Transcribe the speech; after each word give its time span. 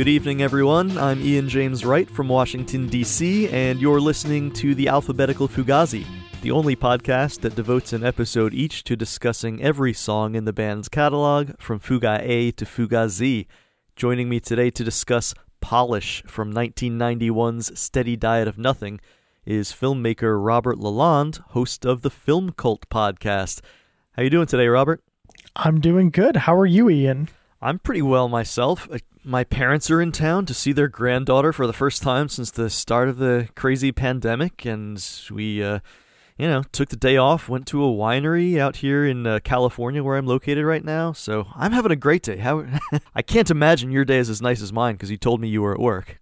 Good 0.00 0.08
evening, 0.08 0.40
everyone. 0.40 0.96
I'm 0.96 1.20
Ian 1.20 1.46
James 1.46 1.84
Wright 1.84 2.10
from 2.10 2.26
Washington, 2.26 2.88
D.C., 2.88 3.50
and 3.50 3.78
you're 3.78 4.00
listening 4.00 4.50
to 4.52 4.74
the 4.74 4.88
Alphabetical 4.88 5.46
Fugazi, 5.46 6.06
the 6.40 6.52
only 6.52 6.74
podcast 6.74 7.42
that 7.42 7.54
devotes 7.54 7.92
an 7.92 8.02
episode 8.02 8.54
each 8.54 8.82
to 8.84 8.96
discussing 8.96 9.62
every 9.62 9.92
song 9.92 10.36
in 10.36 10.46
the 10.46 10.54
band's 10.54 10.88
catalog, 10.88 11.50
from 11.58 11.80
Fuga 11.80 12.18
A 12.22 12.50
to 12.52 12.64
Fuga 12.64 13.10
Z. 13.10 13.46
Joining 13.94 14.30
me 14.30 14.40
today 14.40 14.70
to 14.70 14.82
discuss 14.82 15.34
Polish 15.60 16.22
from 16.26 16.50
1991's 16.50 17.78
Steady 17.78 18.16
Diet 18.16 18.48
of 18.48 18.56
Nothing 18.56 19.00
is 19.44 19.70
filmmaker 19.70 20.42
Robert 20.42 20.78
Lalonde, 20.78 21.42
host 21.48 21.84
of 21.84 22.00
the 22.00 22.08
Film 22.08 22.52
Cult 22.52 22.88
podcast. 22.88 23.60
How 24.12 24.22
are 24.22 24.24
you 24.24 24.30
doing 24.30 24.46
today, 24.46 24.68
Robert? 24.68 25.04
I'm 25.56 25.78
doing 25.78 26.08
good. 26.08 26.36
How 26.36 26.56
are 26.56 26.64
you, 26.64 26.88
Ian? 26.88 27.28
I'm 27.60 27.78
pretty 27.78 28.00
well 28.00 28.30
myself. 28.30 28.88
My 29.22 29.44
parents 29.44 29.90
are 29.90 30.00
in 30.00 30.12
town 30.12 30.46
to 30.46 30.54
see 30.54 30.72
their 30.72 30.88
granddaughter 30.88 31.52
for 31.52 31.66
the 31.66 31.74
first 31.74 32.02
time 32.02 32.28
since 32.28 32.50
the 32.50 32.70
start 32.70 33.08
of 33.08 33.18
the 33.18 33.48
crazy 33.54 33.92
pandemic, 33.92 34.64
and 34.64 35.04
we, 35.30 35.62
uh, 35.62 35.80
you 36.38 36.48
know, 36.48 36.62
took 36.72 36.88
the 36.88 36.96
day 36.96 37.18
off, 37.18 37.46
went 37.46 37.66
to 37.66 37.84
a 37.84 37.88
winery 37.88 38.58
out 38.58 38.76
here 38.76 39.04
in 39.04 39.26
uh, 39.26 39.40
California 39.44 40.02
where 40.02 40.16
I'm 40.16 40.26
located 40.26 40.64
right 40.64 40.82
now. 40.82 41.12
So 41.12 41.48
I'm 41.54 41.72
having 41.72 41.92
a 41.92 41.96
great 41.96 42.22
day. 42.22 42.38
How 42.38 42.64
I 43.14 43.20
can't 43.20 43.50
imagine 43.50 43.92
your 43.92 44.06
day 44.06 44.18
is 44.18 44.30
as 44.30 44.40
nice 44.40 44.62
as 44.62 44.72
mine 44.72 44.94
because 44.94 45.10
you 45.10 45.18
told 45.18 45.40
me 45.40 45.48
you 45.48 45.60
were 45.60 45.74
at 45.74 45.80
work. 45.80 46.18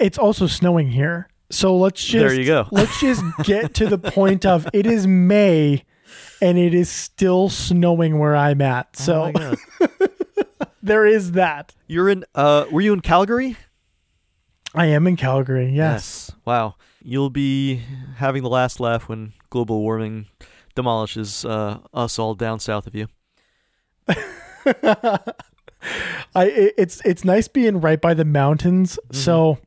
It's 0.00 0.18
also 0.18 0.48
snowing 0.48 0.90
here, 0.90 1.28
so 1.50 1.76
let's 1.76 2.04
just 2.04 2.24
there 2.24 2.34
you 2.34 2.44
go. 2.44 2.66
let's 2.72 3.00
just 3.00 3.22
get 3.44 3.72
to 3.74 3.86
the 3.86 3.98
point 3.98 4.44
of 4.44 4.68
it 4.72 4.84
is 4.84 5.06
May, 5.06 5.84
and 6.42 6.58
it 6.58 6.74
is 6.74 6.90
still 6.90 7.48
snowing 7.50 8.18
where 8.18 8.34
I'm 8.34 8.60
at. 8.62 8.96
So. 8.96 9.30
Oh 9.32 9.96
there 10.86 11.06
is 11.06 11.32
that. 11.32 11.74
You're 11.86 12.08
in. 12.08 12.24
Uh, 12.34 12.66
were 12.70 12.80
you 12.80 12.92
in 12.92 13.00
Calgary? 13.00 13.56
I 14.74 14.86
am 14.86 15.06
in 15.06 15.16
Calgary. 15.16 15.66
Yes. 15.66 16.30
yes. 16.30 16.32
Wow. 16.44 16.74
You'll 17.02 17.30
be 17.30 17.82
having 18.16 18.42
the 18.42 18.48
last 18.48 18.80
laugh 18.80 19.08
when 19.08 19.32
global 19.50 19.80
warming 19.80 20.26
demolishes 20.74 21.44
uh, 21.44 21.78
us 21.94 22.18
all 22.18 22.34
down 22.34 22.60
south 22.60 22.86
of 22.86 22.94
you. 22.94 23.08
I 26.34 26.72
it's 26.76 27.00
it's 27.04 27.24
nice 27.24 27.48
being 27.48 27.80
right 27.80 28.00
by 28.00 28.14
the 28.14 28.24
mountains. 28.24 28.98
Mm-hmm. 29.04 29.16
So 29.16 29.58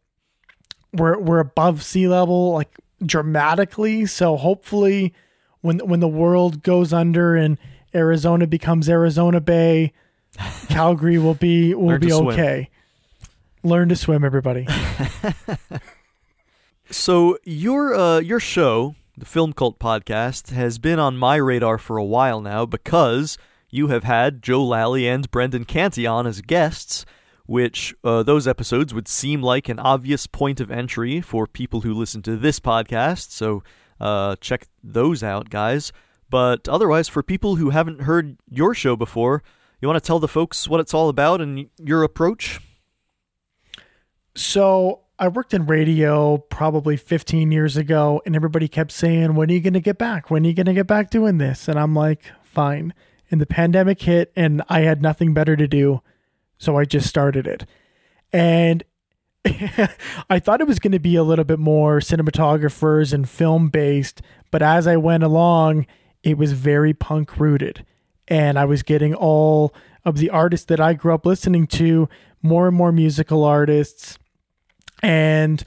we're 0.94 1.18
we're 1.18 1.40
above 1.40 1.84
sea 1.84 2.08
level 2.08 2.54
like 2.54 2.78
dramatically. 3.04 4.06
So 4.06 4.38
hopefully 4.38 5.14
when 5.62 5.80
when 5.80 6.00
the 6.00 6.08
world 6.08 6.64
goes 6.64 6.94
under 6.94 7.36
and 7.36 7.58
Arizona 7.94 8.48
becomes 8.48 8.88
Arizona 8.90 9.42
Bay, 9.42 9.94
Calgary 10.70 11.18
will 11.18 11.34
be 11.34 11.74
will 11.74 11.88
Learn 11.88 12.00
be 12.02 12.14
okay. 12.14 12.70
Learn 13.64 13.90
to 13.90 13.96
swim, 13.96 14.24
everybody. 14.24 14.68
so 16.92 17.38
your 17.44 17.94
uh, 17.94 18.20
your 18.20 18.40
show, 18.40 18.96
the 19.18 19.26
Film 19.26 19.54
Cult 19.54 19.80
Podcast, 19.80 20.52
has 20.52 20.80
been 20.80 21.00
on 21.00 21.18
my 21.18 21.36
radar 21.36 21.78
for 21.78 21.98
a 21.98 22.04
while 22.04 22.42
now 22.42 22.66
because 22.66 23.38
you 23.70 23.88
have 23.88 24.04
had 24.04 24.42
Joe 24.42 24.64
Lally 24.64 25.08
and 25.08 25.30
Brendan 25.30 25.66
Canty 25.66 26.08
on 26.08 26.26
as 26.26 26.42
guests, 26.42 27.06
which 27.46 27.94
uh, 28.04 28.24
those 28.24 28.48
episodes 28.48 28.94
would 28.94 29.08
seem 29.08 29.42
like 29.42 29.70
an 29.70 29.80
obvious 29.80 30.26
point 30.26 30.60
of 30.60 30.72
entry 30.72 31.22
for 31.22 31.46
people 31.46 31.82
who 31.82 31.94
listen 31.94 32.22
to 32.24 32.38
this 32.38 32.60
podcast. 32.60 33.32
So 33.32 33.64
uh, 34.00 34.38
check 34.40 34.68
those 34.84 35.22
out, 35.22 35.50
guys. 35.50 35.92
But 36.30 36.70
otherwise, 36.70 37.08
for 37.10 37.24
people 37.24 37.56
who 37.58 37.72
haven't 37.72 38.02
heard 38.02 38.38
your 38.50 38.74
show 38.74 38.96
before, 38.96 39.44
you 39.82 39.88
want 39.88 40.02
to 40.02 40.06
tell 40.06 40.20
the 40.20 40.28
folks 40.28 40.68
what 40.68 40.80
it's 40.80 40.94
all 40.94 41.10
about 41.10 41.42
and 41.42 41.70
your 41.78 42.04
approach? 42.04 42.60
So, 44.36 45.02
I 45.18 45.28
worked 45.28 45.54
in 45.54 45.66
radio 45.66 46.38
probably 46.38 46.96
15 46.96 47.52
years 47.52 47.76
ago, 47.76 48.22
and 48.26 48.36
everybody 48.36 48.70
kept 48.70 48.92
saying, 48.92 49.36
When 49.36 49.50
are 49.50 49.54
you 49.54 49.60
going 49.60 49.74
to 49.74 49.82
get 49.82 49.98
back? 49.98 50.30
When 50.30 50.46
are 50.46 50.48
you 50.48 50.54
going 50.54 50.66
to 50.68 50.74
get 50.74 50.88
back 50.88 51.10
doing 51.10 51.38
this? 51.38 51.68
And 51.68 51.78
I'm 51.78 51.94
like, 51.94 52.32
Fine. 52.44 52.94
And 53.32 53.40
the 53.40 53.46
pandemic 53.46 54.02
hit, 54.02 54.32
and 54.36 54.64
I 54.70 54.82
had 54.82 55.02
nothing 55.02 55.34
better 55.34 55.56
to 55.56 55.68
do. 55.68 56.02
So 56.58 56.78
I 56.78 56.86
just 56.86 57.08
started 57.08 57.48
it. 57.48 57.66
And 58.34 58.84
I 60.30 60.40
thought 60.40 60.62
it 60.62 60.68
was 60.68 60.80
going 60.80 60.92
to 60.94 61.00
be 61.00 61.16
a 61.16 61.24
little 61.24 61.46
bit 61.46 61.60
more 61.60 62.00
cinematographers 62.00 63.14
and 63.14 63.30
film 63.30 63.70
based, 63.70 64.22
but 64.52 64.62
as 64.62 64.88
I 64.88 64.98
went 64.98 65.24
along, 65.24 65.86
it 66.24 66.38
was 66.38 66.54
very 66.54 66.94
punk 66.94 67.38
rooted 67.38 67.86
and 68.30 68.58
I 68.58 68.66
was 68.66 68.84
getting 68.84 69.14
all 69.14 69.74
of 70.06 70.18
the 70.18 70.30
artists 70.30 70.68
that 70.68 70.80
I 70.80 70.94
grew 70.94 71.14
up 71.14 71.26
listening 71.26 71.68
to, 71.68 72.08
more 72.42 72.68
and 72.68 72.78
more 72.78 72.92
musical 72.92 73.44
artists. 73.44 74.18
And 75.02 75.64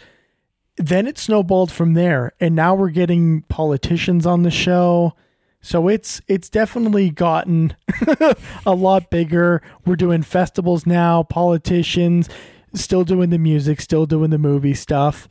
then 0.77 1.06
it 1.06 1.19
snowballed 1.19 1.71
from 1.71 1.95
there. 1.95 2.33
And 2.41 2.55
now 2.55 2.75
we're 2.75 2.91
getting 2.91 3.43
politicians 3.43 4.27
on 4.27 4.43
the 4.43 4.51
show. 4.51 5.15
So 5.61 5.89
it's 5.89 6.21
it's 6.27 6.49
definitely 6.49 7.11
gotten 7.11 7.77
a 8.67 8.75
lot 8.75 9.11
bigger. 9.11 9.62
We're 9.84 9.97
doing 9.97 10.22
festivals 10.22 10.87
now, 10.87 11.22
politicians, 11.22 12.28
still 12.75 13.05
doing 13.05 13.31
the 13.31 13.39
music, 13.39 13.81
still 13.81 14.06
doing 14.06 14.31
the 14.31 14.39
movie 14.39 14.75
stuff. 14.75 15.28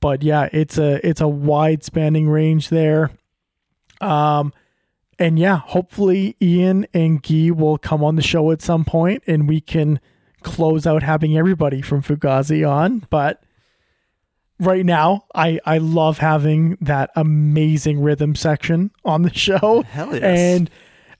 But 0.00 0.22
yeah, 0.22 0.48
it's 0.52 0.78
a 0.78 1.06
it's 1.06 1.20
a 1.20 1.28
wide 1.28 1.84
spanning 1.84 2.28
range 2.30 2.70
there. 2.70 3.10
Um 4.00 4.54
and 5.18 5.38
yeah, 5.38 5.58
hopefully 5.58 6.36
Ian 6.40 6.86
and 6.92 7.22
Guy 7.22 7.50
will 7.50 7.78
come 7.78 8.02
on 8.02 8.16
the 8.16 8.22
show 8.22 8.50
at 8.50 8.62
some 8.62 8.84
point 8.84 9.22
and 9.26 9.48
we 9.48 9.60
can 9.60 10.00
close 10.42 10.86
out 10.86 11.02
having 11.02 11.36
everybody 11.36 11.82
from 11.82 12.02
Fugazi 12.02 12.68
on. 12.68 13.06
But 13.10 13.42
right 14.60 14.84
now, 14.84 15.24
I, 15.34 15.58
I 15.64 15.78
love 15.78 16.18
having 16.18 16.76
that 16.80 17.10
amazing 17.16 18.00
rhythm 18.00 18.34
section 18.34 18.90
on 19.04 19.22
the 19.22 19.34
show. 19.34 19.82
Hell 19.82 20.14
yes. 20.14 20.22
And 20.22 20.70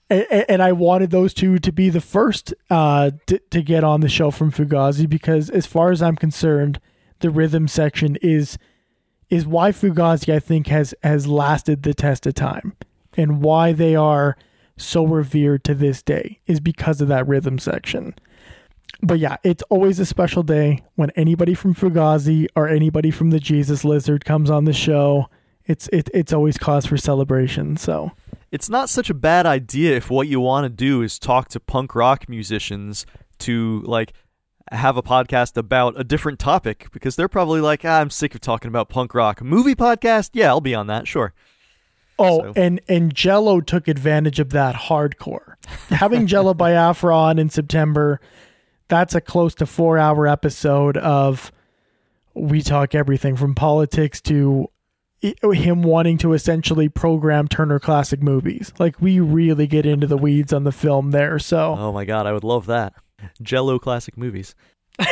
and, 0.07 0.45
and 0.47 0.61
I 0.61 0.71
wanted 0.71 1.09
those 1.09 1.33
two 1.33 1.57
to 1.59 1.71
be 1.71 1.89
the 1.89 2.01
first 2.01 2.53
uh, 2.69 3.11
to, 3.25 3.39
to 3.49 3.61
get 3.63 3.83
on 3.83 4.01
the 4.01 4.09
show 4.09 4.29
from 4.29 4.51
Fugazi 4.51 5.09
because, 5.09 5.49
as 5.49 5.65
far 5.65 5.91
as 5.91 6.01
I'm 6.01 6.15
concerned, 6.15 6.79
the 7.21 7.31
rhythm 7.31 7.67
section 7.67 8.15
is 8.21 8.57
is 9.31 9.47
why 9.47 9.71
Fugazi 9.71 10.31
I 10.31 10.39
think 10.39 10.67
has 10.67 10.93
has 11.01 11.25
lasted 11.25 11.81
the 11.81 11.95
test 11.95 12.27
of 12.27 12.35
time 12.35 12.75
and 13.17 13.41
why 13.41 13.71
they 13.71 13.95
are 13.95 14.37
so 14.77 15.05
revered 15.05 15.63
to 15.63 15.73
this 15.73 16.01
day 16.01 16.39
is 16.47 16.59
because 16.59 17.01
of 17.01 17.07
that 17.07 17.27
rhythm 17.27 17.57
section. 17.57 18.13
But 19.01 19.19
yeah, 19.19 19.37
it's 19.43 19.63
always 19.69 19.99
a 19.99 20.05
special 20.05 20.43
day 20.43 20.83
when 20.95 21.11
anybody 21.11 21.53
from 21.53 21.75
Fugazi 21.75 22.47
or 22.55 22.67
anybody 22.67 23.11
from 23.11 23.29
the 23.29 23.39
Jesus 23.39 23.83
Lizard 23.83 24.25
comes 24.25 24.49
on 24.49 24.65
the 24.65 24.73
show. 24.73 25.29
It's 25.65 25.87
it, 25.89 26.09
it's 26.13 26.33
always 26.33 26.57
cause 26.57 26.85
for 26.85 26.97
celebration. 26.97 27.77
So 27.77 28.11
it's 28.51 28.69
not 28.69 28.89
such 28.89 29.09
a 29.09 29.13
bad 29.13 29.45
idea 29.45 29.95
if 29.95 30.09
what 30.09 30.27
you 30.27 30.39
want 30.39 30.65
to 30.65 30.69
do 30.69 31.01
is 31.01 31.19
talk 31.19 31.49
to 31.49 31.59
punk 31.59 31.95
rock 31.95 32.29
musicians 32.29 33.05
to 33.39 33.81
like 33.85 34.13
have 34.71 34.97
a 34.97 35.03
podcast 35.03 35.57
about 35.57 35.93
a 35.99 36.03
different 36.03 36.39
topic 36.39 36.87
because 36.91 37.15
they're 37.15 37.27
probably 37.27 37.61
like, 37.61 37.85
ah, 37.85 37.99
I'm 37.99 38.09
sick 38.09 38.33
of 38.33 38.41
talking 38.41 38.69
about 38.69 38.89
punk 38.89 39.13
rock. 39.13 39.41
Movie 39.41 39.75
podcast? 39.75 40.31
Yeah, 40.33 40.47
I'll 40.47 40.61
be 40.61 40.73
on 40.73 40.87
that, 40.87 41.07
sure. 41.07 41.33
Oh, 42.17 42.41
so. 42.41 42.53
and 42.55 42.81
and 42.87 43.13
Jello 43.13 43.61
took 43.61 43.87
advantage 43.87 44.39
of 44.39 44.51
that 44.51 44.75
hardcore. 44.75 45.55
Having 45.89 46.27
Jello 46.27 46.53
Biafra 46.53 47.15
on 47.17 47.39
in 47.39 47.49
September, 47.49 48.19
that's 48.87 49.15
a 49.15 49.21
close 49.21 49.55
to 49.55 49.65
four 49.65 49.97
hour 49.97 50.27
episode 50.27 50.97
of 50.97 51.51
we 52.33 52.61
talk 52.61 52.95
everything 52.95 53.35
from 53.35 53.55
politics 53.55 54.21
to 54.21 54.69
him 55.21 55.81
wanting 55.81 56.17
to 56.19 56.33
essentially 56.33 56.89
program 56.89 57.47
Turner 57.47 57.79
Classic 57.79 58.21
Movies. 58.21 58.71
Like 58.77 59.01
we 59.01 59.19
really 59.19 59.67
get 59.67 59.85
into 59.85 60.07
the 60.07 60.17
weeds 60.17 60.53
on 60.53 60.63
the 60.63 60.71
film 60.71 61.11
there. 61.11 61.39
So, 61.39 61.75
oh 61.77 61.91
my 61.91 62.05
god, 62.05 62.27
I 62.27 62.33
would 62.33 62.43
love 62.43 62.65
that. 62.67 62.93
Jello 63.41 63.79
Classic 63.79 64.17
Movies. 64.17 64.55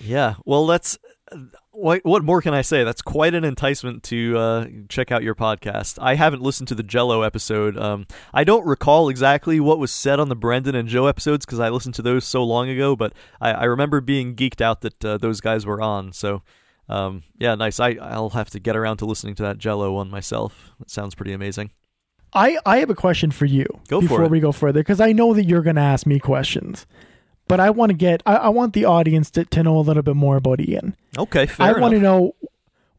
yeah, 0.00 0.34
well, 0.44 0.66
that's 0.66 0.98
what 1.70 2.04
what 2.04 2.24
more 2.24 2.40
can 2.40 2.54
I 2.54 2.62
say? 2.62 2.84
That's 2.84 3.02
quite 3.02 3.34
an 3.34 3.44
enticement 3.44 4.02
to 4.04 4.38
uh, 4.38 4.66
check 4.88 5.12
out 5.12 5.22
your 5.22 5.34
podcast. 5.34 5.98
I 6.00 6.14
haven't 6.14 6.42
listened 6.42 6.68
to 6.68 6.74
the 6.74 6.82
Jello 6.82 7.22
episode. 7.22 7.76
Um, 7.78 8.06
I 8.32 8.44
don't 8.44 8.66
recall 8.66 9.08
exactly 9.08 9.60
what 9.60 9.78
was 9.78 9.90
said 9.90 10.20
on 10.20 10.28
the 10.28 10.36
Brendan 10.36 10.74
and 10.74 10.88
Joe 10.88 11.06
episodes 11.06 11.44
because 11.46 11.60
I 11.60 11.68
listened 11.68 11.94
to 11.96 12.02
those 12.02 12.24
so 12.24 12.42
long 12.42 12.68
ago. 12.68 12.96
But 12.96 13.12
I, 13.40 13.52
I 13.52 13.64
remember 13.64 14.00
being 14.00 14.34
geeked 14.34 14.60
out 14.60 14.80
that 14.82 15.04
uh, 15.04 15.18
those 15.18 15.40
guys 15.40 15.66
were 15.66 15.80
on. 15.80 16.12
So 16.12 16.42
um, 16.88 17.22
yeah, 17.38 17.54
nice. 17.54 17.80
I 17.80 17.96
I'll 18.00 18.30
have 18.30 18.50
to 18.50 18.60
get 18.60 18.76
around 18.76 18.98
to 18.98 19.06
listening 19.06 19.34
to 19.36 19.42
that 19.44 19.58
Jello 19.58 19.92
one 19.92 20.10
myself. 20.10 20.72
It 20.80 20.90
sounds 20.90 21.14
pretty 21.14 21.32
amazing. 21.32 21.70
I 22.32 22.58
I 22.66 22.78
have 22.78 22.90
a 22.90 22.94
question 22.94 23.30
for 23.30 23.46
you 23.46 23.66
go 23.88 24.00
before 24.00 24.28
we 24.28 24.40
go 24.40 24.52
further 24.52 24.80
because 24.80 25.00
I 25.00 25.12
know 25.12 25.34
that 25.34 25.44
you're 25.44 25.62
going 25.62 25.76
to 25.76 25.82
ask 25.82 26.06
me 26.06 26.18
questions 26.18 26.86
but 27.48 27.60
I 27.60 27.70
want 27.70 27.90
to 27.90 27.96
get 27.96 28.22
I, 28.26 28.36
I, 28.36 28.48
want 28.48 28.72
the 28.72 28.84
audience 28.84 29.30
to, 29.32 29.44
to 29.44 29.62
know 29.62 29.78
a 29.78 29.80
little 29.80 30.02
bit 30.02 30.16
more 30.16 30.36
about 30.36 30.60
Ian. 30.60 30.96
Okay, 31.16 31.46
fair 31.46 31.66
I 31.66 31.80
want 31.80 31.94
to 31.94 32.00
know 32.00 32.34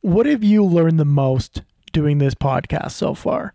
what 0.02 0.26
have 0.26 0.44
you 0.44 0.64
learned 0.64 1.00
the 1.00 1.06
most 1.06 1.64
doing 1.92 2.18
this 2.18 2.36
podcast 2.36 2.92
so 2.92 3.14
far? 3.14 3.54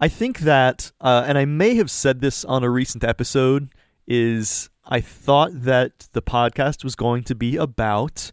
I 0.00 0.08
think 0.08 0.40
that, 0.40 0.92
uh, 1.00 1.24
and 1.26 1.38
I 1.38 1.46
may 1.46 1.74
have 1.76 1.90
said 1.90 2.20
this 2.20 2.44
on 2.44 2.62
a 2.62 2.70
recent 2.70 3.02
episode, 3.02 3.70
is 4.06 4.68
I 4.84 5.00
thought 5.00 5.50
that 5.52 6.08
the 6.12 6.22
podcast 6.22 6.84
was 6.84 6.94
going 6.94 7.24
to 7.24 7.34
be 7.34 7.56
about 7.56 8.30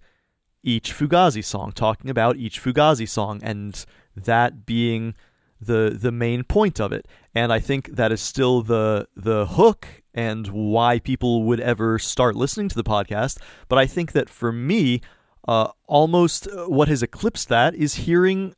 each 0.62 0.94
Fugazi 0.94 1.44
song, 1.44 1.71
talking 1.71 2.09
about 2.09 2.35
each 2.35 2.62
Fugazi 2.62 3.07
song, 3.07 3.39
and 3.44 3.85
that 4.15 4.65
being 4.65 5.15
the 5.59 5.97
the 6.00 6.12
main 6.12 6.44
point 6.44 6.80
of 6.80 6.91
it. 6.91 7.07
And 7.33 7.51
I 7.51 7.59
think 7.59 7.95
that 7.95 8.12
is 8.12 8.21
still 8.21 8.62
the 8.62 9.07
the 9.15 9.47
hook 9.47 10.02
and 10.13 10.48
why 10.48 11.00
people 11.00 11.44
would 11.44 11.60
ever 11.60 11.98
start 12.00 12.36
listening 12.36 12.69
to 12.69 12.75
the 12.75 12.83
podcast. 12.83 13.39
But 13.68 13.80
I 13.80 13.86
think 13.86 14.12
that 14.12 14.30
for 14.30 14.51
me, 14.51 15.01
uh, 15.48 15.69
almost 15.88 16.48
uh, 16.48 16.65
what 16.65 16.88
has 16.88 17.04
eclipsed 17.04 17.50
that 17.50 17.75
is 17.75 17.95
hearing 17.95 18.56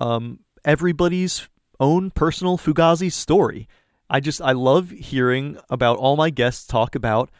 um, 0.00 0.40
everybody's 0.64 1.48
own 1.80 2.10
personal 2.10 2.58
Fugazi 2.58 3.10
story. 3.10 3.68
I 4.10 4.20
just 4.20 4.40
I 4.40 4.52
love 4.52 4.90
hearing 4.90 5.58
about 5.68 5.98
all 5.98 6.16
my 6.16 6.30
guests 6.30 6.66
talk 6.66 6.94
about 6.94 7.30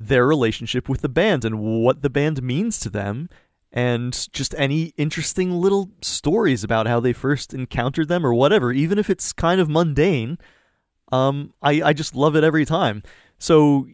their 0.00 0.26
relationship 0.26 0.88
with 0.88 1.00
the 1.00 1.08
band 1.08 1.44
and 1.44 1.60
what 1.60 2.02
the 2.02 2.10
band 2.10 2.42
means 2.42 2.78
to 2.80 2.90
them 2.90 3.28
and 3.72 4.28
just 4.32 4.54
any 4.56 4.92
interesting 4.96 5.50
little 5.52 5.90
stories 6.00 6.64
about 6.64 6.86
how 6.86 7.00
they 7.00 7.12
first 7.12 7.52
encountered 7.54 8.08
them 8.08 8.24
or 8.24 8.34
whatever 8.34 8.72
even 8.72 8.98
if 8.98 9.08
it's 9.08 9.32
kind 9.32 9.60
of 9.60 9.68
mundane 9.68 10.38
um 11.14 11.52
I 11.62 11.82
I 11.82 11.92
just 11.92 12.14
love 12.14 12.36
it 12.36 12.44
every 12.44 12.64
time. 12.64 13.02
So 13.38 13.86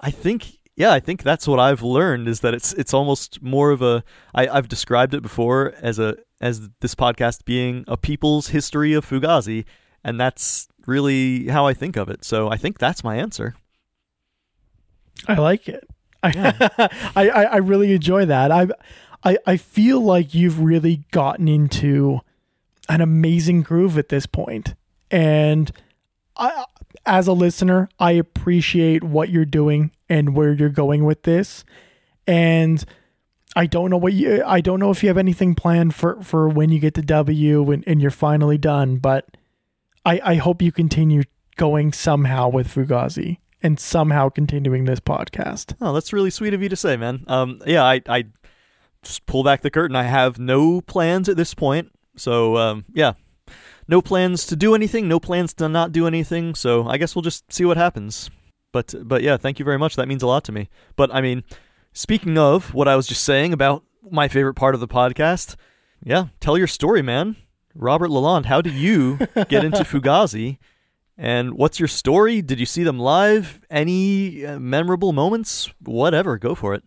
I 0.00 0.10
think 0.10 0.58
yeah, 0.76 0.92
I 0.92 1.00
think 1.00 1.22
that's 1.22 1.46
what 1.46 1.58
I've 1.60 1.82
learned 1.82 2.28
is 2.28 2.40
that 2.40 2.54
it's 2.54 2.72
it's 2.72 2.94
almost 2.94 3.42
more 3.42 3.70
of 3.70 3.82
a 3.82 4.02
I, 4.34 4.48
I've 4.48 4.68
described 4.68 5.14
it 5.14 5.22
before 5.22 5.74
as 5.82 5.98
a 5.98 6.16
as 6.40 6.70
this 6.80 6.94
podcast 6.94 7.44
being 7.44 7.84
a 7.86 7.96
people's 7.96 8.48
history 8.48 8.94
of 8.94 9.04
Fugazi, 9.04 9.64
and 10.02 10.18
that's 10.18 10.68
really 10.86 11.48
how 11.48 11.66
I 11.66 11.74
think 11.74 11.96
of 11.96 12.08
it. 12.08 12.24
So 12.24 12.50
I 12.50 12.56
think 12.56 12.78
that's 12.78 13.04
my 13.04 13.16
answer. 13.16 13.54
I 15.28 15.34
like 15.34 15.68
it. 15.68 15.86
Yeah. 16.22 16.52
I, 17.16 17.30
I, 17.30 17.42
I 17.44 17.56
really 17.56 17.94
enjoy 17.94 18.26
that. 18.26 18.52
I, 18.52 18.68
I 19.24 19.38
I 19.46 19.56
feel 19.56 20.00
like 20.00 20.34
you've 20.34 20.60
really 20.60 21.04
gotten 21.12 21.48
into 21.48 22.20
an 22.90 23.00
amazing 23.00 23.62
groove 23.62 23.96
at 23.96 24.10
this 24.10 24.26
point, 24.26 24.74
and 25.10 25.72
I, 26.40 26.64
as 27.06 27.28
a 27.28 27.32
listener, 27.32 27.88
I 28.00 28.12
appreciate 28.12 29.04
what 29.04 29.28
you're 29.28 29.44
doing 29.44 29.92
and 30.08 30.34
where 30.34 30.52
you're 30.52 30.68
going 30.68 31.04
with 31.04 31.22
this, 31.22 31.64
and. 32.26 32.84
I 33.56 33.66
don't 33.66 33.90
know 33.90 33.96
what 33.96 34.12
you 34.12 34.44
I 34.46 34.60
don't 34.60 34.78
know 34.78 34.92
if 34.92 35.02
you 35.02 35.08
have 35.08 35.18
anything 35.18 35.56
planned 35.56 35.92
for 35.92 36.22
for 36.22 36.48
when 36.48 36.70
you 36.70 36.78
get 36.78 36.94
to 36.94 37.02
W 37.02 37.72
and, 37.72 37.82
and 37.84 38.00
you're 38.00 38.12
finally 38.12 38.58
done, 38.58 38.98
but 38.98 39.36
I 40.04 40.20
I 40.22 40.34
hope 40.36 40.62
you 40.62 40.70
continue 40.70 41.24
going 41.56 41.92
somehow 41.92 42.48
with 42.48 42.68
Fugazi 42.68 43.38
and 43.62 43.78
somehow 43.78 44.28
continuing 44.28 44.84
this 44.84 45.00
podcast. 45.00 45.74
Oh, 45.80 45.92
that's 45.92 46.12
really 46.12 46.30
sweet 46.30 46.54
of 46.54 46.62
you 46.62 46.68
to 46.68 46.76
say, 46.76 46.96
man. 46.96 47.24
Um, 47.26 47.60
yeah, 47.66 47.84
I, 47.84 48.00
I 48.08 48.24
just 49.02 49.26
pull 49.26 49.44
back 49.44 49.62
the 49.62 49.70
curtain. 49.70 49.96
I 49.96 50.04
have 50.04 50.38
no 50.38 50.80
plans 50.80 51.28
at 51.28 51.36
this 51.36 51.54
point. 51.54 51.92
So, 52.16 52.56
um, 52.56 52.84
yeah, 52.92 53.12
no 53.90 54.00
plans 54.00 54.46
to 54.46 54.56
do 54.56 54.74
anything, 54.74 55.08
no 55.08 55.18
plans 55.18 55.52
to 55.54 55.68
not 55.68 55.90
do 55.90 56.06
anything. 56.06 56.54
So, 56.54 56.86
I 56.86 56.96
guess 56.96 57.14
we'll 57.14 57.22
just 57.22 57.52
see 57.52 57.64
what 57.64 57.76
happens. 57.76 58.30
But, 58.72 58.94
but 59.02 59.22
yeah, 59.22 59.36
thank 59.36 59.58
you 59.58 59.64
very 59.64 59.78
much. 59.78 59.96
That 59.96 60.06
means 60.06 60.22
a 60.22 60.28
lot 60.28 60.44
to 60.44 60.52
me. 60.52 60.70
But 60.94 61.12
I 61.12 61.20
mean, 61.20 61.42
speaking 61.92 62.38
of 62.38 62.72
what 62.72 62.86
I 62.86 62.94
was 62.94 63.08
just 63.08 63.24
saying 63.24 63.52
about 63.52 63.82
my 64.08 64.28
favorite 64.28 64.54
part 64.54 64.74
of 64.74 64.80
the 64.80 64.86
podcast, 64.86 65.56
yeah, 66.04 66.26
tell 66.38 66.56
your 66.56 66.68
story, 66.68 67.02
man. 67.02 67.34
Robert 67.74 68.10
Lalonde, 68.10 68.46
how 68.46 68.60
did 68.60 68.74
you 68.74 69.16
get 69.48 69.64
into 69.64 69.84
Fugazi? 69.84 70.58
And 71.18 71.54
what's 71.54 71.80
your 71.80 71.88
story? 71.88 72.40
Did 72.42 72.60
you 72.60 72.66
see 72.66 72.84
them 72.84 72.98
live? 72.98 73.60
Any 73.68 74.46
uh, 74.46 74.58
memorable 74.60 75.12
moments? 75.12 75.68
Whatever, 75.82 76.38
go 76.38 76.54
for 76.54 76.74
it. 76.74 76.84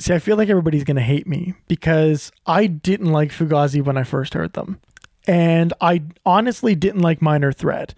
See, 0.00 0.12
I 0.12 0.18
feel 0.18 0.36
like 0.36 0.48
everybody's 0.48 0.84
going 0.84 0.96
to 0.96 1.02
hate 1.02 1.26
me 1.26 1.54
because 1.66 2.30
I 2.44 2.66
didn't 2.66 3.10
like 3.10 3.30
Fugazi 3.30 3.82
when 3.82 3.96
I 3.96 4.04
first 4.04 4.34
heard 4.34 4.52
them. 4.52 4.80
And 5.28 5.74
I 5.80 6.02
honestly 6.24 6.74
didn't 6.74 7.02
like 7.02 7.22
Minor 7.22 7.52
Threat. 7.52 7.94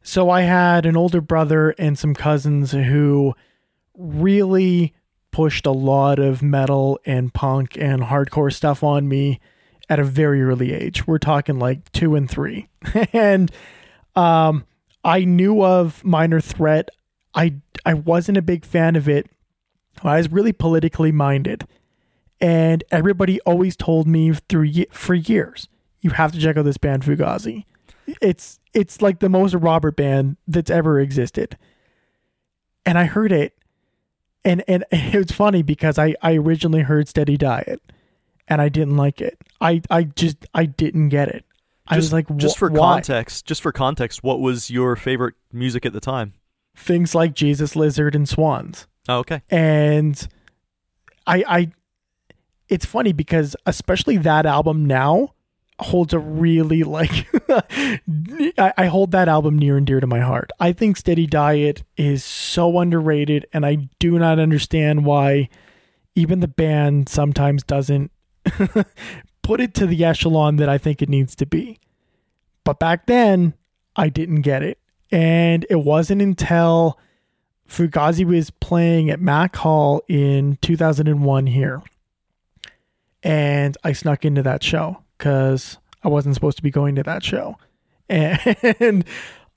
So 0.00 0.30
I 0.30 0.42
had 0.42 0.86
an 0.86 0.96
older 0.96 1.20
brother 1.20 1.70
and 1.70 1.98
some 1.98 2.14
cousins 2.14 2.70
who 2.70 3.34
really 3.94 4.94
pushed 5.32 5.66
a 5.66 5.72
lot 5.72 6.18
of 6.18 6.40
metal 6.40 6.98
and 7.04 7.34
punk 7.34 7.76
and 7.76 8.02
hardcore 8.02 8.52
stuff 8.52 8.82
on 8.82 9.08
me 9.08 9.40
at 9.88 9.98
a 9.98 10.04
very 10.04 10.42
early 10.42 10.72
age. 10.72 11.06
We're 11.06 11.18
talking 11.18 11.58
like 11.58 11.90
two 11.92 12.14
and 12.14 12.30
three. 12.30 12.68
and 13.12 13.50
um, 14.14 14.64
I 15.04 15.24
knew 15.24 15.64
of 15.64 16.04
Minor 16.04 16.40
Threat. 16.40 16.90
I 17.34 17.54
I 17.84 17.94
wasn't 17.94 18.38
a 18.38 18.42
big 18.42 18.64
fan 18.64 18.96
of 18.96 19.08
it. 19.08 19.28
I 20.02 20.16
was 20.16 20.30
really 20.30 20.52
politically 20.52 21.10
minded, 21.10 21.66
and 22.40 22.84
everybody 22.90 23.40
always 23.40 23.76
told 23.76 24.06
me 24.06 24.32
through 24.32 24.72
for 24.90 25.14
years, 25.14 25.68
you 26.00 26.10
have 26.10 26.32
to 26.32 26.40
check 26.40 26.56
out 26.56 26.64
this 26.64 26.78
band 26.78 27.02
Fugazi. 27.02 27.64
It's 28.22 28.58
it's 28.72 29.02
like 29.02 29.18
the 29.20 29.28
most 29.28 29.54
Robert 29.54 29.96
band 29.96 30.36
that's 30.46 30.70
ever 30.70 30.98
existed. 31.00 31.56
And 32.86 32.96
I 32.98 33.04
heard 33.04 33.32
it, 33.32 33.56
and 34.44 34.62
and 34.66 34.84
it 34.90 35.14
was 35.16 35.30
funny 35.32 35.62
because 35.62 35.98
I 35.98 36.14
I 36.22 36.34
originally 36.36 36.82
heard 36.82 37.08
Steady 37.08 37.36
Diet, 37.36 37.80
and 38.48 38.60
I 38.62 38.68
didn't 38.68 38.96
like 38.96 39.20
it. 39.20 39.38
I 39.60 39.82
I 39.90 40.04
just 40.04 40.46
I 40.54 40.66
didn't 40.66 41.10
get 41.10 41.28
it. 41.28 41.44
I 41.90 41.94
Just, 41.96 42.06
was 42.06 42.12
like, 42.12 42.36
just 42.36 42.58
for 42.58 42.70
why?" 42.70 42.94
context, 42.96 43.46
just 43.46 43.62
for 43.62 43.72
context, 43.72 44.22
what 44.22 44.40
was 44.40 44.70
your 44.70 44.94
favorite 44.96 45.34
music 45.52 45.84
at 45.86 45.92
the 45.92 46.00
time? 46.00 46.34
things 46.76 47.12
like 47.12 47.34
Jesus 47.34 47.74
Lizard 47.74 48.14
and 48.14 48.28
Swans. 48.28 48.86
Oh, 49.08 49.18
okay. 49.18 49.42
and 49.50 50.28
I 51.26 51.42
I 51.48 51.70
it's 52.68 52.84
funny 52.86 53.12
because 53.12 53.56
especially 53.66 54.16
that 54.18 54.46
album 54.46 54.86
now 54.86 55.34
holds 55.80 56.12
a 56.12 56.18
really 56.18 56.82
like 56.82 57.28
I, 57.48 58.72
I 58.76 58.86
hold 58.86 59.12
that 59.12 59.28
album 59.28 59.58
near 59.58 59.76
and 59.76 59.86
dear 59.86 60.00
to 60.00 60.06
my 60.06 60.20
heart. 60.20 60.50
I 60.58 60.72
think 60.72 60.96
Steady 60.96 61.26
Diet 61.26 61.84
is 61.96 62.24
so 62.24 62.78
underrated 62.78 63.46
and 63.52 63.64
I 63.64 63.88
do 63.98 64.18
not 64.18 64.38
understand 64.38 65.04
why 65.04 65.48
even 66.14 66.40
the 66.40 66.48
band 66.48 67.08
sometimes 67.08 67.62
doesn't 67.62 68.10
put 69.42 69.60
it 69.60 69.74
to 69.74 69.86
the 69.86 70.04
echelon 70.04 70.56
that 70.56 70.68
I 70.68 70.78
think 70.78 71.00
it 71.00 71.08
needs 71.08 71.36
to 71.36 71.46
be. 71.46 71.78
But 72.64 72.80
back 72.80 73.06
then 73.06 73.54
I 73.94 74.08
didn't 74.08 74.42
get 74.42 74.62
it. 74.62 74.78
And 75.10 75.64
it 75.70 75.76
wasn't 75.76 76.20
until 76.20 76.98
Fugazi 77.68 78.24
was 78.24 78.50
playing 78.50 79.10
at 79.10 79.20
Mac 79.20 79.56
Hall 79.56 80.02
in 80.08 80.58
2001 80.60 81.46
here. 81.46 81.82
And 83.22 83.76
I 83.84 83.92
snuck 83.92 84.24
into 84.24 84.42
that 84.42 84.62
show 84.62 85.02
because 85.18 85.78
I 86.02 86.08
wasn't 86.08 86.34
supposed 86.34 86.56
to 86.58 86.62
be 86.62 86.70
going 86.70 86.94
to 86.96 87.02
that 87.02 87.24
show. 87.24 87.56
And 88.10 89.04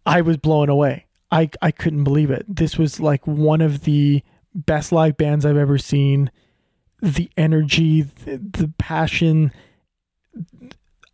I 0.05 0.19
was 0.21 0.35
blown 0.35 0.67
away. 0.67 1.05
I, 1.31 1.49
I 1.61 1.71
couldn't 1.71 2.03
believe 2.03 2.31
it. 2.31 2.45
This 2.49 2.77
was 2.77 2.99
like 2.99 3.25
one 3.25 3.61
of 3.61 3.83
the 3.83 4.23
best 4.53 4.91
live 4.91 5.15
bands 5.15 5.45
I've 5.45 5.55
ever 5.55 5.77
seen. 5.77 6.31
The 7.01 7.29
energy, 7.37 8.01
the, 8.01 8.37
the 8.37 8.73
passion, 8.77 9.53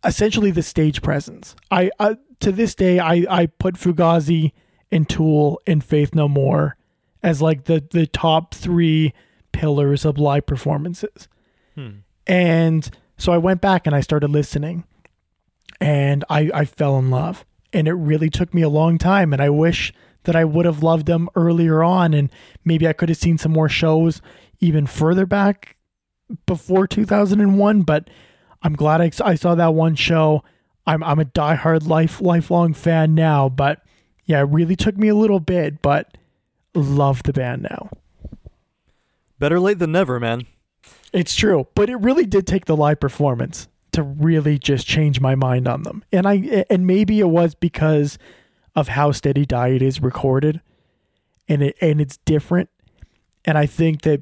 essentially 0.04 0.50
the 0.50 0.62
stage 0.62 1.00
presence. 1.02 1.54
I, 1.70 1.90
I 2.00 2.16
to 2.40 2.50
this 2.50 2.74
day 2.74 2.98
I, 2.98 3.24
I 3.30 3.46
put 3.46 3.76
Fugazi 3.76 4.52
and 4.90 5.08
Tool 5.08 5.60
and 5.66 5.84
Faith 5.84 6.14
No 6.14 6.28
More 6.28 6.76
as 7.22 7.40
like 7.42 7.64
the 7.64 7.84
the 7.90 8.06
top 8.06 8.54
three 8.54 9.12
pillars 9.52 10.04
of 10.04 10.18
live 10.18 10.46
performances. 10.46 11.28
Hmm. 11.74 11.98
And 12.26 12.90
so 13.18 13.32
I 13.32 13.38
went 13.38 13.60
back 13.60 13.86
and 13.86 13.94
I 13.94 14.00
started 14.00 14.30
listening 14.30 14.84
and 15.80 16.24
I, 16.30 16.50
I 16.54 16.64
fell 16.64 16.98
in 16.98 17.10
love. 17.10 17.44
And 17.72 17.86
it 17.86 17.92
really 17.92 18.30
took 18.30 18.54
me 18.54 18.62
a 18.62 18.68
long 18.68 18.96
time. 18.96 19.32
And 19.32 19.42
I 19.42 19.50
wish 19.50 19.92
that 20.24 20.34
I 20.34 20.44
would 20.44 20.64
have 20.64 20.82
loved 20.82 21.06
them 21.06 21.28
earlier 21.34 21.82
on. 21.82 22.14
And 22.14 22.30
maybe 22.64 22.88
I 22.88 22.94
could 22.94 23.10
have 23.10 23.18
seen 23.18 23.36
some 23.36 23.52
more 23.52 23.68
shows 23.68 24.22
even 24.60 24.86
further 24.86 25.26
back 25.26 25.76
before 26.46 26.86
2001. 26.86 27.82
But 27.82 28.08
I'm 28.62 28.74
glad 28.74 29.00
I, 29.02 29.10
I 29.22 29.34
saw 29.34 29.54
that 29.54 29.74
one 29.74 29.96
show. 29.96 30.42
I'm, 30.86 31.04
I'm 31.04 31.18
a 31.18 31.26
diehard 31.26 31.86
life, 31.86 32.22
lifelong 32.22 32.72
fan 32.72 33.14
now. 33.14 33.50
But 33.50 33.82
yeah, 34.24 34.40
it 34.40 34.48
really 34.48 34.76
took 34.76 34.96
me 34.96 35.08
a 35.08 35.14
little 35.14 35.40
bit, 35.40 35.82
but 35.82 36.16
love 36.74 37.22
the 37.24 37.32
band 37.32 37.62
now. 37.62 37.90
Better 39.38 39.60
late 39.60 39.78
than 39.78 39.92
never, 39.92 40.18
man. 40.18 40.46
It's 41.12 41.34
true, 41.34 41.66
but 41.74 41.88
it 41.88 41.96
really 41.96 42.26
did 42.26 42.46
take 42.46 42.66
the 42.66 42.76
live 42.76 43.00
performance 43.00 43.68
to 43.92 44.02
really 44.02 44.58
just 44.58 44.86
change 44.86 45.20
my 45.20 45.34
mind 45.34 45.66
on 45.66 45.82
them. 45.82 46.04
And 46.12 46.26
I 46.26 46.64
and 46.70 46.86
maybe 46.86 47.20
it 47.20 47.28
was 47.28 47.54
because 47.54 48.18
of 48.76 48.88
how 48.88 49.12
Steady 49.12 49.44
Diet 49.44 49.82
is 49.82 50.00
recorded 50.00 50.60
and 51.48 51.62
it 51.62 51.76
and 51.80 52.00
it's 52.00 52.18
different. 52.18 52.68
And 53.44 53.56
I 53.56 53.66
think 53.66 54.02
that 54.02 54.20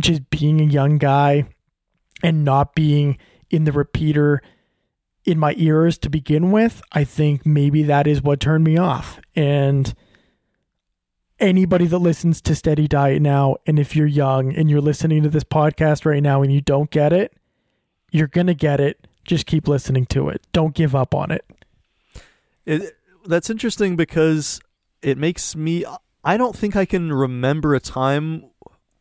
just 0.00 0.30
being 0.30 0.60
a 0.60 0.64
young 0.64 0.98
guy 0.98 1.46
and 2.22 2.44
not 2.44 2.74
being 2.74 3.18
in 3.50 3.64
the 3.64 3.72
repeater 3.72 4.40
in 5.24 5.38
my 5.38 5.54
ears 5.56 5.98
to 5.98 6.10
begin 6.10 6.50
with, 6.50 6.82
I 6.92 7.04
think 7.04 7.46
maybe 7.46 7.82
that 7.84 8.06
is 8.06 8.22
what 8.22 8.40
turned 8.40 8.64
me 8.64 8.76
off. 8.76 9.20
And 9.36 9.94
anybody 11.42 11.86
that 11.86 11.98
listens 11.98 12.40
to 12.42 12.54
Steady 12.54 12.88
Diet 12.88 13.20
now, 13.20 13.56
and 13.66 13.78
if 13.78 13.94
you're 13.94 14.06
young 14.06 14.54
and 14.54 14.70
you're 14.70 14.80
listening 14.80 15.22
to 15.24 15.28
this 15.28 15.44
podcast 15.44 16.06
right 16.06 16.22
now 16.22 16.42
and 16.42 16.52
you 16.52 16.60
don't 16.60 16.90
get 16.90 17.12
it, 17.12 17.34
you're 18.10 18.28
going 18.28 18.46
to 18.46 18.54
get 18.54 18.80
it. 18.80 19.06
Just 19.24 19.46
keep 19.46 19.68
listening 19.68 20.06
to 20.06 20.28
it. 20.28 20.42
Don't 20.52 20.74
give 20.74 20.94
up 20.94 21.14
on 21.14 21.30
it. 21.30 21.44
It, 22.64 22.96
that's 23.26 23.50
interesting 23.50 23.96
because 23.96 24.60
it 25.02 25.18
makes 25.18 25.54
me. 25.54 25.84
I 26.24 26.36
don't 26.36 26.56
think 26.56 26.76
I 26.76 26.84
can 26.84 27.12
remember 27.12 27.74
a 27.74 27.80
time 27.80 28.44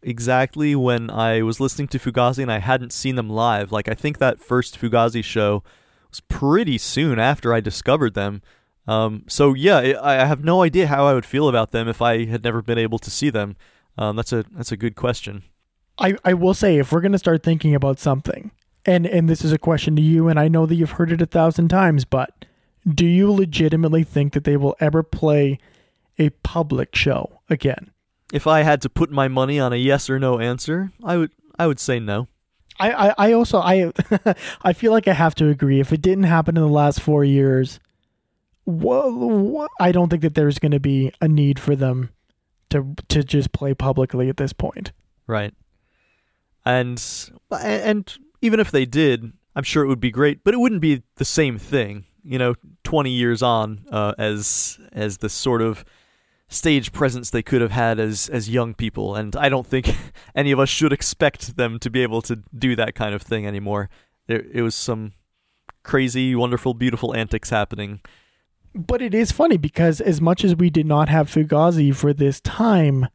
exactly 0.04 0.76
when 0.76 1.10
I 1.10 1.44
was 1.44 1.60
listening 1.60 1.88
to 1.90 2.00
Fugazi 2.00 2.42
and 2.42 2.52
I 2.52 2.60
hadn't 2.60 2.94
seen 2.94 3.16
them 3.16 3.30
live. 3.30 3.72
Like, 3.72 3.88
I 3.88 3.94
think 3.94 4.18
that 4.18 4.40
first 4.40 4.80
Fugazi 4.80 5.24
show 5.24 5.64
was 6.10 6.20
pretty 6.22 6.78
soon 6.78 7.20
after 7.20 7.54
I 7.54 7.60
discovered 7.60 8.16
them. 8.16 8.42
Um, 8.88 9.26
so 9.28 9.54
yeah, 9.54 10.00
I 10.02 10.26
have 10.26 10.44
no 10.44 10.64
idea 10.64 10.88
how 10.88 11.06
I 11.06 11.14
would 11.14 11.26
feel 11.26 11.48
about 11.48 11.72
them 11.72 11.88
if 11.88 12.02
I 12.02 12.26
had 12.26 12.44
never 12.44 12.62
been 12.62 12.78
able 12.78 13.00
to 13.00 13.12
see 13.12 13.30
them. 13.30 13.56
Um, 13.98 14.16
that's 14.16 14.34
a 14.34 14.44
that's 14.52 14.72
a 14.72 14.78
good 14.78 14.96
question. 14.96 15.44
I, 15.98 16.16
I 16.26 16.34
will 16.34 16.54
say 16.54 16.78
if 16.78 16.92
we're 16.92 17.02
gonna 17.02 17.18
start 17.18 17.44
thinking 17.44 17.76
about 17.76 18.00
something, 18.00 18.52
and 18.86 19.06
and 19.06 19.30
this 19.30 19.44
is 19.44 19.52
a 19.52 19.58
question 19.58 19.96
to 19.96 20.02
you, 20.02 20.28
and 20.28 20.40
I 20.40 20.48
know 20.48 20.66
that 20.66 20.76
you've 20.76 20.92
heard 20.92 21.12
it 21.12 21.22
a 21.22 21.28
thousand 21.28 21.68
times, 21.68 22.06
but 22.06 22.46
do 22.88 23.06
you 23.06 23.32
legitimately 23.32 24.04
think 24.04 24.34
that 24.34 24.44
they 24.44 24.58
will 24.58 24.76
ever 24.80 25.04
play 25.04 25.60
a 26.18 26.30
public 26.30 26.96
show 26.96 27.42
again? 27.50 27.92
If 28.34 28.48
I 28.48 28.62
had 28.62 28.82
to 28.82 28.90
put 28.90 29.12
my 29.12 29.28
money 29.28 29.60
on 29.60 29.74
a 29.74 29.78
yes 29.78 30.10
or 30.10 30.18
no 30.18 30.40
answer, 30.40 30.92
I 31.04 31.18
would 31.18 31.32
I 31.60 31.68
would 31.68 31.80
say 31.80 32.00
no. 32.00 32.28
I, 32.80 32.92
I, 33.10 33.14
I 33.18 33.32
also 33.34 33.60
I 33.60 33.92
I 34.64 34.74
feel 34.74 34.92
like 34.92 35.08
I 35.08 35.14
have 35.14 35.36
to 35.36 35.50
agree. 35.50 35.80
If 35.80 35.94
it 35.94 36.02
didn't 36.02 36.24
happen 36.24 36.58
in 36.58 36.64
the 36.64 36.70
last 36.70 37.02
four 37.02 37.24
years, 37.24 37.80
well, 38.80 39.68
I 39.80 39.92
don't 39.92 40.10
think 40.10 40.22
that 40.22 40.36
there's 40.36 40.60
going 40.60 40.72
to 40.72 40.80
be 40.80 41.12
a 41.22 41.28
need 41.28 41.60
for 41.60 41.76
them 41.76 42.10
to 42.70 42.96
to 43.10 43.24
just 43.24 43.52
play 43.52 43.74
publicly 43.74 44.30
at 44.30 44.38
this 44.38 44.54
point. 44.54 44.92
Right. 45.28 45.54
And 46.66 47.04
and 47.52 48.12
even 48.42 48.60
if 48.60 48.72
they 48.72 48.86
did, 48.86 49.34
I'm 49.56 49.64
sure 49.64 49.84
it 49.84 49.88
would 49.88 50.00
be 50.00 50.12
great, 50.12 50.44
but 50.44 50.54
it 50.54 50.60
wouldn't 50.60 50.82
be 50.82 51.04
the 51.16 51.26
same 51.26 51.58
thing. 51.58 52.06
You 52.24 52.38
know, 52.38 52.54
20 52.84 53.10
years 53.10 53.42
on, 53.42 53.86
uh, 53.92 54.14
as 54.18 54.80
as 54.92 55.18
the 55.18 55.30
sort 55.30 55.62
of 55.62 55.84
stage 56.48 56.92
presence 56.92 57.30
they 57.30 57.42
could 57.42 57.62
have 57.62 57.72
had 57.72 58.00
as 58.00 58.30
as 58.30 58.50
young 58.50 58.74
people, 58.74 59.16
and 59.16 59.36
I 59.36 59.50
don't 59.50 59.66
think 59.66 59.96
any 60.36 60.52
of 60.52 60.60
us 60.60 60.70
should 60.70 60.94
expect 60.94 61.58
them 61.58 61.80
to 61.80 61.90
be 61.90 62.04
able 62.04 62.22
to 62.24 62.44
do 62.58 62.76
that 62.76 62.96
kind 62.96 63.16
of 63.16 63.22
thing 63.22 63.48
anymore. 63.48 63.90
It, 64.28 64.48
it 64.54 64.62
was 64.62 64.76
some 64.76 65.14
crazy, 65.84 66.36
wonderful, 66.36 66.74
beautiful 66.74 67.16
antics 67.16 67.50
happening. 67.50 68.02
But 68.74 69.02
it 69.02 69.14
is 69.14 69.32
funny 69.32 69.58
because 69.58 70.00
as 70.00 70.22
much 70.22 70.44
as 70.44 70.56
we 70.56 70.70
did 70.70 70.86
not 70.86 71.10
have 71.10 71.30
Fugazi 71.30 71.94
for 71.94 72.14
this 72.14 72.40
time, 72.40 73.08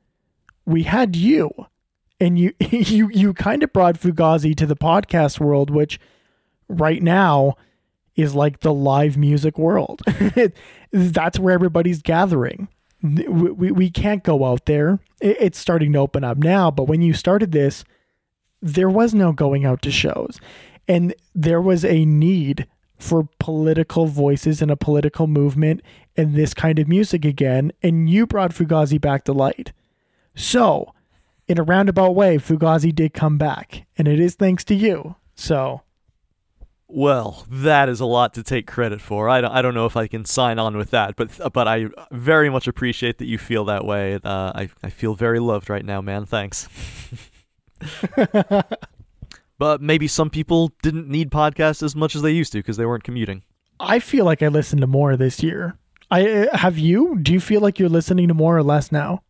we 0.65 0.83
had 0.83 1.17
you 1.17 1.51
and 2.21 2.39
you 2.39 2.53
you 2.71 3.09
you 3.13 3.33
kind 3.35 3.63
of 3.63 3.73
brought 3.73 3.99
Fugazi 3.99 4.55
to 4.57 4.67
the 4.67 4.77
podcast 4.77 5.41
world, 5.41 5.71
which 5.71 5.99
right 6.69 7.03
now 7.03 7.55
is 8.17 8.35
like 8.35 8.61
the 8.61 8.73
live 8.73 9.17
music 9.17 9.59
world. 9.59 10.03
That's 10.93 11.39
where 11.39 11.55
everybody's 11.55 12.03
gathering. 12.03 12.69
We, 13.03 13.51
we, 13.51 13.71
we 13.71 13.91
can't 13.91 14.25
go 14.25 14.45
out 14.45 14.65
there. 14.65 14.99
It's 15.21 15.59
starting 15.59 15.93
to 15.93 15.99
open 15.99 16.25
up 16.25 16.39
now, 16.39 16.71
but 16.71 16.85
when 16.85 17.03
you 17.03 17.13
started 17.13 17.53
this, 17.53 17.85
there 18.63 18.89
was 18.89 19.13
no 19.15 19.33
going 19.33 19.67
out 19.67 19.83
to 19.83 19.91
shows. 19.91 20.41
And 20.89 21.15
there 21.35 21.61
was 21.61 21.85
a 21.85 22.07
need 22.07 22.67
for 22.99 23.29
political 23.39 24.07
voices 24.07 24.63
and 24.63 24.71
a 24.71 24.77
political 24.77 25.27
movement 25.27 25.83
and 26.17 26.35
this 26.35 26.55
kind 26.55 26.79
of 26.79 26.89
music 26.89 27.25
again. 27.25 27.73
And 27.83 28.09
you 28.09 28.27
brought 28.27 28.53
Fugazi 28.53 29.01
back 29.01 29.25
to 29.25 29.33
light. 29.33 29.73
So, 30.35 30.93
in 31.49 31.59
a 31.59 31.63
roundabout 31.63 32.15
way, 32.15 32.37
Fugazi 32.39 32.95
did 32.95 33.15
come 33.15 33.39
back, 33.39 33.87
and 33.97 34.09
it 34.09 34.21
is 34.21 34.35
thanks 34.35 34.65
to 34.65 34.75
you. 34.75 35.17
So, 35.35 35.83
well, 36.89 37.47
that 37.51 37.89
is 37.89 38.01
a 38.01 38.07
lot 38.07 38.35
to 38.35 38.43
take 38.43 38.67
credit 38.67 39.01
for. 39.01 39.29
I 39.29 39.41
don't, 39.41 39.51
I 39.51 39.63
don't 39.63 39.75
know 39.75 39.87
if 39.87 39.97
I 39.97 40.07
can 40.07 40.25
sign 40.25 40.59
on 40.59 40.77
with 40.77 40.91
that, 40.91 41.17
but 41.17 41.53
but 41.53 41.67
I 41.67 41.87
very 42.11 42.51
much 42.51 42.69
appreciate 42.69 43.19
that 43.19 43.27
you 43.27 43.39
feel 43.39 43.65
that 43.67 43.85
way. 43.85 44.15
Uh, 44.15 44.53
I 44.55 44.69
I 44.83 44.91
feel 44.91 45.15
very 45.15 45.41
loved 45.41 45.69
right 45.71 45.85
now, 45.85 46.01
man. 46.01 46.27
Thanks. 46.27 46.69
but 49.59 49.81
maybe 49.81 50.07
some 50.07 50.31
people 50.31 50.73
didn't 50.83 51.09
need 51.09 51.31
podcasts 51.31 51.83
as 51.83 51.97
much 51.97 52.15
as 52.15 52.23
they 52.23 52.31
used 52.31 52.53
to 52.53 52.59
because 52.59 52.77
they 52.77 52.87
weren't 52.87 53.05
commuting. 53.05 53.43
I 53.79 53.99
feel 53.99 54.25
like 54.25 54.43
I 54.43 54.49
listened 54.49 54.81
to 54.81 54.87
more 54.87 55.17
this 55.17 55.43
year. 55.43 55.79
I 56.11 56.29
uh, 56.29 56.57
have 56.57 56.79
you? 56.79 57.19
Do 57.21 57.33
you 57.33 57.41
feel 57.41 57.61
like 57.61 57.79
you're 57.79 57.89
listening 57.89 58.29
to 58.29 58.35
more 58.35 58.57
or 58.57 58.63
less 58.63 58.93
now? 58.93 59.23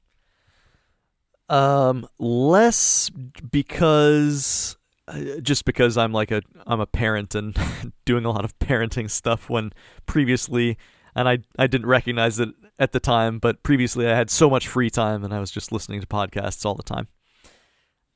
Um, 1.48 2.06
less 2.18 3.08
because 3.50 4.76
uh, 5.08 5.40
just 5.40 5.64
because 5.64 5.96
I'm 5.96 6.12
like 6.12 6.30
a 6.30 6.42
I'm 6.66 6.80
a 6.80 6.86
parent 6.86 7.34
and 7.34 7.56
doing 8.04 8.24
a 8.24 8.30
lot 8.30 8.44
of 8.44 8.58
parenting 8.58 9.10
stuff 9.10 9.48
when 9.48 9.72
previously 10.06 10.76
and 11.14 11.28
I 11.28 11.38
I 11.58 11.66
didn't 11.66 11.86
recognize 11.86 12.38
it 12.40 12.50
at 12.78 12.92
the 12.92 13.00
time, 13.00 13.38
but 13.38 13.62
previously 13.62 14.06
I 14.06 14.14
had 14.14 14.28
so 14.28 14.50
much 14.50 14.68
free 14.68 14.90
time 14.90 15.24
and 15.24 15.32
I 15.32 15.40
was 15.40 15.50
just 15.50 15.72
listening 15.72 16.00
to 16.00 16.06
podcasts 16.06 16.66
all 16.66 16.74
the 16.74 16.82
time. 16.82 17.08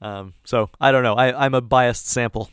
Um, 0.03 0.35
so 0.45 0.71
I 0.81 0.93
don't 0.93 1.03
know. 1.03 1.15
I 1.15 1.45
I'm 1.45 1.55
a 1.55 1.61
biased 1.61 2.09
sample. 2.09 2.51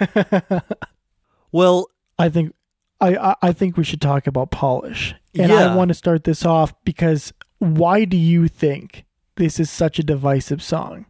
well, 1.52 1.88
I 2.18 2.28
think 2.28 2.54
I, 3.00 3.36
I 3.42 3.52
think 3.52 3.76
we 3.76 3.84
should 3.84 4.00
talk 4.00 4.26
about 4.26 4.50
polish, 4.50 5.14
and 5.34 5.50
yeah. 5.50 5.70
I 5.70 5.76
want 5.76 5.88
to 5.88 5.94
start 5.94 6.24
this 6.24 6.44
off 6.44 6.74
because 6.84 7.32
why 7.58 8.04
do 8.04 8.16
you 8.16 8.48
think 8.48 9.06
this 9.36 9.60
is 9.60 9.70
such 9.70 9.98
a 9.98 10.02
divisive 10.02 10.62
song. 10.62 11.06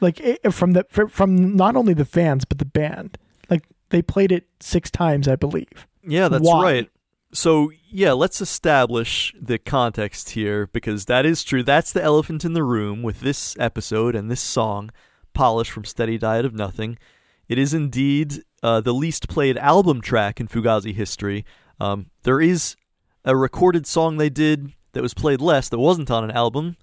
Like 0.00 0.20
it, 0.20 0.52
from 0.52 0.72
the 0.72 0.84
from 1.08 1.56
not 1.56 1.74
only 1.74 1.94
the 1.94 2.04
fans 2.04 2.44
but 2.44 2.58
the 2.58 2.64
band. 2.64 3.18
Like 3.48 3.64
they 3.88 4.02
played 4.02 4.30
it 4.30 4.46
six 4.60 4.90
times, 4.90 5.26
I 5.26 5.36
believe. 5.36 5.86
Yeah, 6.06 6.28
that's 6.28 6.44
Why? 6.44 6.62
right. 6.62 6.90
So 7.32 7.70
yeah, 7.90 8.12
let's 8.12 8.40
establish 8.40 9.34
the 9.40 9.58
context 9.58 10.30
here 10.30 10.66
because 10.66 11.04
that 11.06 11.26
is 11.26 11.44
true. 11.44 11.62
That's 11.62 11.92
the 11.92 12.02
elephant 12.02 12.44
in 12.44 12.54
the 12.54 12.64
room 12.64 13.02
with 13.02 13.20
this 13.20 13.56
episode 13.58 14.14
and 14.14 14.30
this 14.30 14.40
song, 14.40 14.90
"Polish" 15.34 15.70
from 15.70 15.84
Steady 15.84 16.16
Diet 16.16 16.44
of 16.44 16.54
Nothing. 16.54 16.98
It 17.48 17.58
is 17.58 17.74
indeed 17.74 18.42
uh, 18.62 18.80
the 18.80 18.94
least 18.94 19.28
played 19.28 19.56
album 19.58 20.00
track 20.00 20.40
in 20.40 20.48
Fugazi 20.48 20.94
history. 20.94 21.44
Um, 21.80 22.10
there 22.22 22.40
is 22.40 22.76
a 23.24 23.36
recorded 23.36 23.86
song 23.86 24.16
they 24.16 24.30
did 24.30 24.72
that 24.92 25.02
was 25.02 25.14
played 25.14 25.40
less 25.40 25.68
that 25.68 25.78
wasn't 25.78 26.10
on 26.10 26.24
an 26.24 26.30
album. 26.30 26.76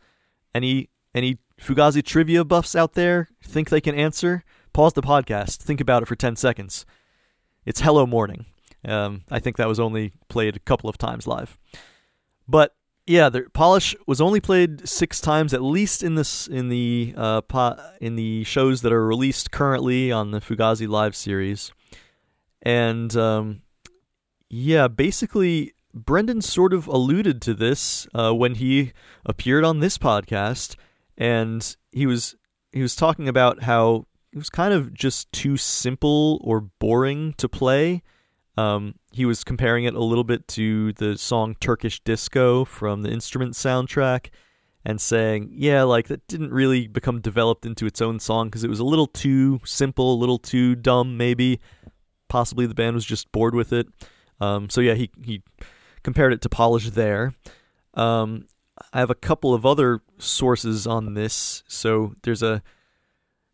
Any 0.54 0.90
any 1.14 1.40
Fugazi 1.60 2.04
trivia 2.04 2.44
buffs 2.44 2.76
out 2.76 2.94
there 2.94 3.30
think 3.44 3.70
they 3.70 3.82
can 3.82 3.96
answer? 3.96 4.44
Pause 4.74 4.94
the 4.94 5.02
podcast. 5.02 5.58
Think 5.58 5.80
about 5.80 6.04
it 6.04 6.08
for 6.08 6.16
10 6.16 6.36
seconds. 6.36 6.86
It's 7.66 7.82
Hello 7.82 8.06
Morning. 8.06 8.46
Um, 8.86 9.24
I 9.30 9.40
think 9.40 9.58
that 9.58 9.68
was 9.68 9.80
only 9.80 10.14
played 10.30 10.56
a 10.56 10.60
couple 10.60 10.90
of 10.90 10.98
times 10.98 11.28
live. 11.28 11.58
But 12.48 12.76
yeah, 13.08 13.30
the 13.30 13.44
polish 13.54 13.96
was 14.08 14.20
only 14.20 14.40
played 14.40 14.88
six 14.88 15.22
times, 15.22 15.54
at 15.54 15.62
least 15.62 16.02
in 16.04 16.16
this 16.16 16.48
in 16.48 16.70
the 16.70 17.14
uh, 17.16 17.42
po- 17.42 17.78
in 18.02 18.16
the 18.16 18.44
shows 18.44 18.82
that 18.82 18.92
are 18.94 19.06
released 19.06 19.52
currently 19.52 20.12
on 20.12 20.32
the 20.32 20.40
Fugazi 20.40 20.88
Live 20.88 21.16
series, 21.16 21.72
and 22.64 23.16
um, 23.16 23.62
yeah, 24.50 24.88
basically 24.88 25.74
Brendan 25.94 26.42
sort 26.42 26.74
of 26.74 26.88
alluded 26.88 27.42
to 27.44 27.54
this 27.54 28.08
uh, 28.14 28.34
when 28.34 28.56
he 28.56 28.92
appeared 29.26 29.64
on 29.64 29.80
this 29.80 29.98
podcast, 29.98 30.76
and 31.18 31.76
he 31.92 32.06
was 32.06 32.36
he 32.72 32.82
was 32.82 32.96
talking 32.96 33.28
about 33.30 33.64
how 33.64 34.06
it 34.34 34.38
was 34.38 34.50
kind 34.50 34.74
of 34.74 34.94
just 34.94 35.32
too 35.32 35.58
simple 35.58 36.42
or 36.44 36.60
boring 36.60 37.34
to 37.38 37.48
play. 37.48 38.02
Um, 38.58 38.96
he 39.12 39.26
was 39.26 39.44
comparing 39.44 39.84
it 39.84 39.94
a 39.94 40.04
little 40.04 40.24
bit 40.24 40.48
to 40.50 40.94
the 40.94 41.18
song 41.18 41.56
Turkish 41.60 42.00
Disco 42.02 42.64
from 42.64 43.02
the 43.02 43.12
Instrument 43.12 43.54
soundtrack 43.54 44.30
and 44.86 45.02
saying, 45.02 45.50
yeah, 45.52 45.84
like 45.84 46.08
that 46.08 46.26
didn't 46.28 46.52
really 46.52 46.88
become 46.88 47.20
developed 47.20 47.66
into 47.66 47.86
its 47.86 48.02
own 48.02 48.20
song 48.20 48.48
because 48.48 48.64
it 48.64 48.70
was 48.70 48.80
a 48.80 48.86
little 48.86 49.08
too 49.08 49.60
simple, 49.66 50.14
a 50.14 50.20
little 50.20 50.38
too 50.38 50.76
dumb, 50.76 51.18
maybe. 51.18 51.60
Possibly 52.28 52.66
the 52.66 52.76
band 52.76 52.96
was 52.96 53.06
just 53.06 53.32
bored 53.32 53.56
with 53.56 53.74
it. 53.74 53.88
Um, 54.40 54.70
so 54.70 54.82
yeah, 54.82 54.94
he, 54.94 55.10
he 55.24 55.42
compared 56.04 56.34
it 56.34 56.42
to 56.42 56.50
Polish 56.50 56.92
there. 56.92 57.34
Um, 57.96 58.48
I 58.94 59.00
have 59.00 59.10
a 59.10 59.16
couple 59.16 59.54
of 59.54 59.66
other 59.66 60.02
sources 60.18 60.86
on 60.86 61.14
this. 61.14 61.64
So 61.68 62.14
there's 62.24 62.44
a 62.44 62.62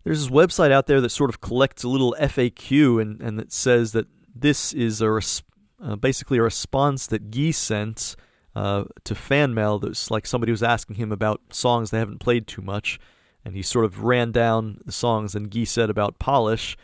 there's 0.04 0.28
this 0.28 0.32
website 0.32 0.72
out 0.72 0.88
there 0.88 1.00
that 1.00 1.10
sort 1.10 1.30
of 1.30 1.42
collects 1.42 1.84
a 1.84 1.90
little 1.90 2.16
FAQ 2.20 3.02
and 3.02 3.22
and 3.22 3.40
that 3.40 3.52
says 3.52 3.92
that 3.94 4.08
this 4.34 4.74
is 4.74 5.02
a 5.02 5.12
res- 5.12 5.44
uh, 5.84 5.96
basically 5.96 6.38
a 6.38 6.44
response 6.44 7.08
that 7.08 7.32
Guy 7.32 7.52
sent 7.52 8.16
uh, 8.56 8.86
to 9.04 9.16
fan 9.16 9.54
mail. 9.54 9.80
That's 9.80 10.12
like 10.12 10.26
somebody 10.26 10.52
was 10.52 10.64
asking 10.64 10.98
him 10.98 11.12
about 11.12 11.42
songs 11.52 11.90
they 11.92 12.00
haven't 12.00 12.20
played 12.20 12.48
too 12.48 12.62
much, 12.62 13.00
and 13.44 13.56
he 13.56 13.62
sort 13.62 13.86
of 13.86 14.04
ran 14.04 14.32
down 14.32 14.82
the 14.86 14.92
songs. 14.92 15.36
And 15.36 15.50
Guy 15.50 15.64
said 15.64 15.90
about 15.90 16.20
Polish. 16.20 16.78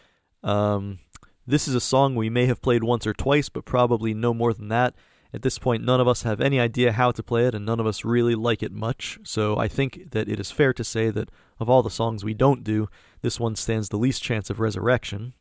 Um, 0.43 0.99
this 1.45 1.67
is 1.67 1.75
a 1.75 1.81
song 1.81 2.15
we 2.15 2.29
may 2.29 2.45
have 2.45 2.61
played 2.61 2.83
once 2.83 3.07
or 3.07 3.13
twice, 3.13 3.49
but 3.49 3.65
probably 3.65 4.13
no 4.13 4.33
more 4.33 4.53
than 4.53 4.67
that 4.69 4.95
at 5.33 5.41
this 5.41 5.59
point, 5.59 5.83
none 5.83 5.99
of 5.99 6.07
us 6.07 6.23
have 6.23 6.39
any 6.39 6.59
idea 6.59 6.93
how 6.93 7.11
to 7.11 7.21
play 7.21 7.45
it, 7.45 7.53
and 7.53 7.65
none 7.65 7.79
of 7.79 7.85
us 7.85 8.05
really 8.05 8.35
like 8.35 8.63
it 8.63 8.71
much. 8.71 9.19
So 9.23 9.57
I 9.57 9.67
think 9.67 10.11
that 10.11 10.29
it 10.29 10.39
is 10.39 10.51
fair 10.51 10.73
to 10.73 10.83
say 10.83 11.09
that 11.09 11.29
of 11.59 11.69
all 11.69 11.83
the 11.83 11.89
songs 11.89 12.23
we 12.23 12.33
don't 12.33 12.63
do, 12.63 12.87
this 13.21 13.39
one 13.39 13.55
stands 13.55 13.89
the 13.89 13.97
least 13.97 14.23
chance 14.23 14.49
of 14.49 14.59
resurrection. 14.59 15.33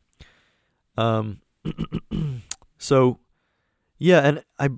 Um, 0.97 1.41
so 2.77 3.19
yeah, 3.97 4.19
and 4.19 4.43
I, 4.59 4.69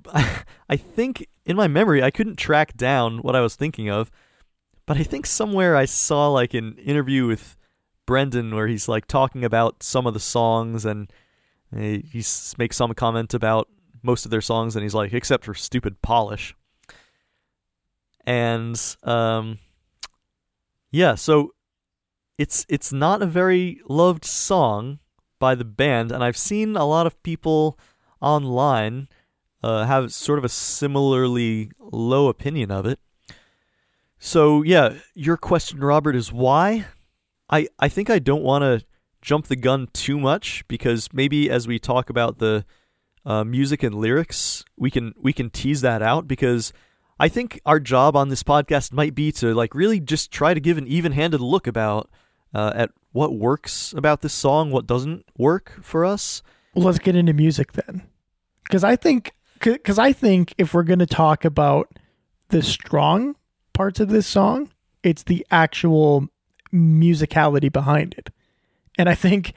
I 0.68 0.76
think 0.76 1.28
in 1.44 1.56
my 1.56 1.68
memory 1.68 2.02
I 2.02 2.10
couldn't 2.10 2.36
track 2.36 2.76
down 2.76 3.18
what 3.18 3.36
I 3.36 3.40
was 3.40 3.56
thinking 3.56 3.90
of, 3.90 4.10
but 4.86 4.96
I 4.96 5.02
think 5.02 5.26
somewhere 5.26 5.76
I 5.76 5.84
saw 5.84 6.28
like 6.28 6.54
an 6.54 6.76
interview 6.78 7.26
with 7.26 7.56
Brendan 8.06 8.54
where 8.54 8.66
he's 8.66 8.88
like 8.88 9.06
talking 9.06 9.44
about 9.44 9.82
some 9.82 10.06
of 10.06 10.14
the 10.14 10.20
songs 10.20 10.84
and 10.84 11.12
he, 11.76 12.04
he 12.12 12.24
makes 12.58 12.76
some 12.76 12.92
comment 12.94 13.34
about 13.34 13.68
most 14.02 14.24
of 14.24 14.30
their 14.30 14.40
songs 14.40 14.74
and 14.74 14.82
he's 14.82 14.94
like 14.94 15.12
except 15.12 15.44
for 15.44 15.54
stupid 15.54 16.00
polish. 16.02 16.54
And 18.26 18.80
um 19.04 19.58
yeah 20.92 21.14
so 21.14 21.54
it's 22.38 22.64
it's 22.68 22.92
not 22.92 23.22
a 23.22 23.26
very 23.26 23.80
loved 23.88 24.24
song 24.24 24.98
by 25.40 25.56
the 25.56 25.64
band 25.64 26.12
and 26.12 26.22
i've 26.22 26.36
seen 26.36 26.76
a 26.76 26.84
lot 26.84 27.06
of 27.06 27.20
people 27.24 27.76
online 28.20 29.08
uh, 29.62 29.84
have 29.84 30.12
sort 30.12 30.38
of 30.38 30.44
a 30.44 30.48
similarly 30.48 31.70
low 31.80 32.28
opinion 32.28 32.70
of 32.70 32.86
it. 32.86 32.98
So 34.18 34.62
yeah 34.62 34.94
your 35.14 35.36
question 35.36 35.80
robert 35.80 36.14
is 36.14 36.32
why? 36.32 36.86
I 37.50 37.66
i 37.78 37.88
think 37.88 38.08
i 38.08 38.20
don't 38.20 38.44
want 38.44 38.62
to 38.62 38.86
jump 39.22 39.46
the 39.46 39.56
gun 39.56 39.88
too 39.92 40.18
much 40.18 40.64
because 40.68 41.08
maybe 41.12 41.50
as 41.50 41.66
we 41.66 41.78
talk 41.78 42.08
about 42.08 42.38
the 42.38 42.64
uh, 43.24 43.44
music 43.44 43.82
and 43.82 43.94
lyrics, 43.94 44.64
we 44.76 44.90
can 44.90 45.14
we 45.20 45.32
can 45.32 45.50
tease 45.50 45.80
that 45.82 46.02
out 46.02 46.26
because 46.26 46.72
I 47.18 47.28
think 47.28 47.60
our 47.66 47.78
job 47.80 48.16
on 48.16 48.28
this 48.28 48.42
podcast 48.42 48.92
might 48.92 49.14
be 49.14 49.30
to 49.32 49.54
like 49.54 49.74
really 49.74 50.00
just 50.00 50.30
try 50.30 50.54
to 50.54 50.60
give 50.60 50.78
an 50.78 50.86
even-handed 50.86 51.40
look 51.40 51.66
about 51.66 52.10
uh, 52.54 52.72
at 52.74 52.90
what 53.12 53.34
works 53.34 53.92
about 53.92 54.20
this 54.20 54.32
song, 54.32 54.70
what 54.70 54.86
doesn't 54.86 55.24
work 55.36 55.78
for 55.82 56.04
us. 56.04 56.42
Well, 56.74 56.86
let's 56.86 56.98
get 56.98 57.16
into 57.16 57.32
music 57.32 57.72
then, 57.72 58.02
because 58.64 58.84
I 58.84 58.96
think 58.96 59.32
because 59.60 59.98
I 59.98 60.12
think 60.12 60.54
if 60.56 60.72
we're 60.72 60.84
going 60.84 61.00
to 61.00 61.06
talk 61.06 61.44
about 61.44 61.88
the 62.48 62.62
strong 62.62 63.36
parts 63.72 64.00
of 64.00 64.08
this 64.08 64.26
song, 64.26 64.70
it's 65.02 65.24
the 65.24 65.46
actual 65.50 66.28
musicality 66.72 67.70
behind 67.72 68.14
it, 68.16 68.30
and 68.96 69.08
I 69.08 69.14
think 69.14 69.54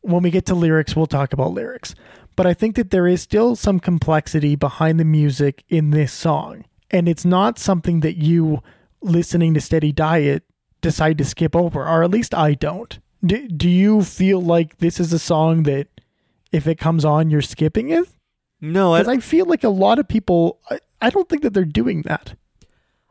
when 0.00 0.22
we 0.22 0.30
get 0.30 0.46
to 0.46 0.54
lyrics, 0.54 0.94
we'll 0.96 1.06
talk 1.06 1.32
about 1.32 1.52
lyrics 1.52 1.94
but 2.36 2.46
I 2.46 2.54
think 2.54 2.76
that 2.76 2.90
there 2.90 3.06
is 3.06 3.22
still 3.22 3.56
some 3.56 3.80
complexity 3.80 4.56
behind 4.56 4.98
the 4.98 5.04
music 5.04 5.64
in 5.68 5.90
this 5.90 6.12
song. 6.12 6.64
And 6.90 7.08
it's 7.08 7.24
not 7.24 7.58
something 7.58 8.00
that 8.00 8.16
you, 8.16 8.62
listening 9.00 9.54
to 9.54 9.60
Steady 9.60 9.92
Diet, 9.92 10.42
decide 10.84 11.18
to 11.18 11.24
skip 11.24 11.56
over, 11.56 11.84
or 11.84 12.04
at 12.04 12.10
least 12.10 12.34
I 12.34 12.54
don't. 12.54 13.00
Do, 13.24 13.48
do 13.48 13.68
you 13.68 14.02
feel 14.02 14.40
like 14.40 14.78
this 14.78 15.00
is 15.00 15.12
a 15.12 15.18
song 15.18 15.64
that 15.64 15.88
if 16.52 16.66
it 16.66 16.78
comes 16.78 17.04
on, 17.04 17.30
you're 17.30 17.42
skipping 17.42 17.90
it? 17.90 18.06
No, 18.60 18.94
I, 18.94 19.00
I 19.00 19.18
feel 19.18 19.46
like 19.46 19.64
a 19.64 19.68
lot 19.68 19.98
of 19.98 20.06
people, 20.06 20.60
I, 20.70 20.78
I 21.00 21.10
don't 21.10 21.28
think 21.28 21.42
that 21.42 21.54
they're 21.54 21.64
doing 21.64 22.02
that. 22.02 22.36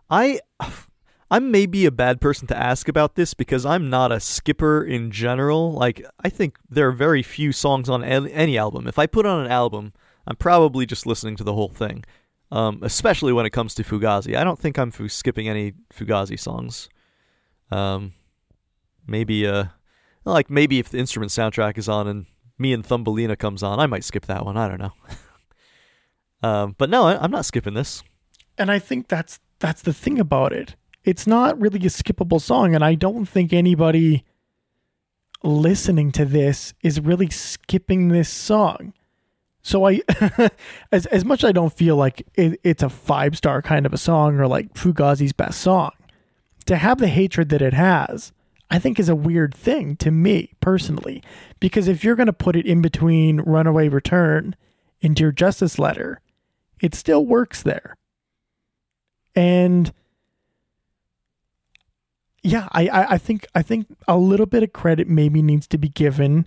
I 0.10 0.40
I'm 1.34 1.50
maybe 1.50 1.88
a 1.88 1.92
bad 1.92 2.22
person 2.22 2.48
to 2.50 2.58
ask 2.58 2.88
about 2.88 3.16
this 3.16 3.34
because 3.34 3.66
I'm 3.66 3.90
not 3.90 4.12
a 4.12 4.20
skipper 4.20 4.84
in 4.84 5.10
general. 5.10 5.72
Like, 5.74 6.06
I 6.24 6.30
think 6.30 6.60
there 6.70 6.88
are 6.88 6.92
very 6.92 7.24
few 7.24 7.52
songs 7.52 7.90
on 7.90 8.04
any 8.04 8.56
album. 8.56 8.88
If 8.88 9.00
I 9.00 9.08
put 9.08 9.26
on 9.26 9.44
an 9.44 9.52
album, 9.52 9.94
I'm 10.28 10.36
probably 10.36 10.86
just 10.86 11.08
listening 11.08 11.36
to 11.38 11.44
the 11.44 11.54
whole 11.54 11.70
thing, 11.70 12.04
um, 12.52 12.82
especially 12.84 13.34
when 13.34 13.48
it 13.48 13.50
comes 13.50 13.74
to 13.76 13.84
Fugazi. 13.84 14.38
I 14.38 14.44
don't 14.44 14.60
think 14.60 14.78
I'm 14.78 14.92
skipping 15.10 15.50
any 15.50 15.74
Fugazi 15.92 16.40
songs. 16.40 16.88
Um, 17.72 18.14
maybe, 19.08 19.48
uh, 19.48 19.66
like 20.26 20.50
maybe 20.50 20.80
if 20.80 20.90
the 20.90 21.00
instrument 21.00 21.32
soundtrack 21.32 21.78
is 21.78 21.90
on 21.90 22.08
and 22.08 22.26
me 22.58 22.74
and 22.74 22.86
Thumbelina 22.86 23.36
comes 23.36 23.64
on, 23.64 23.80
I 23.80 23.88
might 23.88 24.04
skip 24.04 24.26
that 24.28 24.46
one. 24.46 24.58
I 24.58 24.68
don't 24.68 24.80
know. 24.80 24.94
um, 26.48 26.76
but 26.78 26.90
no, 26.90 27.04
I, 27.06 27.22
I'm 27.22 27.32
not 27.32 27.46
skipping 27.46 27.74
this. 27.74 28.04
And 28.58 28.72
I 28.72 28.80
think 28.80 29.08
that's 29.08 29.40
that's 29.60 29.82
the 29.82 29.94
thing 29.94 30.20
about 30.20 30.54
it 30.54 30.76
it's 31.04 31.28
not 31.28 31.60
really 31.60 31.80
a 31.80 31.90
skippable 31.90 32.42
song 32.42 32.76
and 32.76 32.84
i 32.84 32.96
don't 32.96 33.26
think 33.26 33.54
anybody 33.54 34.24
listening 35.44 36.12
to 36.12 36.26
this 36.26 36.74
is 36.82 37.00
really 37.00 37.30
skipping 37.30 38.10
this 38.10 38.30
song 38.30 38.94
so 39.62 39.88
i 39.88 40.02
as 40.92 41.06
as 41.08 41.26
much 41.26 41.44
as 41.44 41.50
i 41.50 41.52
don't 41.52 41.74
feel 41.74 41.96
like 41.96 42.26
it, 42.36 42.60
it's 42.64 42.84
a 42.84 42.90
five 42.90 43.38
star 43.38 43.62
kind 43.62 43.86
of 43.86 43.94
a 43.94 43.98
song 43.98 44.40
or 44.40 44.48
like 44.48 44.74
fugazi's 44.74 45.34
best 45.34 45.62
song 45.62 45.92
to 46.64 46.76
have 46.76 46.98
the 47.00 47.08
hatred 47.08 47.50
that 47.50 47.62
it 47.62 47.74
has 47.74 48.32
i 48.70 48.80
think 48.80 49.00
is 49.00 49.10
a 49.10 49.16
weird 49.16 49.54
thing 49.54 49.96
to 49.96 50.12
me 50.12 50.52
personally 50.60 51.22
because 51.60 51.88
if 51.88 52.04
you're 52.04 52.16
going 52.16 52.28
to 52.28 52.34
put 52.34 52.56
it 52.56 52.66
in 52.66 52.82
between 52.82 53.42
runaway 53.42 53.88
return 53.88 54.56
and 55.02 55.16
dear 55.16 55.32
justice 55.32 55.78
letter 55.78 56.20
it 56.82 56.96
still 56.96 57.26
works 57.26 57.62
there 57.62 57.96
and 59.36 59.92
yeah, 62.44 62.68
I, 62.74 62.88
I, 62.88 63.12
I 63.14 63.18
think 63.18 63.48
I 63.56 63.62
think 63.62 63.88
a 64.08 64.18
little 64.18 64.46
bit 64.46 64.64
of 64.64 64.74
credit 64.74 65.08
maybe 65.08 65.42
needs 65.42 65.66
to 65.68 65.78
be 65.78 65.88
given 65.88 66.46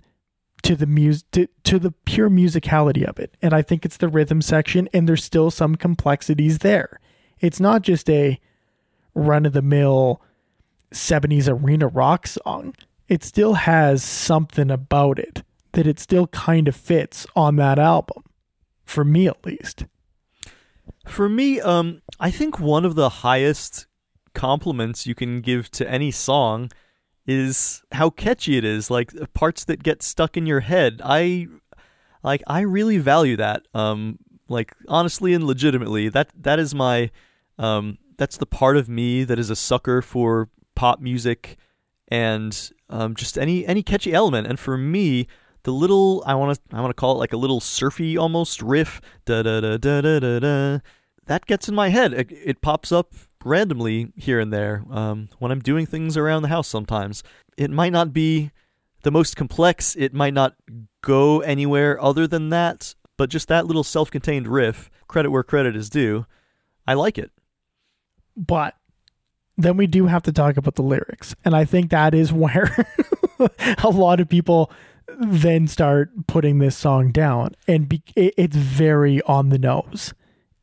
to 0.61 0.75
the 0.75 0.85
music 0.85 1.31
to, 1.31 1.47
to 1.63 1.79
the 1.79 1.91
pure 2.05 2.29
musicality 2.29 3.03
of 3.03 3.19
it. 3.19 3.35
And 3.41 3.53
I 3.53 3.63
think 3.63 3.83
it's 3.83 3.97
the 3.97 4.07
rhythm 4.07 4.41
section 4.41 4.87
and 4.93 5.09
there's 5.09 5.23
still 5.23 5.49
some 5.49 5.75
complexities 5.75 6.59
there. 6.59 6.99
It's 7.39 7.59
not 7.59 7.81
just 7.81 8.09
a 8.09 8.39
run 9.17 9.45
of 9.45 9.53
the 9.53 9.61
mill 9.61 10.21
70s 10.91 11.49
arena 11.49 11.87
rock 11.87 12.27
song. 12.27 12.73
It 13.07 13.23
still 13.23 13.53
has 13.55 14.03
something 14.03 14.69
about 14.71 15.19
it 15.19 15.43
that 15.73 15.87
it 15.87 15.99
still 15.99 16.27
kind 16.27 16.67
of 16.67 16.75
fits 16.75 17.25
on 17.35 17.55
that 17.57 17.79
album. 17.79 18.23
For 18.85 19.03
me 19.03 19.27
at 19.27 19.45
least. 19.45 19.85
For 21.05 21.27
me, 21.27 21.59
um 21.61 22.01
I 22.19 22.31
think 22.31 22.59
one 22.59 22.85
of 22.85 22.95
the 22.95 23.09
highest 23.09 23.87
compliments 24.33 25.07
you 25.07 25.15
can 25.15 25.41
give 25.41 25.69
to 25.71 25.89
any 25.89 26.11
song 26.11 26.69
is 27.25 27.83
how 27.91 28.09
catchy 28.09 28.57
it 28.57 28.63
is 28.63 28.89
like 28.89 29.11
parts 29.33 29.65
that 29.65 29.83
get 29.83 30.01
stuck 30.01 30.37
in 30.37 30.45
your 30.45 30.61
head 30.61 31.01
i 31.03 31.45
like 32.23 32.41
i 32.47 32.61
really 32.61 32.97
value 32.99 33.35
that 33.35 33.67
um 33.73 34.17
like 34.47 34.73
honestly 34.87 35.33
and 35.33 35.43
legitimately 35.43 36.07
that 36.07 36.29
that 36.39 36.59
is 36.59 36.73
my 36.73 37.09
um 37.57 37.97
that's 38.17 38.37
the 38.37 38.45
part 38.45 38.77
of 38.77 38.89
me 38.89 39.23
that 39.23 39.39
is 39.39 39.49
a 39.49 39.55
sucker 39.55 40.01
for 40.01 40.49
pop 40.75 40.99
music 40.99 41.57
and 42.07 42.71
um 42.89 43.15
just 43.15 43.37
any 43.37 43.65
any 43.65 43.83
catchy 43.83 44.13
element 44.13 44.47
and 44.47 44.59
for 44.59 44.77
me 44.77 45.27
the 45.63 45.71
little 45.71 46.23
I 46.25 46.35
want 46.35 46.57
to 46.57 46.75
I 46.75 46.81
want 46.81 46.91
to 46.91 46.99
call 46.99 47.15
it 47.15 47.19
like 47.19 47.33
a 47.33 47.37
little 47.37 47.59
surfy 47.59 48.17
almost 48.17 48.61
riff 48.61 49.01
da 49.25 49.43
da 49.43 49.59
da 49.59 49.77
da 49.77 50.01
da 50.01 50.19
da 50.19 50.39
da 50.39 50.79
that 51.25 51.45
gets 51.45 51.67
in 51.67 51.75
my 51.75 51.89
head 51.89 52.13
it, 52.13 52.31
it 52.31 52.61
pops 52.61 52.91
up 52.91 53.13
randomly 53.47 54.11
here 54.15 54.39
and 54.39 54.51
there 54.51 54.83
um, 54.91 55.29
when 55.39 55.51
I'm 55.51 55.61
doing 55.61 55.85
things 55.85 56.17
around 56.17 56.41
the 56.41 56.49
house 56.49 56.67
sometimes. 56.67 57.23
It 57.57 57.71
might 57.71 57.91
not 57.91 58.13
be 58.13 58.51
the 59.03 59.11
most 59.11 59.35
complex, 59.35 59.95
it 59.95 60.13
might 60.13 60.33
not 60.33 60.55
go 61.01 61.39
anywhere 61.41 62.01
other 62.01 62.27
than 62.27 62.49
that, 62.49 62.95
but 63.15 63.29
just 63.29 63.47
that 63.47 63.65
little 63.65 63.83
self 63.83 64.11
contained 64.11 64.47
riff, 64.47 64.89
credit 65.07 65.31
where 65.31 65.43
credit 65.43 65.75
is 65.75 65.89
due, 65.89 66.25
I 66.85 66.93
like 66.93 67.17
it. 67.17 67.31
But 68.37 68.75
then 69.57 69.75
we 69.75 69.87
do 69.87 70.05
have 70.05 70.23
to 70.23 70.31
talk 70.31 70.55
about 70.55 70.75
the 70.75 70.83
lyrics. 70.83 71.35
And 71.43 71.55
I 71.55 71.65
think 71.65 71.89
that 71.89 72.13
is 72.13 72.31
where 72.31 72.87
a 73.83 73.89
lot 73.89 74.19
of 74.19 74.29
people 74.29 74.71
then 75.19 75.67
start 75.67 76.27
putting 76.27 76.59
this 76.59 76.77
song 76.77 77.11
down. 77.11 77.55
And 77.67 77.89
be- 77.89 78.03
it's 78.15 78.55
very 78.55 79.21
on 79.23 79.49
the 79.49 79.57
nose. 79.57 80.13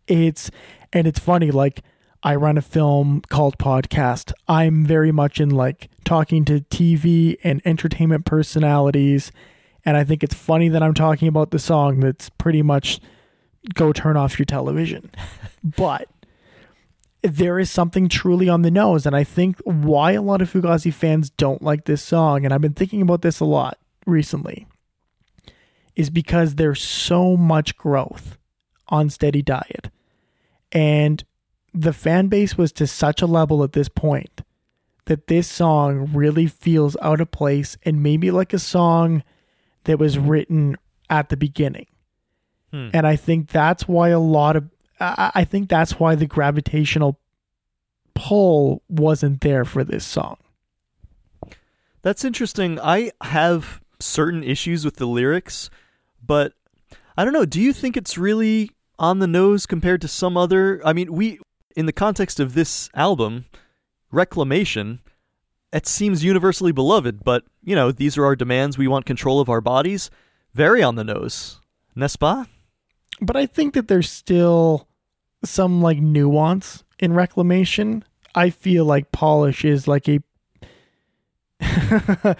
It's, 0.06 0.50
and 0.92 1.06
it's 1.06 1.18
funny, 1.18 1.50
like, 1.50 1.82
I 2.24 2.36
run 2.36 2.56
a 2.56 2.62
Film 2.62 3.20
Cult 3.28 3.58
Podcast. 3.58 4.32
I'm 4.48 4.86
very 4.86 5.12
much 5.12 5.40
in 5.40 5.50
like 5.50 5.90
talking 6.04 6.46
to 6.46 6.60
TV 6.60 7.36
and 7.44 7.60
entertainment 7.66 8.24
personalities. 8.24 9.30
And 9.84 9.98
I 9.98 10.04
think 10.04 10.22
it's 10.22 10.34
funny 10.34 10.70
that 10.70 10.82
I'm 10.82 10.94
talking 10.94 11.28
about 11.28 11.50
the 11.50 11.58
song 11.58 12.00
that's 12.00 12.30
pretty 12.30 12.62
much 12.62 12.98
go 13.74 13.92
turn 13.92 14.16
off 14.16 14.38
your 14.38 14.46
television. 14.46 15.10
but 15.76 16.08
there 17.24 17.58
is 17.58 17.70
something 17.70 18.08
truly 18.08 18.48
on 18.50 18.62
the 18.62 18.70
nose. 18.70 19.06
And 19.06 19.16
I 19.16 19.24
think 19.24 19.58
why 19.64 20.12
a 20.12 20.22
lot 20.22 20.42
of 20.42 20.52
Fugazi 20.52 20.92
fans 20.92 21.30
don't 21.30 21.62
like 21.62 21.86
this 21.86 22.02
song, 22.02 22.44
and 22.44 22.52
I've 22.52 22.60
been 22.60 22.74
thinking 22.74 23.02
about 23.02 23.22
this 23.22 23.40
a 23.40 23.46
lot 23.46 23.78
recently, 24.06 24.66
is 25.96 26.10
because 26.10 26.54
there's 26.54 26.82
so 26.82 27.36
much 27.36 27.76
growth 27.76 28.36
on 28.88 29.08
Steady 29.08 29.40
Diet. 29.40 29.90
And 30.70 31.24
the 31.72 31.94
fan 31.94 32.28
base 32.28 32.58
was 32.58 32.72
to 32.72 32.86
such 32.86 33.22
a 33.22 33.26
level 33.26 33.64
at 33.64 33.72
this 33.72 33.88
point 33.88 34.42
that 35.06 35.26
this 35.26 35.48
song 35.48 36.10
really 36.12 36.46
feels 36.46 36.96
out 37.00 37.20
of 37.20 37.30
place 37.30 37.76
and 37.84 38.02
maybe 38.02 38.30
like 38.30 38.52
a 38.52 38.58
song 38.58 39.22
that 39.84 39.98
was 39.98 40.18
written 40.18 40.76
at 41.10 41.28
the 41.28 41.36
beginning. 41.36 41.86
Hmm. 42.70 42.88
And 42.92 43.06
I 43.06 43.16
think 43.16 43.48
that's 43.48 43.86
why 43.86 44.08
a 44.08 44.18
lot 44.18 44.56
of 44.56 44.68
I 45.00 45.44
think 45.44 45.68
that's 45.68 45.98
why 45.98 46.14
the 46.14 46.26
gravitational 46.26 47.18
pull 48.14 48.82
wasn't 48.88 49.40
there 49.40 49.64
for 49.64 49.82
this 49.84 50.04
song. 50.04 50.36
That's 52.02 52.24
interesting. 52.24 52.78
I 52.80 53.12
have 53.22 53.80
certain 53.98 54.44
issues 54.44 54.84
with 54.84 54.96
the 54.96 55.06
lyrics, 55.06 55.70
but 56.24 56.52
I 57.16 57.24
don't 57.24 57.32
know. 57.32 57.46
Do 57.46 57.60
you 57.60 57.72
think 57.72 57.96
it's 57.96 58.18
really 58.18 58.70
on 58.98 59.18
the 59.18 59.26
nose 59.26 59.66
compared 59.66 60.00
to 60.02 60.08
some 60.08 60.36
other? 60.36 60.80
I 60.84 60.92
mean, 60.92 61.12
we, 61.12 61.40
in 61.76 61.86
the 61.86 61.92
context 61.92 62.38
of 62.38 62.54
this 62.54 62.90
album, 62.94 63.46
Reclamation, 64.12 65.00
it 65.72 65.86
seems 65.88 66.22
universally 66.22 66.70
beloved, 66.70 67.24
but, 67.24 67.44
you 67.64 67.74
know, 67.74 67.90
these 67.90 68.16
are 68.16 68.24
our 68.24 68.36
demands. 68.36 68.78
We 68.78 68.86
want 68.86 69.06
control 69.06 69.40
of 69.40 69.48
our 69.48 69.60
bodies. 69.60 70.08
Very 70.52 70.84
on 70.84 70.94
the 70.94 71.02
nose. 71.02 71.60
N'est-ce 71.96 72.16
pas? 72.16 72.46
But 73.20 73.36
I 73.36 73.46
think 73.46 73.74
that 73.74 73.88
there's 73.88 74.10
still 74.10 74.88
some 75.44 75.82
like 75.82 75.98
nuance 75.98 76.84
in 76.98 77.12
Reclamation. 77.12 78.04
I 78.34 78.50
feel 78.50 78.84
like 78.84 79.12
Polish 79.12 79.64
is 79.64 79.86
like 79.86 80.08
a 80.08 80.20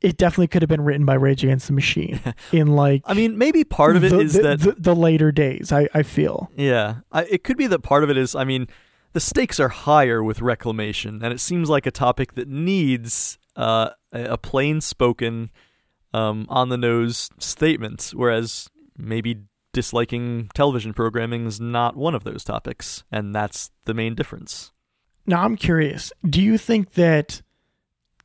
it 0.00 0.16
definitely 0.16 0.46
could 0.48 0.62
have 0.62 0.68
been 0.68 0.84
written 0.84 1.04
by 1.04 1.14
Rage 1.14 1.42
Against 1.42 1.66
the 1.66 1.72
Machine 1.72 2.20
in 2.52 2.68
like 2.68 3.02
I 3.06 3.14
mean, 3.14 3.38
maybe 3.38 3.64
part 3.64 3.96
of 3.96 4.04
it 4.04 4.10
the, 4.10 4.20
is 4.20 4.34
the, 4.34 4.42
that 4.42 4.60
the, 4.60 4.72
the 4.72 4.94
later 4.94 5.32
days. 5.32 5.72
I 5.72 5.88
I 5.94 6.02
feel 6.02 6.50
Yeah, 6.56 6.96
I, 7.10 7.24
it 7.24 7.44
could 7.44 7.56
be 7.56 7.66
that 7.66 7.80
part 7.80 8.04
of 8.04 8.10
it 8.10 8.16
is. 8.16 8.34
I 8.34 8.44
mean, 8.44 8.68
the 9.12 9.20
stakes 9.20 9.58
are 9.58 9.70
higher 9.70 10.22
with 10.22 10.40
reclamation, 10.40 11.22
and 11.24 11.32
it 11.32 11.40
seems 11.40 11.68
like 11.68 11.86
a 11.86 11.90
topic 11.90 12.34
that 12.34 12.48
needs 12.48 13.38
uh, 13.56 13.90
a 14.12 14.24
a 14.24 14.38
plain 14.38 14.80
spoken, 14.80 15.50
um, 16.12 16.46
on 16.48 16.68
the 16.68 16.78
nose 16.78 17.30
statement. 17.38 18.12
Whereas 18.14 18.68
maybe 18.96 19.44
disliking 19.74 20.48
television 20.54 20.94
programming 20.94 21.44
is 21.46 21.60
not 21.60 21.96
one 21.96 22.14
of 22.14 22.24
those 22.24 22.42
topics, 22.44 23.04
and 23.12 23.34
that's 23.34 23.70
the 23.84 23.92
main 23.92 24.14
difference. 24.14 24.72
now. 25.26 25.42
I'm 25.42 25.56
curious. 25.56 26.12
Do 26.26 26.40
you 26.40 26.56
think 26.56 26.92
that? 26.92 27.42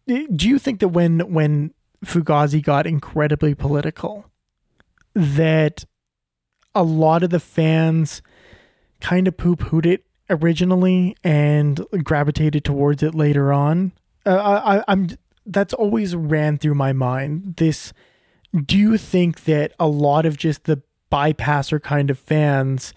Do 0.07 0.47
you 0.47 0.57
think 0.57 0.79
that 0.79 0.87
when 0.87 1.19
when 1.33 1.73
Fugazi 2.05 2.63
got 2.63 2.87
incredibly 2.87 3.53
political, 3.53 4.25
that 5.13 5.83
a 6.73 6.83
lot 6.83 7.23
of 7.23 7.29
the 7.29 7.39
fans 7.39 8.21
kind 9.01 9.27
of 9.27 9.37
poo 9.37 9.55
pooed 9.55 9.85
it 9.85 10.05
originally 10.29 11.15
and 11.23 11.85
gravitated 12.03 12.63
towards 12.63 13.03
it 13.03 13.15
later 13.15 13.51
on. 13.51 13.91
Uh, 14.25 14.61
I, 14.63 14.83
I'm 14.87 15.09
that's 15.45 15.73
always 15.73 16.15
ran 16.15 16.57
through 16.57 16.75
my 16.75 16.93
mind. 16.93 17.55
This, 17.57 17.91
do 18.53 18.77
you 18.77 18.97
think 18.97 19.45
that 19.45 19.73
a 19.79 19.87
lot 19.87 20.25
of 20.25 20.37
just 20.37 20.65
the 20.65 20.81
bypasser 21.11 21.81
kind 21.81 22.09
of 22.09 22.19
fans 22.19 22.93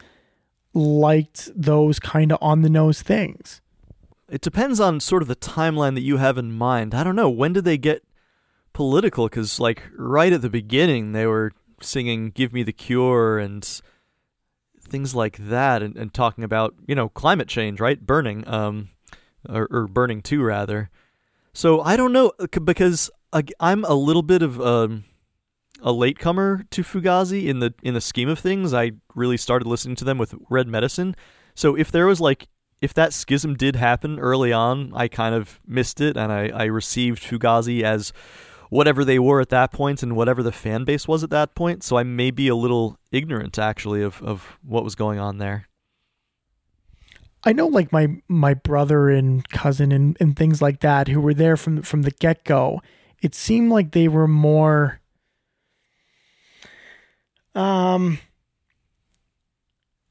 liked 0.75 1.51
those 1.55 1.99
kind 1.99 2.33
of 2.33 2.39
on 2.41 2.63
the 2.63 2.71
nose 2.71 3.03
things? 3.03 3.61
It 4.29 4.41
depends 4.41 4.81
on 4.81 5.01
sort 5.01 5.23
of 5.23 5.29
the 5.29 5.37
timeline 5.37 5.95
that 5.95 6.01
you 6.01 6.17
have 6.17 6.39
in 6.39 6.53
mind. 6.53 6.95
I 6.95 7.05
don't 7.05 7.17
know 7.17 7.29
when 7.29 7.53
did 7.53 7.65
they 7.65 7.79
get 7.79 8.03
political? 8.73 9.27
Because 9.29 9.61
like 9.61 9.91
right 9.97 10.33
at 10.33 10.43
the 10.43 10.51
beginning, 10.51 11.13
they 11.13 11.27
were 11.27 11.53
singing 11.81 12.31
"Give 12.31 12.53
Me 12.53 12.63
the 12.63 12.73
Cure" 12.73 13.39
and 13.39 13.81
things 14.81 15.15
like 15.15 15.37
that, 15.37 15.83
and, 15.83 15.97
and 15.97 16.15
talking 16.15 16.45
about 16.45 16.75
you 16.87 16.95
know 16.95 17.09
climate 17.09 17.49
change, 17.49 17.81
right? 17.81 18.01
Burning, 18.01 18.47
um, 18.49 18.91
or, 19.49 19.69
or 19.71 19.87
burning 19.87 20.23
too, 20.23 20.43
rather. 20.43 20.91
So 21.53 21.81
I 21.83 21.97
don't 21.97 22.13
know 22.13 22.33
because 22.65 23.11
I'm 23.61 23.85
a 23.85 23.95
little 23.95 24.23
bit 24.23 24.43
of 24.43 24.61
um, 24.61 25.05
a 25.83 25.93
latecomer 25.93 26.65
to 26.71 26.83
Fugazi 26.83 27.49
in 27.49 27.59
the 27.59 27.75
in 27.83 27.95
the 27.95 28.01
scheme 28.01 28.29
of 28.29 28.39
things. 28.39 28.73
I 28.73 28.93
really 29.15 29.37
started 29.37 29.67
listening 29.67 29.97
to 29.97 30.05
them 30.05 30.19
with 30.19 30.35
Red 30.49 30.69
Medicine. 30.69 31.15
So 31.55 31.77
if 31.77 31.91
there 31.91 32.07
was 32.07 32.21
like 32.21 32.49
if 32.81 32.93
that 32.95 33.13
schism 33.13 33.55
did 33.55 33.77
happen 33.77 34.19
early 34.19 34.53
on, 34.53 34.93
I 34.95 35.09
kind 35.09 35.35
of 35.35 35.61
missed 35.67 36.01
it, 36.01 36.17
and 36.17 36.33
I, 36.33 36.49
I 36.49 36.65
received 36.65 37.23
Fugazi 37.23 37.83
as 37.83 38.13
whatever 38.71 39.05
they 39.05 39.19
were 39.19 39.41
at 39.41 39.51
that 39.51 39.71
point 39.71 40.03
and 40.03 40.17
whatever 40.17 40.43
the 40.43 40.51
fan 40.51 40.85
base 40.85 41.07
was 41.07 41.23
at 41.23 41.29
that 41.31 41.55
point. 41.55 41.85
So 41.85 41.99
I 41.99 42.05
may 42.05 42.31
be 42.31 42.49
a 42.49 42.57
little 42.57 42.99
ignorant 43.13 43.59
actually 43.59 44.03
of, 44.03 44.23
of 44.23 44.59
what 44.63 44.83
was 44.83 44.95
going 44.95 45.19
on 45.19 45.37
there. 45.37 45.69
I 47.45 47.53
know 47.53 47.67
like 47.67 47.93
my 47.93 48.17
my 48.29 48.55
brother 48.55 49.11
and 49.11 49.47
cousin 49.51 49.93
and, 49.93 50.17
and 50.21 50.35
things 50.35 50.63
like 50.63 50.81
that 50.81 51.09
who 51.09 51.21
were 51.21 51.35
there 51.35 51.57
from 51.57 51.83
from 51.83 52.03
the 52.03 52.13
get 52.13 52.45
go. 52.45 52.81
It 53.21 53.35
seemed 53.35 53.71
like 53.71 53.93
they 53.93 54.09
were 54.09 54.27
more 54.27 55.02
um 57.55 58.19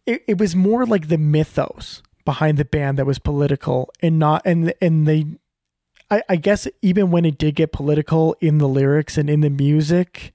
it, 0.06 0.24
it 0.28 0.38
was 0.38 0.56
more 0.56 0.86
like 0.86 1.08
the 1.08 1.18
mythos 1.18 2.02
behind 2.26 2.58
the 2.58 2.66
band 2.66 2.98
that 2.98 3.06
was 3.06 3.20
political 3.20 3.90
and 4.02 4.20
not 4.20 4.42
and 4.46 4.74
and 4.82 5.08
they 5.08 5.26
I, 6.10 6.22
I 6.30 6.36
guess 6.36 6.68
even 6.82 7.10
when 7.12 7.24
it 7.26 7.38
did 7.38 7.56
get 7.56 7.72
political 7.72 8.36
in 8.42 8.58
the 8.58 8.68
lyrics 8.68 9.18
and 9.18 9.30
in 9.30 9.40
the 9.40 9.50
music, 9.50 10.34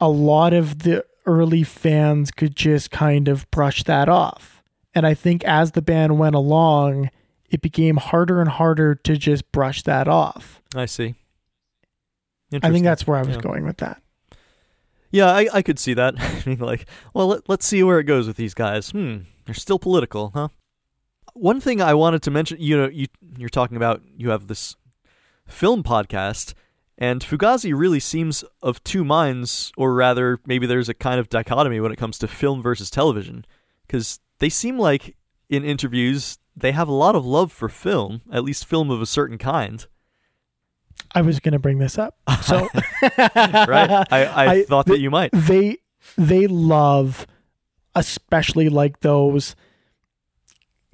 a 0.00 0.08
lot 0.08 0.52
of 0.52 0.80
the 0.80 1.04
early 1.26 1.62
fans 1.62 2.32
could 2.32 2.56
just 2.56 2.90
kind 2.90 3.28
of 3.28 3.48
brush 3.52 3.84
that 3.84 4.08
off. 4.08 4.64
And 4.92 5.06
I 5.06 5.14
think 5.14 5.44
as 5.44 5.72
the 5.72 5.82
band 5.82 6.18
went 6.18 6.34
along, 6.34 7.10
it 7.50 7.62
became 7.62 7.98
harder 7.98 8.40
and 8.40 8.50
harder 8.50 8.96
to 8.96 9.16
just 9.16 9.52
brush 9.52 9.82
that 9.84 10.08
off. 10.08 10.60
I 10.74 10.86
see. 10.86 11.14
I 12.60 12.72
think 12.72 12.82
that's 12.82 13.06
where 13.06 13.16
I 13.16 13.22
was 13.22 13.36
Yeah. 13.36 13.42
going 13.42 13.64
with 13.64 13.76
that. 13.76 14.02
Yeah, 15.10 15.30
I, 15.30 15.48
I 15.52 15.62
could 15.62 15.78
see 15.78 15.94
that. 15.94 16.14
I 16.18 16.42
mean, 16.48 16.58
like, 16.58 16.86
well, 17.14 17.28
let, 17.28 17.48
let's 17.48 17.66
see 17.66 17.82
where 17.82 17.98
it 17.98 18.04
goes 18.04 18.26
with 18.26 18.36
these 18.36 18.54
guys. 18.54 18.90
Hmm, 18.90 19.18
they're 19.44 19.54
still 19.54 19.78
political, 19.78 20.30
huh? 20.34 20.48
One 21.34 21.60
thing 21.60 21.80
I 21.80 21.94
wanted 21.94 22.22
to 22.22 22.30
mention, 22.30 22.58
you 22.60 22.76
know, 22.76 22.88
you 22.88 23.06
you're 23.36 23.48
talking 23.48 23.76
about 23.76 24.02
you 24.16 24.30
have 24.30 24.46
this 24.46 24.76
film 25.46 25.82
podcast, 25.82 26.54
and 26.98 27.22
Fugazi 27.22 27.76
really 27.76 28.00
seems 28.00 28.44
of 28.62 28.82
two 28.84 29.04
minds, 29.04 29.72
or 29.76 29.94
rather, 29.94 30.40
maybe 30.44 30.66
there's 30.66 30.88
a 30.88 30.94
kind 30.94 31.20
of 31.20 31.28
dichotomy 31.28 31.80
when 31.80 31.92
it 31.92 31.98
comes 31.98 32.18
to 32.18 32.28
film 32.28 32.62
versus 32.62 32.90
television, 32.90 33.44
because 33.86 34.20
they 34.38 34.48
seem 34.48 34.78
like 34.78 35.16
in 35.48 35.64
interviews 35.64 36.38
they 36.56 36.72
have 36.72 36.88
a 36.88 36.92
lot 36.92 37.14
of 37.14 37.24
love 37.24 37.52
for 37.52 37.68
film, 37.68 38.22
at 38.32 38.44
least 38.44 38.66
film 38.66 38.90
of 38.90 39.00
a 39.00 39.06
certain 39.06 39.38
kind, 39.38 39.86
I 41.12 41.22
was 41.22 41.40
going 41.40 41.52
to 41.52 41.58
bring 41.58 41.78
this 41.78 41.98
up. 41.98 42.16
So 42.42 42.68
right? 43.04 43.90
I, 43.90 44.06
I, 44.24 44.46
I- 44.52 44.62
thought 44.64 44.86
that 44.86 45.00
you 45.00 45.10
might. 45.10 45.30
they 45.32 45.78
they 46.16 46.46
love 46.46 47.26
especially 47.94 48.68
like 48.68 49.00
those 49.00 49.54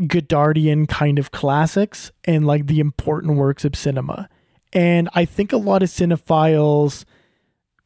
Godardian 0.01 0.89
kind 0.89 1.19
of 1.19 1.31
classics 1.31 2.11
and 2.25 2.47
like 2.47 2.67
the 2.67 2.81
important 2.81 3.37
works 3.37 3.65
of 3.65 3.75
cinema. 3.77 4.29
And 4.73 5.09
I 5.15 5.25
think 5.25 5.53
a 5.53 5.57
lot 5.57 5.83
of 5.83 5.89
cinephiles 5.89 7.05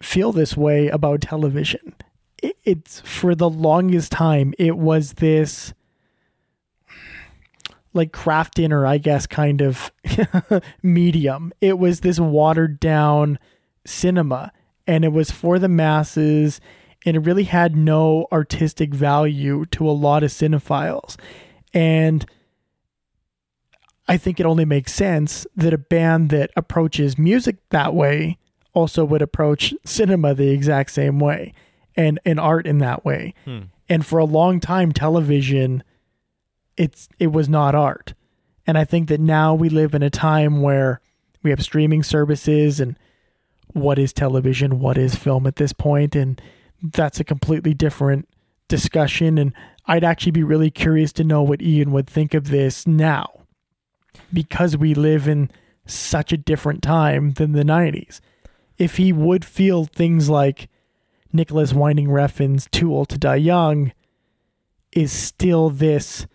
feel 0.03 0.33
this 0.33 0.57
way 0.57 0.89
about 0.89 1.21
television. 1.21 1.95
It, 2.43 2.57
it's 2.65 3.01
for 3.01 3.35
the 3.35 3.51
longest 3.51 4.11
time 4.13 4.55
it 4.59 4.77
was 4.77 5.15
this 5.15 5.73
like 7.93 8.13
Kraft 8.13 8.55
Dinner, 8.55 8.87
I 8.87 8.99
guess, 8.99 9.27
kind 9.27 9.61
of 9.61 9.93
medium. 10.83 11.53
It 11.61 11.79
was 11.79 12.01
this 12.01 12.21
watered 12.21 12.81
down 12.81 13.39
cinema 13.87 14.53
and 14.87 15.05
it 15.05 15.13
was 15.13 15.31
for 15.31 15.59
the 15.59 15.69
masses 15.69 16.61
and 17.05 17.17
it 17.17 17.21
really 17.21 17.45
had 17.45 17.77
no 17.77 18.27
artistic 18.31 18.95
value 18.95 19.65
to 19.67 19.89
a 19.89 19.93
lot 19.93 20.23
of 20.23 20.31
cinephiles. 20.31 21.17
And 21.73 22.27
I 24.07 24.17
think 24.17 24.39
it 24.39 24.47
only 24.47 24.65
makes 24.65 24.93
sense 24.93 25.47
that 25.57 25.73
a 25.73 25.79
band 25.79 26.31
that 26.31 26.51
approaches 26.57 27.17
music 27.17 27.57
that 27.71 27.95
way 27.95 28.39
also 28.75 29.05
would 29.05 29.23
approach 29.23 29.73
cinema 29.85 30.35
the 30.35 30.51
exact 30.51 30.91
same 30.91 31.19
way 31.19 31.55
and, 31.97 32.19
and 32.25 32.39
art 32.39 32.67
in 32.67 32.79
that 32.79 33.05
way. 33.05 33.35
Hmm. 33.45 33.61
And 33.89 34.05
for 34.05 34.19
a 34.19 34.25
long 34.25 34.61
time 34.61 34.93
television 34.93 35.83
it's 36.81 37.09
it 37.19 37.27
was 37.27 37.47
not 37.47 37.75
art. 37.75 38.15
And 38.67 38.79
I 38.79 38.85
think 38.85 39.09
that 39.09 39.21
now 39.21 39.55
we 39.55 39.69
live 39.69 39.95
in 39.95 40.03
a 40.03 40.09
time 40.09 40.63
where 40.63 41.03
we 41.43 41.51
have 41.51 41.63
streaming 41.63 42.03
services 42.03 42.81
and 42.81 42.99
what 43.75 43.99
is 43.99 44.15
television, 44.15 44.81
what 44.81 44.97
is 44.97 45.15
film 45.15 45.47
at 45.47 45.57
this 45.57 45.75
point, 45.75 46.17
and 46.17 46.41
that's 46.83 47.21
a 47.21 47.25
completely 47.25 47.75
different 47.75 48.29
discussion. 48.69 49.37
And 49.37 49.53
I'd 49.85 50.05
actually 50.05 50.33
be 50.33 50.43
really 50.43 50.71
curious 50.71 51.13
to 51.15 51.25
know 51.25 51.43
what 51.43 51.61
Ian 51.61 51.93
would 51.93 52.09
think 52.09 52.33
of 52.33 52.49
this 52.49 52.87
now, 52.87 53.43
because 54.33 54.75
we 54.77 54.95
live 54.95 55.29
in 55.29 55.51
such 55.85 56.33
a 56.33 56.39
different 56.39 56.83
time 56.83 57.33
than 57.33 57.53
the 57.53 57.63
90s. 57.63 58.21
If 58.79 58.97
he 58.97 59.13
would 59.13 59.45
feel 59.45 59.85
things 59.85 60.31
like 60.31 60.71
Nicolas 61.31 61.75
Winding 61.75 62.09
Refn's 62.09 62.69
Too 62.71 62.95
Old 62.95 63.11
to 63.11 63.19
Die 63.19 63.35
Young 63.35 63.93
is 64.93 65.13
still 65.13 65.69
this 65.69 66.27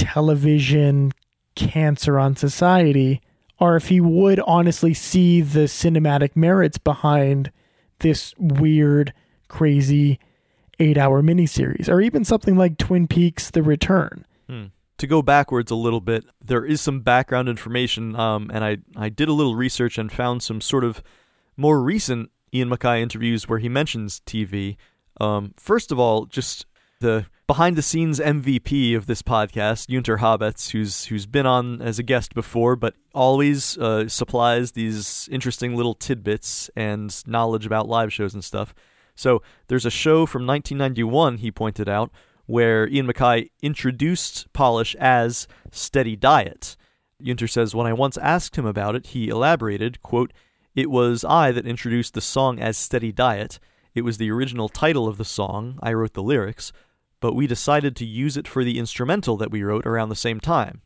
television 0.00 1.12
cancer 1.54 2.18
on 2.18 2.34
society, 2.34 3.20
or 3.58 3.76
if 3.76 3.88
he 3.88 4.00
would 4.00 4.40
honestly 4.40 4.94
see 4.94 5.42
the 5.42 5.60
cinematic 5.60 6.34
merits 6.34 6.78
behind 6.78 7.52
this 7.98 8.34
weird, 8.38 9.12
crazy, 9.48 10.18
eight 10.78 10.96
hour 10.96 11.22
miniseries, 11.22 11.88
or 11.88 12.00
even 12.00 12.24
something 12.24 12.56
like 12.56 12.78
Twin 12.78 13.06
Peaks 13.06 13.50
The 13.50 13.62
Return. 13.62 14.24
Hmm. 14.48 14.64
To 14.98 15.06
go 15.06 15.22
backwards 15.22 15.70
a 15.70 15.76
little 15.76 16.00
bit, 16.00 16.24
there 16.42 16.64
is 16.64 16.80
some 16.80 17.00
background 17.00 17.48
information, 17.48 18.16
um, 18.16 18.50
and 18.52 18.64
I, 18.64 18.78
I 18.96 19.08
did 19.10 19.28
a 19.28 19.32
little 19.32 19.54
research 19.54 19.98
and 19.98 20.10
found 20.10 20.42
some 20.42 20.60
sort 20.60 20.84
of 20.84 21.02
more 21.56 21.82
recent 21.82 22.30
Ian 22.52 22.68
MacKaye 22.68 23.00
interviews 23.00 23.48
where 23.48 23.58
he 23.58 23.68
mentions 23.68 24.20
TV. 24.26 24.76
Um, 25.20 25.54
first 25.56 25.92
of 25.92 25.98
all, 25.98 26.26
just 26.26 26.66
the 27.00 27.26
behind 27.50 27.74
the 27.74 27.82
scenes 27.82 28.20
MVP 28.20 28.96
of 28.96 29.06
this 29.06 29.22
podcast, 29.22 29.88
Junter 29.88 30.20
Habetz, 30.20 30.70
who's 30.70 31.06
who's 31.06 31.26
been 31.26 31.46
on 31.46 31.82
as 31.82 31.98
a 31.98 32.04
guest 32.04 32.32
before, 32.32 32.76
but 32.76 32.94
always 33.12 33.76
uh, 33.78 34.08
supplies 34.08 34.70
these 34.70 35.28
interesting 35.32 35.74
little 35.74 35.94
tidbits 35.94 36.70
and 36.76 37.26
knowledge 37.26 37.66
about 37.66 37.88
live 37.88 38.12
shows 38.12 38.34
and 38.34 38.44
stuff. 38.44 38.72
So 39.16 39.42
there's 39.66 39.84
a 39.84 39.90
show 39.90 40.26
from 40.26 40.46
1991, 40.46 41.38
he 41.38 41.50
pointed 41.50 41.88
out, 41.88 42.12
where 42.46 42.86
Ian 42.86 43.08
MacKaye 43.08 43.50
introduced 43.60 44.46
Polish 44.52 44.94
as 45.00 45.48
Steady 45.72 46.14
Diet. 46.14 46.76
Junter 47.20 47.50
says, 47.50 47.74
When 47.74 47.88
I 47.88 47.92
once 47.92 48.16
asked 48.18 48.54
him 48.54 48.64
about 48.64 48.94
it, 48.94 49.08
he 49.08 49.28
elaborated, 49.28 50.00
quote, 50.02 50.32
It 50.76 50.88
was 50.88 51.24
I 51.24 51.50
that 51.50 51.66
introduced 51.66 52.14
the 52.14 52.20
song 52.20 52.60
as 52.60 52.78
Steady 52.78 53.10
Diet. 53.10 53.58
It 53.92 54.02
was 54.02 54.18
the 54.18 54.30
original 54.30 54.68
title 54.68 55.08
of 55.08 55.16
the 55.16 55.24
song. 55.24 55.80
I 55.82 55.92
wrote 55.94 56.14
the 56.14 56.22
lyrics 56.22 56.72
but 57.20 57.34
we 57.34 57.46
decided 57.46 57.94
to 57.96 58.06
use 58.06 58.36
it 58.36 58.48
for 58.48 58.64
the 58.64 58.78
instrumental 58.78 59.36
that 59.36 59.50
we 59.50 59.62
wrote 59.62 59.86
around 59.86 60.08
the 60.08 60.16
same 60.16 60.40
time. 60.40 60.82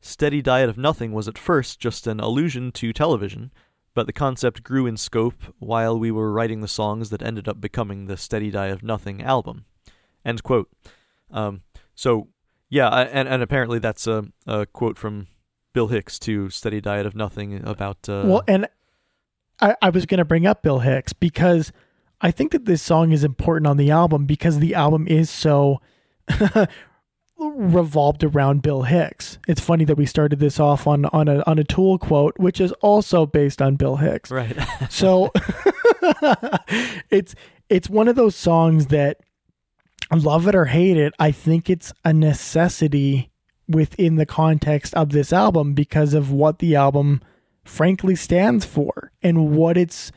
Steady 0.00 0.42
Diet 0.42 0.68
of 0.68 0.78
Nothing 0.78 1.12
was 1.12 1.28
at 1.28 1.38
first 1.38 1.78
just 1.78 2.06
an 2.06 2.18
allusion 2.20 2.72
to 2.72 2.92
television, 2.92 3.52
but 3.94 4.06
the 4.06 4.12
concept 4.12 4.62
grew 4.62 4.86
in 4.86 4.96
scope 4.96 5.54
while 5.58 5.98
we 5.98 6.10
were 6.10 6.32
writing 6.32 6.60
the 6.60 6.68
songs 6.68 7.10
that 7.10 7.22
ended 7.22 7.46
up 7.46 7.60
becoming 7.60 8.06
the 8.06 8.16
Steady 8.16 8.50
Diet 8.50 8.72
of 8.72 8.82
Nothing 8.82 9.22
album. 9.22 9.64
End 10.24 10.42
quote. 10.42 10.68
Um, 11.30 11.62
so, 11.94 12.28
yeah, 12.68 12.88
and, 12.88 13.28
and 13.28 13.42
apparently 13.42 13.78
that's 13.78 14.06
a, 14.06 14.24
a 14.46 14.66
quote 14.66 14.98
from 14.98 15.26
Bill 15.72 15.88
Hicks 15.88 16.18
to 16.20 16.50
Steady 16.50 16.80
Diet 16.80 17.06
of 17.06 17.14
Nothing 17.14 17.62
about. 17.64 18.08
Uh, 18.08 18.22
well, 18.24 18.42
and 18.48 18.66
I, 19.60 19.76
I 19.80 19.90
was 19.90 20.06
going 20.06 20.18
to 20.18 20.24
bring 20.24 20.46
up 20.46 20.62
Bill 20.62 20.80
Hicks 20.80 21.12
because 21.12 21.72
I 22.22 22.30
think 22.30 22.52
that 22.52 22.64
this 22.64 22.82
song 22.82 23.12
is 23.12 23.24
important 23.24 23.66
on 23.66 23.76
the 23.76 23.90
album 23.90 24.26
because 24.26 24.60
the 24.60 24.74
album 24.74 25.06
is 25.08 25.28
so 25.28 25.80
revolved 27.38 28.22
around 28.22 28.62
Bill 28.62 28.82
Hicks. 28.82 29.38
It's 29.48 29.60
funny 29.60 29.84
that 29.84 29.96
we 29.96 30.06
started 30.06 30.38
this 30.38 30.60
off 30.60 30.86
on 30.86 31.06
on 31.06 31.28
a 31.28 31.42
on 31.46 31.58
a 31.58 31.64
Tool 31.64 31.98
quote, 31.98 32.38
which 32.38 32.60
is 32.60 32.72
also 32.80 33.26
based 33.26 33.60
on 33.60 33.76
Bill 33.76 33.96
Hicks. 33.96 34.30
Right. 34.30 34.56
so 34.90 35.32
it's 37.10 37.34
it's 37.68 37.90
one 37.90 38.08
of 38.08 38.16
those 38.16 38.36
songs 38.36 38.86
that 38.86 39.18
love 40.14 40.46
it 40.46 40.54
or 40.54 40.66
hate 40.66 40.96
it, 40.96 41.14
I 41.18 41.30
think 41.30 41.70
it's 41.70 41.92
a 42.04 42.12
necessity 42.12 43.30
within 43.68 44.16
the 44.16 44.26
context 44.26 44.94
of 44.94 45.10
this 45.10 45.32
album 45.32 45.74
because 45.74 46.14
of 46.14 46.30
what 46.30 46.58
the 46.58 46.76
album 46.76 47.22
frankly 47.64 48.14
stands 48.16 48.64
for 48.64 49.12
and 49.22 49.56
what 49.56 49.76
it's 49.76 50.12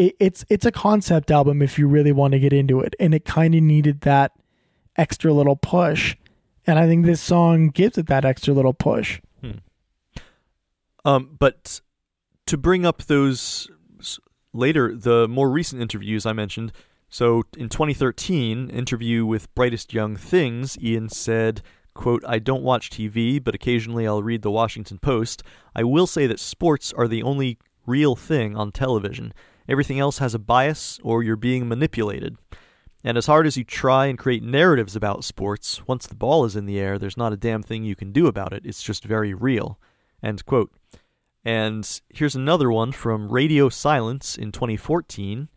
it, 0.00 0.16
it's 0.18 0.44
it's 0.48 0.66
a 0.66 0.72
concept 0.72 1.30
album 1.30 1.60
if 1.60 1.78
you 1.78 1.86
really 1.86 2.12
want 2.12 2.32
to 2.32 2.40
get 2.40 2.52
into 2.52 2.80
it, 2.80 2.94
and 2.98 3.14
it 3.14 3.24
kind 3.24 3.54
of 3.54 3.62
needed 3.62 4.00
that 4.02 4.32
extra 4.96 5.32
little 5.32 5.56
push, 5.56 6.16
and 6.66 6.78
I 6.78 6.86
think 6.86 7.04
this 7.04 7.20
song 7.20 7.68
gives 7.68 7.98
it 7.98 8.06
that 8.06 8.24
extra 8.24 8.54
little 8.54 8.72
push. 8.72 9.20
Hmm. 9.40 9.50
Um, 11.04 11.36
but 11.38 11.80
to 12.46 12.56
bring 12.56 12.86
up 12.86 13.04
those 13.04 13.68
later, 14.52 14.96
the 14.96 15.28
more 15.28 15.50
recent 15.50 15.82
interviews 15.82 16.26
I 16.26 16.32
mentioned. 16.32 16.72
So 17.12 17.42
in 17.56 17.68
2013, 17.68 18.70
interview 18.70 19.26
with 19.26 19.52
Brightest 19.56 19.92
Young 19.92 20.14
Things, 20.14 20.78
Ian 20.80 21.08
said, 21.08 21.60
quote, 21.92 22.22
I 22.24 22.38
don't 22.38 22.62
watch 22.62 22.88
TV, 22.88 23.42
but 23.42 23.52
occasionally 23.52 24.06
I'll 24.06 24.22
read 24.22 24.42
the 24.42 24.50
Washington 24.50 24.98
Post. 24.98 25.42
I 25.74 25.82
will 25.82 26.06
say 26.06 26.28
that 26.28 26.38
sports 26.38 26.92
are 26.92 27.08
the 27.08 27.24
only 27.24 27.58
real 27.84 28.14
thing 28.14 28.56
on 28.56 28.70
television. 28.70 29.32
Everything 29.68 29.98
else 29.98 30.18
has 30.18 30.34
a 30.34 30.38
bias 30.38 30.98
or 31.02 31.22
you're 31.22 31.36
being 31.36 31.68
manipulated. 31.68 32.36
And 33.02 33.16
as 33.16 33.26
hard 33.26 33.46
as 33.46 33.56
you 33.56 33.64
try 33.64 34.06
and 34.06 34.18
create 34.18 34.42
narratives 34.42 34.94
about 34.94 35.24
sports, 35.24 35.86
once 35.86 36.06
the 36.06 36.14
ball 36.14 36.44
is 36.44 36.56
in 36.56 36.66
the 36.66 36.78
air, 36.78 36.98
there's 36.98 37.16
not 37.16 37.32
a 37.32 37.36
damn 37.36 37.62
thing 37.62 37.82
you 37.82 37.96
can 37.96 38.12
do 38.12 38.26
about 38.26 38.52
it. 38.52 38.66
It's 38.66 38.82
just 38.82 39.04
very 39.04 39.32
real. 39.32 39.78
End 40.22 40.44
quote. 40.44 40.72
And 41.44 42.00
here's 42.10 42.34
another 42.34 42.70
one 42.70 42.92
from 42.92 43.32
Radio 43.32 43.70
Silence 43.70 44.36
in 44.36 44.52
2014. 44.52 45.48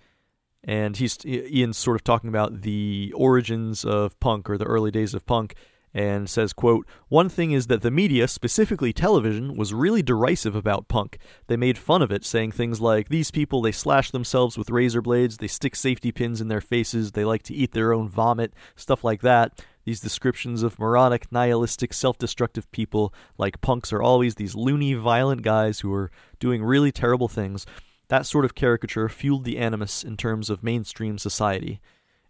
And 0.64 0.96
he's 0.96 1.18
Ian's 1.26 1.78
sort 1.78 1.98
of 1.98 2.06
talking 2.06 2.30
about 2.30 2.62
the 2.62 3.12
origins 3.14 3.84
of 3.84 4.18
punk 4.22 4.50
or 4.50 4.58
the 4.58 4.66
early 4.66 4.92
days 4.92 5.14
of 5.14 5.26
punk 5.26 5.56
and 5.94 6.30
says 6.30 6.54
quote 6.54 6.88
one 7.08 7.30
thing 7.30 7.52
is 7.52 7.68
that 7.68 7.82
the 7.82 7.92
media 7.92 8.28
specifically 8.28 8.92
television 8.92 9.56
was 9.56 9.74
really 9.74 10.02
derisive 10.02 10.56
about 10.56 10.88
punk. 10.88 11.18
They 11.48 11.58
made 11.58 11.78
fun 11.78 12.02
of 12.02 12.12
it 12.12 12.26
saying 12.26 12.52
things 12.52 12.82
like 12.82 13.10
these 13.10 13.32
people 13.32 13.62
they 13.62 13.72
slash 13.72 14.12
themselves 14.12 14.58
with 14.58 14.70
razor 14.70 15.02
blades 15.02 15.38
they 15.38 15.48
stick 15.48 15.76
safety 15.76 16.12
pins 16.12 16.42
in 16.42 16.48
their 16.48 16.62
faces 16.62 17.12
they 17.12 17.26
like 17.26 17.44
to 17.44 17.54
eat 17.54 17.74
their 17.74 17.94
own 17.94 18.10
vomit 18.10 18.54
stuff 18.76 19.04
like 19.04 19.22
that. 19.22 19.64
These 19.86 20.00
descriptions 20.00 20.64
of 20.64 20.80
moronic 20.80 21.30
nihilistic 21.32 21.94
self-destructive 21.94 22.72
people 22.72 23.14
like 23.38 23.62
punks 23.62 23.92
are 23.92 24.02
always 24.02 24.36
these 24.36 24.56
loony 24.56 24.94
violent 24.94 25.42
guys 25.42 25.82
who 25.82 25.94
are 25.94 26.10
doing 26.40 26.64
really 26.64 26.92
terrible 26.92 27.28
things. 27.28 27.66
That 28.08 28.26
sort 28.26 28.46
of 28.46 28.56
caricature 28.56 29.10
fueled 29.10 29.44
the 29.44 29.58
animus 29.58 30.04
in 30.04 30.16
terms 30.18 30.50
of 30.50 30.64
mainstream 30.64 31.18
society. 31.18 31.82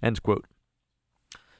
End 0.01 0.21
quote 0.23 0.45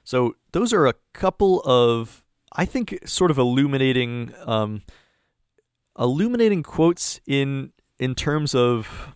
so 0.04 0.36
those 0.52 0.74
are 0.74 0.86
a 0.86 0.94
couple 1.14 1.62
of, 1.62 2.24
I 2.54 2.66
think, 2.66 3.00
sort 3.06 3.32
of 3.32 3.38
illuminating, 3.38 4.34
um, 4.46 4.82
illuminating 5.98 6.64
quotes 6.64 7.20
in 7.26 7.72
in 8.00 8.16
terms 8.16 8.54
of 8.54 9.16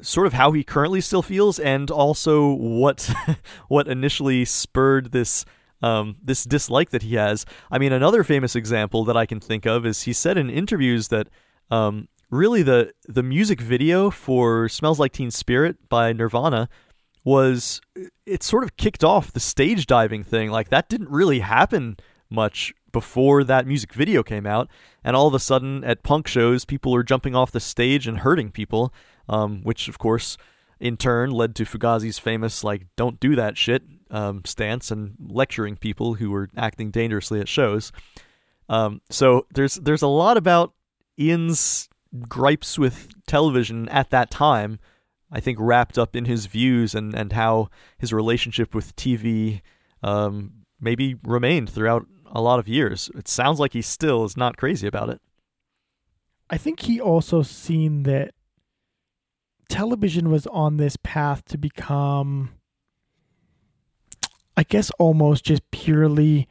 sort 0.00 0.26
of 0.26 0.32
how 0.32 0.52
he 0.52 0.64
currently 0.64 1.00
still 1.00 1.22
feels, 1.22 1.58
and 1.58 1.90
also 1.90 2.52
what 2.52 3.10
what 3.68 3.88
initially 3.88 4.44
spurred 4.44 5.12
this 5.12 5.44
um, 5.82 6.16
this 6.22 6.44
dislike 6.44 6.90
that 6.90 7.02
he 7.02 7.14
has. 7.14 7.44
I 7.70 7.78
mean, 7.78 7.92
another 7.92 8.24
famous 8.24 8.56
example 8.56 9.04
that 9.04 9.16
I 9.16 9.26
can 9.26 9.40
think 9.40 9.66
of 9.66 9.86
is 9.86 10.02
he 10.02 10.12
said 10.12 10.36
in 10.36 10.50
interviews 10.50 11.08
that 11.08 11.28
um, 11.70 12.08
really 12.30 12.62
the 12.62 12.92
the 13.06 13.22
music 13.22 13.60
video 13.60 14.10
for 14.10 14.68
"Smells 14.68 14.98
Like 14.98 15.12
Teen 15.12 15.30
Spirit" 15.30 15.88
by 15.88 16.12
Nirvana 16.12 16.68
was 17.24 17.80
it 18.26 18.42
sort 18.42 18.64
of 18.64 18.76
kicked 18.76 19.04
off 19.04 19.32
the 19.32 19.40
stage 19.40 19.86
diving 19.86 20.24
thing. 20.24 20.50
Like 20.50 20.70
that 20.70 20.88
didn't 20.88 21.10
really 21.10 21.40
happen 21.40 21.96
much 22.28 22.72
before 22.92 23.44
that 23.44 23.66
music 23.66 23.92
video 23.92 24.22
came 24.22 24.46
out, 24.46 24.68
and 25.04 25.14
all 25.14 25.26
of 25.26 25.34
a 25.34 25.38
sudden 25.38 25.84
at 25.84 26.02
punk 26.02 26.26
shows, 26.26 26.64
people 26.64 26.94
are 26.94 27.02
jumping 27.02 27.34
off 27.34 27.52
the 27.52 27.60
stage 27.60 28.06
and 28.06 28.18
hurting 28.18 28.50
people, 28.50 28.92
um, 29.28 29.62
which 29.62 29.88
of 29.88 29.98
course 29.98 30.36
in 30.78 30.96
turn 30.96 31.30
led 31.30 31.54
to 31.54 31.64
Fugazi's 31.64 32.18
famous 32.18 32.64
like 32.64 32.86
"don't 32.96 33.20
do 33.20 33.36
that 33.36 33.56
shit" 33.56 33.82
um, 34.10 34.42
stance 34.44 34.90
and 34.90 35.14
lecturing 35.20 35.76
people 35.76 36.14
who 36.14 36.30
were 36.30 36.48
acting 36.56 36.90
dangerously 36.90 37.40
at 37.40 37.48
shows. 37.48 37.92
Um, 38.68 39.02
so 39.10 39.46
there's 39.52 39.74
there's 39.76 40.02
a 40.02 40.08
lot 40.08 40.36
about 40.36 40.72
Ian's 41.18 41.88
gripes 42.28 42.78
with 42.78 43.08
television 43.26 43.88
at 43.88 44.10
that 44.10 44.30
time 44.30 44.78
I 45.32 45.40
think, 45.40 45.58
wrapped 45.60 45.98
up 45.98 46.16
in 46.16 46.24
his 46.24 46.46
views 46.46 46.94
and, 46.94 47.14
and 47.14 47.32
how 47.32 47.68
his 47.98 48.12
relationship 48.12 48.74
with 48.74 48.96
TV 48.96 49.60
um, 50.02 50.64
maybe 50.80 51.16
remained 51.22 51.70
throughout 51.70 52.06
a 52.26 52.40
lot 52.40 52.58
of 52.58 52.68
years. 52.68 53.10
It 53.14 53.28
sounds 53.28 53.60
like 53.60 53.72
he 53.72 53.82
still 53.82 54.24
is 54.24 54.36
not 54.36 54.56
crazy 54.56 54.86
about 54.86 55.10
it. 55.10 55.20
I 56.48 56.56
think 56.56 56.80
he 56.80 57.00
also 57.00 57.42
seen 57.42 58.02
that 58.04 58.32
television 59.68 60.30
was 60.30 60.46
on 60.48 60.76
this 60.76 60.96
path 60.96 61.44
to 61.46 61.58
become, 61.58 62.50
I 64.56 64.64
guess, 64.64 64.90
almost 64.98 65.44
just 65.44 65.70
purely 65.70 66.48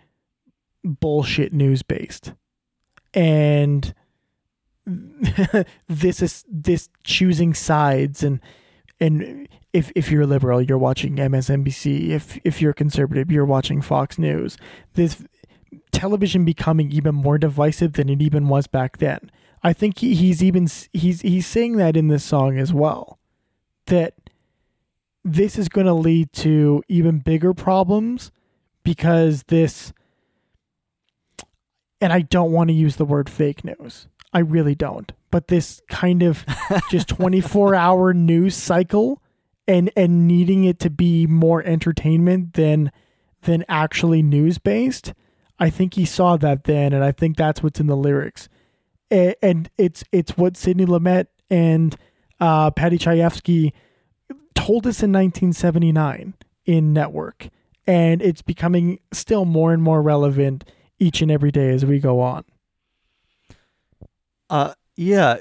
bullshit 0.84 1.52
news 1.52 1.84
based. 1.84 2.34
And 3.13 3.94
this 5.88 6.22
is 6.22 6.46
this 6.50 6.89
choosing 7.04 7.54
sides 7.54 8.24
and 8.24 8.39
and 9.00 9.48
if 9.74 9.92
if 9.96 10.12
you're 10.12 10.24
a 10.24 10.28
liberal, 10.28 10.62
you're 10.62 10.78
watching 10.78 11.16
MSNBC. 11.16 12.10
If 12.10 12.40
if 12.44 12.62
you're 12.62 12.74
conservative, 12.74 13.32
you're 13.32 13.46
watching 13.46 13.82
Fox 13.82 14.18
News. 14.18 14.58
This 14.94 15.24
television 15.92 16.46
becoming 16.46 16.92
even 16.92 17.16
more 17.16 17.38
divisive 17.38 17.94
than 17.94 18.10
it 18.10 18.22
even 18.22 18.48
was 18.48 18.68
back 18.68 18.98
then. 18.98 19.32
I 19.64 19.74
think 19.74 20.00
he, 20.00 20.16
he's 20.16 20.44
even 20.44 20.68
he's 20.94 21.22
he's 21.22 21.48
saying 21.48 21.78
that 21.78 21.98
in 21.98 22.08
this 22.08 22.24
song 22.24 22.58
as 22.58 22.74
well. 22.74 23.20
That 23.86 24.16
this 25.24 25.58
is 25.58 25.70
going 25.70 25.88
to 25.88 25.94
lead 25.94 26.32
to 26.34 26.84
even 26.88 27.20
bigger 27.20 27.54
problems 27.54 28.32
because 28.84 29.44
this 29.44 29.94
and 32.02 32.14
I 32.14 32.22
don't 32.22 32.52
want 32.52 32.70
to 32.70 32.74
use 32.74 32.96
the 32.96 33.06
word 33.06 33.30
fake 33.30 33.64
news. 33.64 34.08
I 34.34 34.40
really 34.40 34.76
don't. 34.76 35.12
But 35.32 35.48
this 35.48 35.82
kind 35.89 36.24
of 36.24 36.46
just 36.92 37.08
24 37.10 37.76
hour 37.76 38.13
news 38.13 38.56
cycle 38.56 39.22
and 39.68 39.92
and 39.96 40.28
needing 40.28 40.63
it 40.63 40.80
to 40.80 40.89
be 40.89 41.28
more 41.28 41.63
entertainment 41.63 42.54
than 42.54 42.92
than 43.44 43.63
actually 43.70 44.22
news 44.22 44.58
based. 44.58 45.13
I 45.60 45.70
think 45.70 45.94
he 45.94 46.06
saw 46.06 46.38
that 46.38 46.63
then, 46.63 46.94
and 46.94 47.04
I 47.04 47.12
think 47.12 47.38
that's 47.38 47.62
what's 47.62 47.80
in 47.80 47.88
the 47.88 47.96
lyrics. 47.96 48.50
And, 49.12 49.36
and 49.42 49.70
it's 49.78 50.04
it's 50.12 50.38
what 50.38 50.58
Sidney 50.58 50.86
Lumet 50.86 51.28
and 51.50 51.96
uh, 52.39 52.72
Paddy 52.72 52.98
Chayefsky 52.98 53.74
told 54.56 54.88
us 54.88 55.04
in 55.04 55.12
1979 55.12 56.34
in 56.65 56.94
Network, 56.94 57.50
and 57.86 58.22
it's 58.22 58.42
becoming 58.42 59.00
still 59.12 59.46
more 59.46 59.74
and 59.74 59.84
more 59.84 60.02
relevant 60.02 60.63
each 60.98 61.22
and 61.22 61.32
every 61.32 61.52
day 61.52 61.70
as 61.70 61.86
we 61.86 62.00
go 62.00 62.20
on. 62.20 62.44
Uh, 64.50 64.74
yeah, 65.00 65.38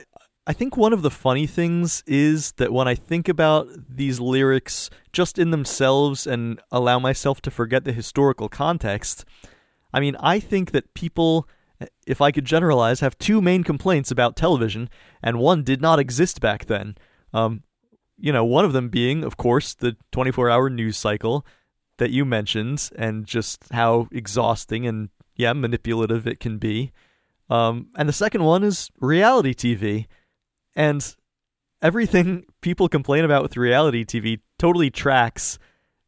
I 0.46 0.52
think 0.52 0.76
one 0.76 0.92
of 0.92 1.02
the 1.02 1.10
funny 1.10 1.48
things 1.48 2.04
is 2.06 2.52
that 2.52 2.72
when 2.72 2.86
I 2.86 2.94
think 2.94 3.28
about 3.28 3.66
these 3.88 4.20
lyrics 4.20 4.88
just 5.12 5.36
in 5.36 5.50
themselves 5.50 6.28
and 6.28 6.60
allow 6.70 7.00
myself 7.00 7.40
to 7.42 7.50
forget 7.50 7.82
the 7.82 7.92
historical 7.92 8.48
context, 8.48 9.24
I 9.92 9.98
mean, 9.98 10.14
I 10.20 10.38
think 10.38 10.70
that 10.70 10.94
people, 10.94 11.48
if 12.06 12.20
I 12.20 12.30
could 12.30 12.44
generalize, 12.44 13.00
have 13.00 13.18
two 13.18 13.42
main 13.42 13.64
complaints 13.64 14.12
about 14.12 14.36
television, 14.36 14.88
and 15.24 15.40
one 15.40 15.64
did 15.64 15.82
not 15.82 15.98
exist 15.98 16.40
back 16.40 16.66
then. 16.66 16.96
Um, 17.34 17.64
you 18.16 18.32
know, 18.32 18.44
one 18.44 18.64
of 18.64 18.72
them 18.72 18.90
being, 18.90 19.24
of 19.24 19.36
course, 19.36 19.74
the 19.74 19.96
24 20.12 20.50
hour 20.50 20.70
news 20.70 20.96
cycle 20.96 21.44
that 21.96 22.10
you 22.10 22.24
mentioned 22.24 22.90
and 22.94 23.26
just 23.26 23.58
how 23.72 24.06
exhausting 24.12 24.86
and, 24.86 25.08
yeah, 25.34 25.52
manipulative 25.52 26.28
it 26.28 26.38
can 26.38 26.58
be. 26.58 26.92
Um, 27.50 27.88
and 27.96 28.08
the 28.08 28.12
second 28.12 28.44
one 28.44 28.62
is 28.62 28.90
reality 29.00 29.54
TV. 29.54 30.06
And 30.76 31.16
everything 31.82 32.44
people 32.60 32.88
complain 32.88 33.24
about 33.24 33.42
with 33.42 33.56
reality 33.56 34.04
TV 34.04 34.40
totally 34.58 34.90
tracks 34.90 35.58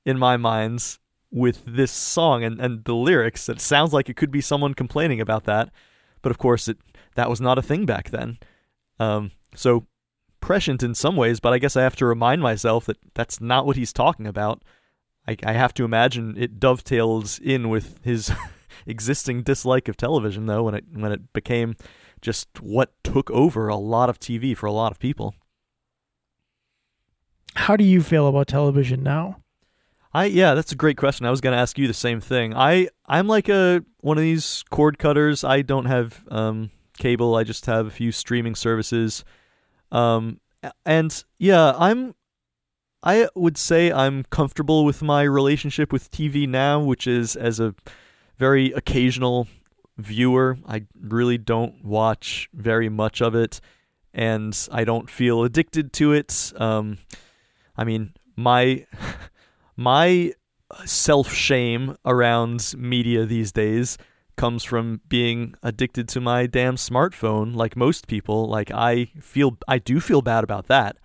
in 0.05 0.19
my 0.19 0.37
minds 0.37 0.99
with 1.31 1.63
this 1.67 1.93
song 1.93 2.43
and, 2.43 2.61
and 2.61 2.85
the 2.85 2.95
lyrics. 2.95 3.49
It 3.49 3.61
sounds 3.61 3.93
like 3.93 4.09
it 4.09 4.17
could 4.17 4.31
be 4.31 4.41
someone 4.41 4.75
complaining 4.75 5.21
about 5.21 5.45
that. 5.45 5.71
But 6.23 6.31
of 6.31 6.39
course, 6.39 6.69
it 6.69 6.79
that 7.15 7.31
was 7.31 7.41
not 7.41 7.59
a 7.59 7.63
thing 7.63 7.87
back 7.87 8.11
then. 8.11 8.39
Um, 8.99 9.33
so 9.55 9.87
prescient 10.41 10.83
in 10.83 10.95
some 10.95 11.17
ways, 11.17 11.41
but 11.41 11.53
I 11.53 11.59
guess 11.59 11.77
I 11.77 11.83
have 11.83 11.97
to 11.97 12.07
remind 12.07 12.43
myself 12.43 12.87
that 12.87 12.99
that's 13.15 13.41
not 13.41 13.67
what 13.67 13.77
he's 13.77 13.93
talking 13.93 14.27
about. 14.27 14.63
I, 15.27 15.37
I 15.45 15.53
have 15.53 15.75
to 15.75 15.85
imagine 15.85 16.37
it 16.37 16.61
dovetails 16.61 17.39
in 17.39 17.69
with 17.69 18.01
his 18.03 18.33
existing 18.87 19.43
dislike 19.43 19.89
of 19.89 19.97
television, 19.97 20.47
though, 20.47 20.63
when 20.65 20.75
it 20.75 20.85
when 20.93 21.13
it 21.13 21.33
became 21.33 21.77
just 22.21 22.49
what 22.61 22.93
took 23.03 23.31
over 23.31 23.69
a 23.69 23.77
lot 23.77 24.11
of 24.11 24.19
TV 24.19 24.57
for 24.57 24.67
a 24.67 24.73
lot 24.73 24.93
of 24.93 24.99
people. 24.99 25.35
How 27.55 27.77
do 27.77 27.85
you 27.85 28.03
feel 28.03 28.29
about 28.29 28.47
television 28.47 29.03
now? 29.03 29.43
I 30.13 30.27
yeah, 30.27 30.55
that's 30.55 30.73
a 30.73 30.77
great 30.77 30.97
question. 30.97 31.27
I 31.27 31.31
was 31.31 31.41
going 31.41 31.55
to 31.55 31.61
ask 31.61 31.79
you 31.79 31.87
the 31.87 31.95
same 31.95 32.21
thing. 32.21 32.55
I 32.55 32.89
I'm 33.07 33.29
like 33.29 33.49
a 33.49 33.85
one 34.01 34.19
of 34.19 34.23
these 34.23 34.65
cord 34.71 34.99
cutters. 34.99 35.45
I 35.45 35.63
don't 35.63 35.87
have 35.87 36.27
um, 36.31 36.71
cable. 36.99 37.37
I 37.37 37.45
just 37.45 37.67
have 37.67 37.87
a 37.87 37.91
few 37.91 38.11
streaming 38.13 38.55
services. 38.55 39.25
Um, 39.93 40.41
and 40.85 41.25
yeah, 41.39 41.75
I'm 41.77 42.15
I 43.03 43.29
would 43.35 43.57
say 43.57 43.93
I'm 43.93 44.25
comfortable 44.25 44.85
with 44.85 45.01
my 45.01 45.23
relationship 45.23 45.93
with 45.93 46.11
TV 46.11 46.49
now, 46.49 46.81
which 46.81 47.07
is 47.07 47.37
as 47.37 47.61
a 47.61 47.75
very 48.41 48.73
occasional 48.73 49.47
viewer. 49.99 50.57
I 50.67 50.87
really 50.99 51.37
don't 51.37 51.85
watch 51.85 52.49
very 52.55 52.89
much 52.89 53.21
of 53.21 53.35
it, 53.35 53.61
and 54.15 54.57
I 54.73 54.85
don't 54.85 55.11
feel 55.11 55.45
addicted 55.45 55.93
to 55.95 56.13
it. 56.15 56.53
Um, 56.57 56.97
I 57.77 57.85
mean, 57.85 58.15
my 58.37 58.87
my 59.77 60.33
self 60.87 61.31
shame 61.33 61.97
around 62.05 62.75
media 62.79 63.27
these 63.27 63.53
days 63.53 63.99
comes 64.37 64.65
from 64.65 65.03
being 65.07 65.55
addicted 65.63 66.09
to 66.09 66.21
my 66.21 66.47
damn 66.47 66.77
smartphone 66.77 67.55
like 67.55 67.77
most 67.77 68.07
people. 68.07 68.49
Like 68.49 68.71
i 68.71 69.05
feel 69.21 69.59
i 69.69 69.79
do 69.79 70.01
feel 70.01 70.23
bad 70.23 70.45
about 70.45 70.67
that. 70.69 70.97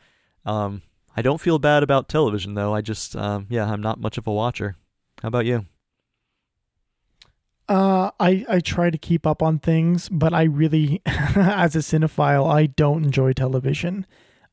Um, 0.46 0.84
i 1.18 1.22
don't 1.22 1.42
feel 1.42 1.60
bad 1.60 1.84
about 1.84 2.08
television 2.08 2.54
though. 2.54 2.74
I 2.74 2.82
just 2.82 3.16
um, 3.16 3.48
yeah 3.50 3.70
i'm 3.70 3.82
not 3.82 4.00
much 4.00 4.18
of 4.18 4.26
a 4.26 4.32
watcher. 4.32 4.78
How 5.22 5.28
about 5.28 5.46
you 5.46 5.66
uh, 7.68 8.12
I 8.20 8.46
I 8.48 8.60
try 8.60 8.90
to 8.90 8.98
keep 8.98 9.26
up 9.26 9.42
on 9.42 9.60
things, 9.60 10.08
but 10.10 10.34
I 10.34 10.44
really, 10.44 11.02
as 11.06 11.76
a 11.76 11.80
cinephile, 11.80 12.52
I 12.52 12.68
don't 12.68 13.04
enjoy 13.04 13.34
television. 13.34 14.06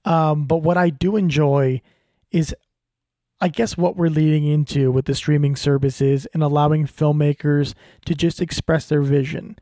Um, 0.04 0.46
but 0.46 0.58
what 0.58 0.76
I 0.76 0.90
do 0.90 1.16
enjoy 1.16 1.80
is, 2.30 2.54
I 3.40 3.48
guess, 3.48 3.76
what 3.76 3.96
we're 3.96 4.08
leading 4.08 4.46
into 4.46 4.90
with 4.90 5.04
the 5.04 5.14
streaming 5.14 5.56
services 5.56 6.26
and 6.32 6.42
allowing 6.42 6.86
filmmakers 6.86 7.74
to 8.06 8.14
just 8.14 8.40
express 8.40 8.86
their 8.86 9.02
vision. 9.02 9.56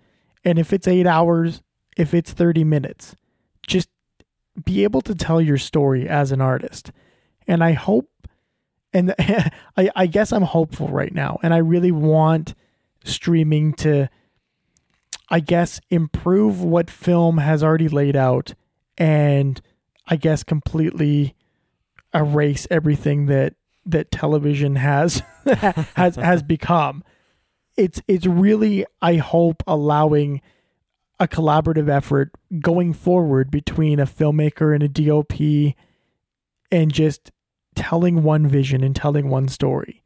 And 0.45 0.59
if 0.59 0.73
it's 0.73 0.89
eight 0.89 1.07
hours, 1.07 1.61
if 1.97 2.15
it's 2.15 2.33
thirty 2.33 2.63
minutes, 2.63 3.17
just 3.67 3.89
be 4.65 4.85
able 4.85 5.01
to 5.03 5.15
tell 5.15 5.41
your 5.41 5.59
story 5.59 6.09
as 6.09 6.31
an 6.31 6.41
artist. 6.41 6.93
And 7.49 7.65
I 7.65 7.73
hope, 7.73 8.11
and 8.93 9.13
I 9.19 9.91
I 9.97 10.07
guess 10.07 10.33
I'm 10.33 10.43
hopeful 10.43 10.87
right 10.87 11.13
now, 11.13 11.41
and 11.43 11.53
I 11.53 11.59
really 11.59 11.91
want 11.91 12.55
streaming 13.05 13.73
to 13.75 14.09
I 15.31 15.41
guess 15.41 15.81
improve 15.91 16.63
what 16.63 16.91
film 16.91 17.39
has 17.39 17.63
already 17.63 17.89
laid 17.89 18.17
out 18.17 18.55
and 18.99 19.61
I 20.07 20.17
guess 20.17 20.43
completely 20.43 21.37
erase 22.13 22.67
everything 22.71 23.27
that 23.27 23.55
that 23.87 24.11
television 24.11 24.77
has 24.77 25.23
has 25.97 26.17
has 26.17 26.43
become. 26.43 27.05
It's 27.77 28.03
it's 28.09 28.27
really 28.27 28.85
I 29.01 29.17
hope 29.17 29.63
allowing 29.67 30.43
a 31.19 31.29
collaborative 31.29 31.89
effort 31.89 32.33
going 32.61 32.93
forward 32.93 33.51
between 33.51 34.01
a 34.01 34.07
filmmaker 34.07 34.75
and 34.75 34.83
a 34.83 34.89
DOP 34.89 35.75
and 36.73 36.93
just 36.93 37.31
telling 37.75 38.23
one 38.23 38.47
vision 38.47 38.83
and 38.83 38.97
telling 38.97 39.29
one 39.29 39.47
story 39.49 40.03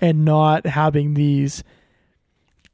and 0.00 0.24
not 0.24 0.66
having 0.66 1.14
these 1.14 1.64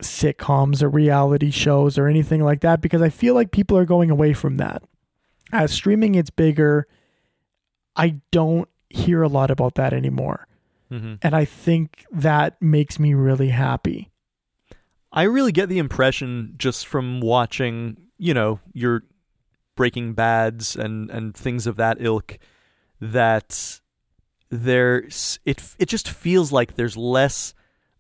sitcoms 0.05 0.83
or 0.83 0.89
reality 0.89 1.51
shows 1.51 1.99
or 1.99 2.07
anything 2.07 2.43
like 2.43 2.61
that 2.61 2.81
because 2.81 3.03
I 3.03 3.09
feel 3.09 3.35
like 3.35 3.51
people 3.51 3.77
are 3.77 3.85
going 3.85 4.11
away 4.11 4.33
from 4.33 4.57
that. 4.57 4.83
As 5.53 5.73
streaming 5.73 6.13
gets 6.13 6.31
bigger, 6.31 6.87
I 7.97 8.21
don't 8.31 8.69
hear 8.91 9.23
a 9.23 9.29
lot 9.29 9.51
about 9.51 9.75
that 9.77 9.93
anymore. 9.93 10.47
Mm-hmm. 10.91 11.15
And 11.23 11.35
I 11.35 11.45
think 11.45 12.05
that 12.13 12.61
makes 12.61 12.99
me 12.99 13.15
really 13.15 13.49
happy. 13.49 14.11
I 15.13 15.23
really 15.25 15.53
get 15.53 15.69
the 15.69 15.79
impression 15.79 16.55
just 16.59 16.87
from 16.87 17.21
watching, 17.21 17.97
you 18.19 18.35
know, 18.35 18.61
your 18.73 19.05
Breaking 19.77 20.13
Bads 20.13 20.77
and 20.77 21.11
and 21.11 21.35
things 21.35 21.67
of 21.67 21.77
that 21.77 21.97
ilk 22.01 22.39
that 23.01 23.81
there's 24.51 25.41
it 25.45 25.63
it 25.79 25.89
just 25.89 26.09
feels 26.09 26.53
like 26.53 26.77
there's 26.77 26.97
less 26.97 27.55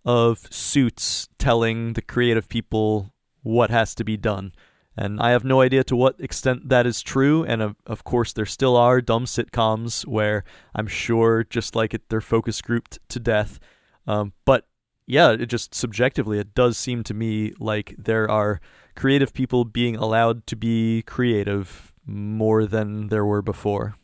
of 0.05 0.47
suits 0.51 1.29
telling 1.39 1.95
the 1.95 2.03
creative 2.03 2.49
people 2.49 3.13
what 3.43 3.71
has 3.71 3.95
to 3.95 4.05
be 4.05 4.17
done. 4.17 4.53
And 4.97 5.21
I 5.21 5.31
have 5.31 5.45
no 5.45 5.61
idea 5.61 5.83
to 5.85 5.97
what 5.97 6.21
extent 6.21 6.69
that 6.69 6.87
is 6.87 7.03
true. 7.03 7.45
And 7.45 7.61
of, 7.63 7.77
of 7.87 8.05
course, 8.05 8.33
there 8.33 8.47
still 8.47 8.77
are 8.77 9.01
dumb 9.01 9.25
sitcoms 9.25 10.07
where 10.07 10.45
I'm 10.75 10.87
sure, 10.87 11.45
just 11.45 11.75
like 11.75 11.95
it, 11.95 12.09
they're 12.09 12.21
focus 12.21 12.61
grouped 12.63 12.99
to 13.09 13.19
death. 13.19 13.59
Um, 14.07 14.33
but 14.45 14.69
yeah, 15.07 15.33
it 15.33 15.47
just 15.47 15.75
subjectively, 15.75 16.39
it 16.39 16.55
does 16.55 16.79
seem 16.79 17.03
to 17.05 17.15
me 17.15 17.53
like 17.59 17.95
there 17.99 18.31
are 18.31 18.61
creative 18.95 19.35
people 19.35 19.65
being 19.65 19.97
allowed 19.97 20.47
to 20.47 20.57
be 20.57 21.03
creative 21.03 21.93
more 22.07 22.65
than 22.65 23.09
there 23.09 23.25
were 23.25 23.43
before. 23.43 23.97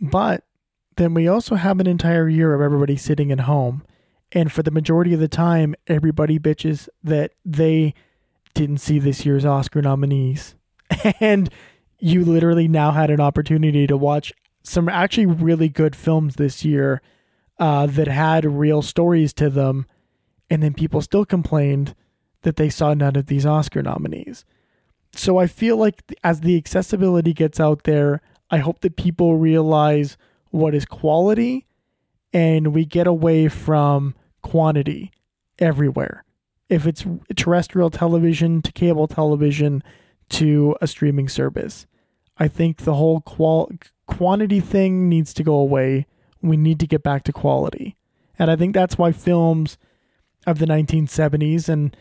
But 0.00 0.44
then 0.96 1.14
we 1.14 1.26
also 1.26 1.54
have 1.54 1.80
an 1.80 1.86
entire 1.86 2.28
year 2.28 2.54
of 2.54 2.60
everybody 2.60 2.96
sitting 2.96 3.32
at 3.32 3.40
home 3.40 3.82
and 4.32 4.52
for 4.52 4.62
the 4.62 4.70
majority 4.70 5.14
of 5.14 5.20
the 5.20 5.28
time, 5.28 5.74
everybody 5.86 6.38
bitches 6.38 6.88
that 7.02 7.32
they 7.44 7.94
didn't 8.54 8.78
see 8.78 8.98
this 8.98 9.24
year's 9.24 9.44
Oscar 9.44 9.80
nominees. 9.80 10.54
and 11.20 11.50
you 11.98 12.24
literally 12.24 12.68
now 12.68 12.90
had 12.90 13.10
an 13.10 13.20
opportunity 13.20 13.86
to 13.86 13.96
watch 13.96 14.32
some 14.62 14.88
actually 14.88 15.26
really 15.26 15.68
good 15.68 15.96
films 15.96 16.36
this 16.36 16.64
year 16.64 17.00
uh, 17.58 17.86
that 17.86 18.08
had 18.08 18.44
real 18.44 18.82
stories 18.82 19.32
to 19.32 19.48
them. 19.48 19.86
And 20.50 20.62
then 20.62 20.74
people 20.74 21.00
still 21.00 21.24
complained 21.24 21.94
that 22.42 22.56
they 22.56 22.70
saw 22.70 22.94
none 22.94 23.16
of 23.16 23.26
these 23.26 23.46
Oscar 23.46 23.82
nominees. 23.82 24.44
So 25.12 25.38
I 25.38 25.46
feel 25.46 25.76
like 25.76 26.02
as 26.22 26.40
the 26.40 26.56
accessibility 26.56 27.32
gets 27.32 27.58
out 27.58 27.84
there, 27.84 28.20
I 28.50 28.58
hope 28.58 28.80
that 28.80 28.96
people 28.96 29.36
realize 29.36 30.16
what 30.50 30.74
is 30.74 30.84
quality 30.84 31.66
and 32.32 32.74
we 32.74 32.84
get 32.84 33.06
away 33.06 33.48
from 33.48 34.14
quantity 34.42 35.12
everywhere. 35.58 36.24
If 36.68 36.86
it's 36.86 37.04
terrestrial 37.34 37.90
television 37.90 38.62
to 38.62 38.72
cable 38.72 39.08
television 39.08 39.82
to 40.30 40.76
a 40.80 40.86
streaming 40.86 41.28
service, 41.28 41.86
I 42.36 42.48
think 42.48 42.78
the 42.78 42.94
whole 42.94 43.20
qual- 43.20 43.70
quantity 44.06 44.60
thing 44.60 45.08
needs 45.08 45.32
to 45.34 45.42
go 45.42 45.54
away 45.54 46.06
We 46.40 46.56
need 46.56 46.78
to 46.80 46.86
get 46.86 47.02
back 47.02 47.24
to 47.24 47.32
quality. 47.32 47.96
And 48.38 48.48
I 48.48 48.54
think 48.54 48.72
that's 48.72 48.96
why 48.96 49.10
films 49.10 49.76
of 50.46 50.60
the 50.60 50.66
1970s 50.66 51.68
and 51.68 51.96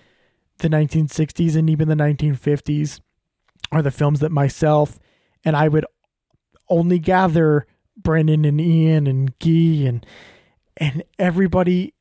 the 0.59 0.69
1960s 0.69 1.55
and 1.55 1.69
even 1.69 1.87
the 1.87 1.95
1950s 1.95 3.01
are 3.71 3.81
the 3.81 3.89
films 3.89 4.19
that 4.19 4.31
myself 4.31 4.99
and 5.43 5.55
I 5.55 5.67
would 5.67 5.85
only 6.69 6.99
gather 6.99 7.65
Brendan 7.97 8.45
and 8.45 8.61
Ian 8.61 9.07
and 9.07 9.37
Guy 9.39 9.87
and 9.87 10.05
and 10.77 11.03
everybody 11.17 11.93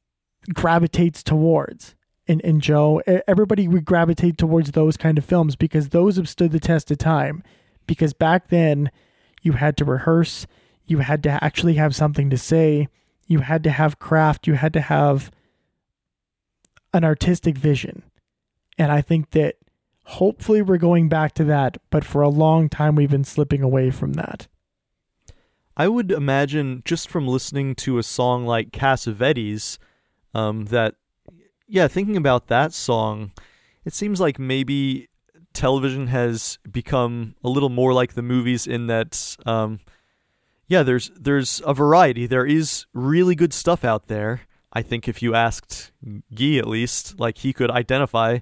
gravitates 0.53 1.23
towards 1.23 1.95
and, 2.29 2.41
and 2.45 2.61
Joe 2.61 3.03
everybody 3.27 3.67
would 3.69 3.85
gravitate 3.85 4.39
towards 4.39 4.73
those 4.73 4.97
kind 4.97 5.19
of 5.19 5.25
films 5.25 5.57
because 5.57 5.89
those 5.89 6.17
have 6.17 6.29
stood 6.29 6.53
the 6.53 6.61
test 6.61 6.91
of 6.91 6.99
time 6.99 7.43
because 7.87 8.13
back 8.13 8.49
then 8.49 8.91
you 9.43 9.53
had 9.53 9.77
to 9.79 9.85
rehearse 9.85 10.47
you 10.87 10.99
had 10.99 11.23
to 11.25 11.43
actually 11.43 11.75
have 11.75 11.95
something 11.95 12.31
to 12.31 12.39
say 12.39 12.89
you 13.27 13.41
had 13.41 13.65
to 13.65 13.71
have 13.71 13.99
craft 13.99 14.47
you 14.47 14.55
had 14.55 14.73
to 14.73 14.81
have 14.81 15.31
an 16.93 17.05
artistic 17.05 17.59
vision 17.59 18.03
and 18.79 18.93
I 18.93 19.01
think 19.01 19.31
that 19.31 19.57
hopefully 20.05 20.63
we're 20.63 20.77
going 20.77 21.09
back 21.09 21.35
to 21.35 21.45
that, 21.45 21.79
but 21.91 22.05
for 22.05 22.23
a 22.23 22.29
long 22.29 22.69
time 22.69 22.95
we've 22.95 23.11
been 23.11 23.25
slipping 23.25 23.63
away 23.63 23.91
from 23.91 24.15
that. 24.15 24.47
I 25.77 25.89
would 25.89 26.11
imagine 26.11 26.83
just 26.85 27.09
from 27.09 27.29
listening 27.29 27.75
to 27.77 27.99
a 27.99 28.03
song 28.03 28.47
like 28.47 28.71
Cassavetes, 28.71 29.79
um, 30.35 30.67
that 30.67 30.95
yeah, 31.67 31.89
thinking 31.89 32.17
about 32.17 32.47
that 32.47 32.73
song, 32.73 33.33
it 33.85 33.93
seems 33.93 34.21
like 34.21 34.39
maybe 34.39 35.09
television 35.53 36.07
has 36.09 36.59
become 36.71 37.35
a 37.43 37.49
little 37.49 37.69
more 37.69 37.93
like 37.93 38.15
the 38.15 38.23
movies 38.23 38.67
in 38.67 38.87
that 38.87 39.37
um, 39.47 39.81
yeah, 40.69 40.83
there's 40.83 41.11
there's 41.19 41.63
a 41.65 41.75
variety. 41.75 42.27
There 42.27 42.47
is 42.47 42.87
really 42.93 43.35
good 43.35 43.53
stuff 43.53 43.85
out 43.85 44.07
there. 44.07 44.43
I 44.73 44.83
think 44.83 45.09
if 45.09 45.23
you 45.23 45.35
asked 45.35 45.93
Guy 46.35 46.57
at 46.57 46.67
least, 46.67 47.19
like 47.19 47.39
he 47.39 47.53
could 47.53 47.71
identify 47.71 48.41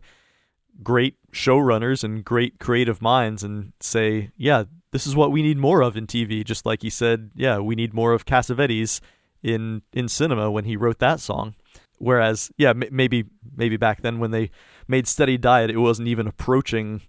great 0.83 1.17
showrunners 1.33 2.03
and 2.03 2.25
great 2.25 2.59
creative 2.59 3.01
minds 3.01 3.45
and 3.45 3.73
say, 3.81 4.31
yeah, 4.37 4.65
this 4.95 5.09
is 5.09 5.17
what 5.17 5.33
we 5.33 5.43
need 5.43 5.59
more 5.59 5.83
of 5.83 5.97
in 5.97 6.07
TV. 6.07 6.45
Just 6.45 6.65
like 6.65 6.83
he 6.83 6.89
said, 6.89 7.33
yeah, 7.35 7.59
we 7.59 7.75
need 7.75 7.93
more 7.93 8.13
of 8.13 8.25
Cassavetes 8.25 9.01
in 9.43 9.83
in 9.93 10.09
cinema 10.09 10.53
when 10.53 10.67
he 10.67 10.77
wrote 10.77 11.01
that 11.01 11.19
song. 11.19 11.57
Whereas, 11.99 12.53
yeah, 12.57 12.71
m- 12.71 12.85
maybe 12.93 13.25
maybe 13.57 13.77
back 13.77 14.03
then 14.03 14.21
when 14.21 14.31
they 14.31 14.53
made 14.87 15.09
Steady 15.09 15.37
Diet, 15.37 15.69
it 15.69 15.79
wasn't 15.79 16.07
even 16.07 16.29
approaching 16.29 17.03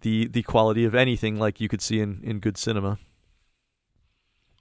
the 0.00 0.26
the 0.26 0.42
quality 0.42 0.84
of 0.84 0.96
anything 0.96 1.38
like 1.38 1.60
you 1.60 1.68
could 1.68 1.80
see 1.80 2.00
in 2.00 2.20
in 2.24 2.40
good 2.40 2.58
cinema. 2.58 2.98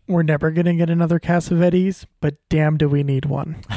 We're 0.08 0.22
never 0.22 0.52
gonna 0.52 0.76
get 0.76 0.92
another 0.92 1.20
Cassavetes, 1.20 2.06
but 2.22 2.36
damn, 2.48 2.78
do 2.78 2.88
we 2.88 3.02
need 3.02 3.26
one. 3.26 3.64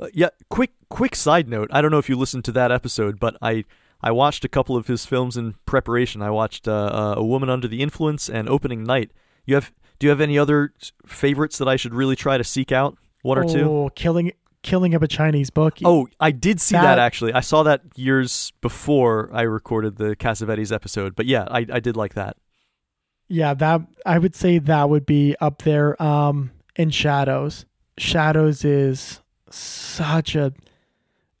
Uh, 0.00 0.08
yeah, 0.14 0.30
quick 0.48 0.70
quick 0.88 1.14
side 1.14 1.46
note. 1.46 1.68
I 1.70 1.80
don't 1.80 1.90
know 1.90 1.98
if 1.98 2.08
you 2.08 2.16
listened 2.16 2.44
to 2.46 2.52
that 2.52 2.72
episode, 2.72 3.20
but 3.20 3.36
I 3.40 3.64
I 4.02 4.10
watched 4.10 4.44
a 4.44 4.48
couple 4.48 4.76
of 4.76 4.86
his 4.86 5.06
films 5.06 5.36
in 5.36 5.54
preparation. 5.66 6.22
I 6.22 6.30
watched 6.30 6.66
uh, 6.66 6.72
uh, 6.72 7.14
A 7.16 7.24
Woman 7.24 7.48
Under 7.48 7.68
the 7.68 7.82
Influence 7.82 8.28
and 8.28 8.48
Opening 8.48 8.84
Night. 8.84 9.12
You 9.46 9.54
have 9.56 9.72
do 9.98 10.06
you 10.06 10.10
have 10.10 10.20
any 10.20 10.38
other 10.38 10.72
favorites 11.06 11.58
that 11.58 11.68
I 11.68 11.76
should 11.76 11.94
really 11.94 12.16
try 12.16 12.36
to 12.36 12.44
seek 12.44 12.72
out? 12.72 12.98
One 13.22 13.38
or 13.38 13.44
two? 13.44 13.68
Oh, 13.68 13.90
killing 13.94 14.32
killing 14.62 14.94
of 14.94 15.02
a 15.02 15.08
Chinese 15.08 15.50
bookie. 15.50 15.84
Oh, 15.84 16.08
I 16.18 16.30
did 16.32 16.60
see 16.60 16.74
that, 16.74 16.82
that, 16.82 16.98
actually. 16.98 17.32
I 17.32 17.40
saw 17.40 17.62
that 17.62 17.82
years 17.94 18.52
before 18.60 19.30
I 19.32 19.42
recorded 19.42 19.96
the 19.96 20.16
Cassavetes 20.16 20.72
episode. 20.72 21.14
But 21.14 21.26
yeah, 21.26 21.46
I 21.50 21.66
I 21.72 21.80
did 21.80 21.96
like 21.96 22.14
that. 22.14 22.36
Yeah, 23.28 23.54
that 23.54 23.82
I 24.04 24.18
would 24.18 24.34
say 24.34 24.58
that 24.58 24.90
would 24.90 25.06
be 25.06 25.36
up 25.40 25.62
there. 25.62 26.00
Um, 26.02 26.50
in 26.76 26.90
Shadows. 26.90 27.64
Shadows 27.98 28.64
is 28.64 29.20
such 29.50 30.34
a 30.34 30.52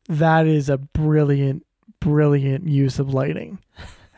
that 0.08 0.46
is 0.46 0.68
a 0.68 0.78
brilliant 0.78 1.64
brilliant 2.02 2.66
use 2.66 2.98
of 2.98 3.12
lighting. 3.12 3.58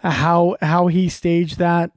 How 0.03 0.57
how 0.61 0.89
he 0.89 1.09
staged 1.09 1.59
that 1.59 1.91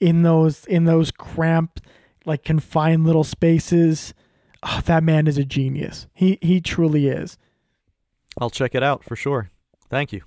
in 0.00 0.22
those 0.22 0.64
in 0.66 0.84
those 0.84 1.10
cramped 1.10 1.80
like 2.24 2.44
confined 2.44 3.04
little 3.04 3.24
spaces 3.24 4.14
oh, 4.62 4.80
that 4.86 5.02
man 5.02 5.26
is 5.26 5.38
a 5.38 5.44
genius. 5.44 6.06
He 6.14 6.38
he 6.42 6.60
truly 6.60 7.08
is. 7.08 7.38
I'll 8.40 8.50
check 8.50 8.74
it 8.74 8.82
out 8.82 9.04
for 9.04 9.16
sure. 9.16 9.50
Thank 9.88 10.12
you. 10.12 10.22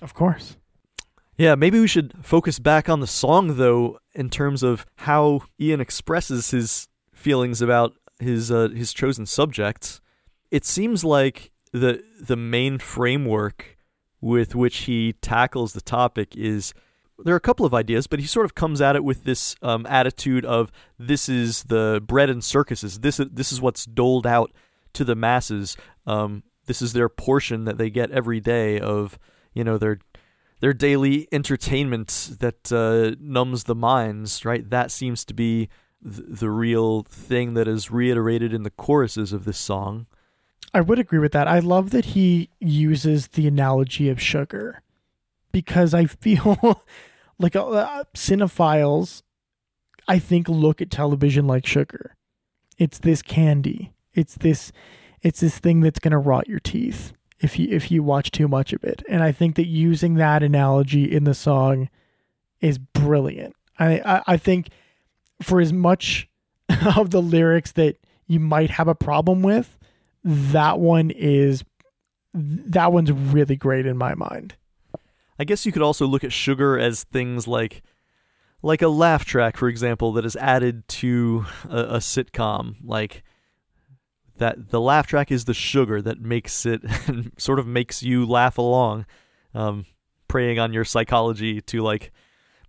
Of 0.00 0.14
course. 0.14 0.56
Yeah 1.36 1.54
maybe 1.54 1.80
we 1.80 1.88
should 1.88 2.14
focus 2.22 2.58
back 2.58 2.88
on 2.88 3.00
the 3.00 3.06
song 3.06 3.56
though 3.56 3.98
in 4.14 4.30
terms 4.30 4.62
of 4.62 4.86
how 4.96 5.42
ian 5.60 5.80
expresses 5.80 6.50
his 6.50 6.88
feelings 7.12 7.62
about 7.62 7.94
his 8.18 8.50
uh, 8.50 8.68
his 8.68 8.92
chosen 8.92 9.26
subjects. 9.26 10.00
It 10.50 10.64
seems 10.64 11.04
like 11.04 11.50
the 11.72 12.02
the 12.20 12.36
main 12.36 12.78
framework 12.78 13.71
with 14.22 14.54
which 14.54 14.78
he 14.84 15.12
tackles 15.14 15.74
the 15.74 15.82
topic 15.82 16.34
is 16.34 16.72
there 17.18 17.34
are 17.34 17.36
a 17.36 17.40
couple 17.40 17.66
of 17.66 17.74
ideas, 17.74 18.06
but 18.06 18.20
he 18.20 18.26
sort 18.26 18.46
of 18.46 18.54
comes 18.54 18.80
at 18.80 18.96
it 18.96 19.04
with 19.04 19.24
this 19.24 19.54
um, 19.62 19.84
attitude 19.86 20.44
of 20.44 20.72
this 20.98 21.28
is 21.28 21.64
the 21.64 22.02
bread 22.06 22.30
and 22.30 22.42
circuses. 22.42 23.00
This 23.00 23.20
is, 23.20 23.26
this 23.30 23.52
is 23.52 23.60
what's 23.60 23.84
doled 23.84 24.26
out 24.26 24.52
to 24.94 25.04
the 25.04 25.14
masses. 25.14 25.76
Um, 26.06 26.42
this 26.66 26.80
is 26.80 26.92
their 26.92 27.08
portion 27.08 27.64
that 27.64 27.78
they 27.78 27.90
get 27.90 28.10
every 28.10 28.40
day 28.40 28.78
of 28.80 29.18
you 29.52 29.64
know 29.64 29.76
their 29.76 29.98
their 30.60 30.72
daily 30.72 31.28
entertainment 31.32 32.30
that 32.38 32.72
uh, 32.72 33.16
numbs 33.20 33.64
the 33.64 33.74
minds. 33.74 34.44
Right, 34.44 34.68
that 34.70 34.90
seems 34.90 35.24
to 35.26 35.34
be 35.34 35.68
th- 36.02 36.24
the 36.28 36.50
real 36.50 37.02
thing 37.02 37.54
that 37.54 37.68
is 37.68 37.90
reiterated 37.90 38.54
in 38.54 38.62
the 38.62 38.70
choruses 38.70 39.32
of 39.32 39.44
this 39.44 39.58
song. 39.58 40.06
I 40.74 40.80
would 40.80 40.98
agree 40.98 41.18
with 41.18 41.32
that. 41.32 41.48
I 41.48 41.58
love 41.58 41.90
that 41.90 42.06
he 42.06 42.48
uses 42.58 43.28
the 43.28 43.46
analogy 43.46 44.08
of 44.08 44.20
sugar 44.20 44.82
because 45.52 45.94
I 45.94 46.04
feel 46.06 46.82
like 47.38 47.54
uh, 47.54 48.04
cinephiles, 48.14 49.22
I 50.08 50.18
think, 50.18 50.48
look 50.48 50.80
at 50.80 50.90
television 50.90 51.46
like 51.46 51.66
sugar. 51.66 52.16
It's 52.78 52.98
this 52.98 53.22
candy. 53.22 53.92
It's 54.14 54.34
this. 54.36 54.72
It's 55.20 55.40
this 55.40 55.58
thing 55.58 55.80
that's 55.80 56.00
going 56.00 56.12
to 56.12 56.18
rot 56.18 56.48
your 56.48 56.58
teeth 56.58 57.12
if 57.38 57.58
you 57.58 57.68
if 57.70 57.90
you 57.90 58.02
watch 58.02 58.30
too 58.30 58.48
much 58.48 58.72
of 58.72 58.82
it. 58.82 59.02
And 59.08 59.22
I 59.22 59.30
think 59.30 59.56
that 59.56 59.66
using 59.66 60.14
that 60.14 60.42
analogy 60.42 61.04
in 61.04 61.24
the 61.24 61.34
song 61.34 61.88
is 62.60 62.78
brilliant. 62.78 63.54
I 63.78 64.00
I, 64.00 64.22
I 64.26 64.36
think 64.36 64.68
for 65.40 65.60
as 65.60 65.72
much 65.72 66.28
of 66.96 67.10
the 67.10 67.22
lyrics 67.22 67.72
that 67.72 67.98
you 68.26 68.40
might 68.40 68.70
have 68.70 68.88
a 68.88 68.94
problem 68.94 69.42
with, 69.42 69.78
that 70.24 70.78
one 70.78 71.10
is 71.10 71.64
that 72.34 72.92
one's 72.92 73.12
really 73.12 73.56
great 73.56 73.86
in 73.86 73.96
my 73.96 74.14
mind. 74.14 74.54
I 75.38 75.44
guess 75.44 75.66
you 75.66 75.72
could 75.72 75.82
also 75.82 76.06
look 76.06 76.24
at 76.24 76.32
sugar 76.32 76.78
as 76.78 77.04
things 77.04 77.46
like 77.46 77.82
like 78.62 78.80
a 78.80 78.88
laugh 78.88 79.24
track, 79.24 79.56
for 79.56 79.68
example, 79.68 80.12
that 80.12 80.24
is 80.24 80.36
added 80.36 80.86
to 80.86 81.46
a, 81.68 81.78
a 81.78 81.96
sitcom. 81.96 82.76
Like 82.84 83.24
that, 84.38 84.70
the 84.70 84.80
laugh 84.80 85.06
track 85.06 85.32
is 85.32 85.44
the 85.44 85.54
sugar 85.54 86.00
that 86.00 86.20
makes 86.20 86.64
it 86.64 86.82
sort 87.38 87.58
of 87.58 87.66
makes 87.66 88.02
you 88.02 88.24
laugh 88.24 88.58
along, 88.58 89.04
um, 89.52 89.84
preying 90.28 90.58
on 90.58 90.72
your 90.72 90.84
psychology 90.84 91.60
to 91.60 91.82
like 91.82 92.12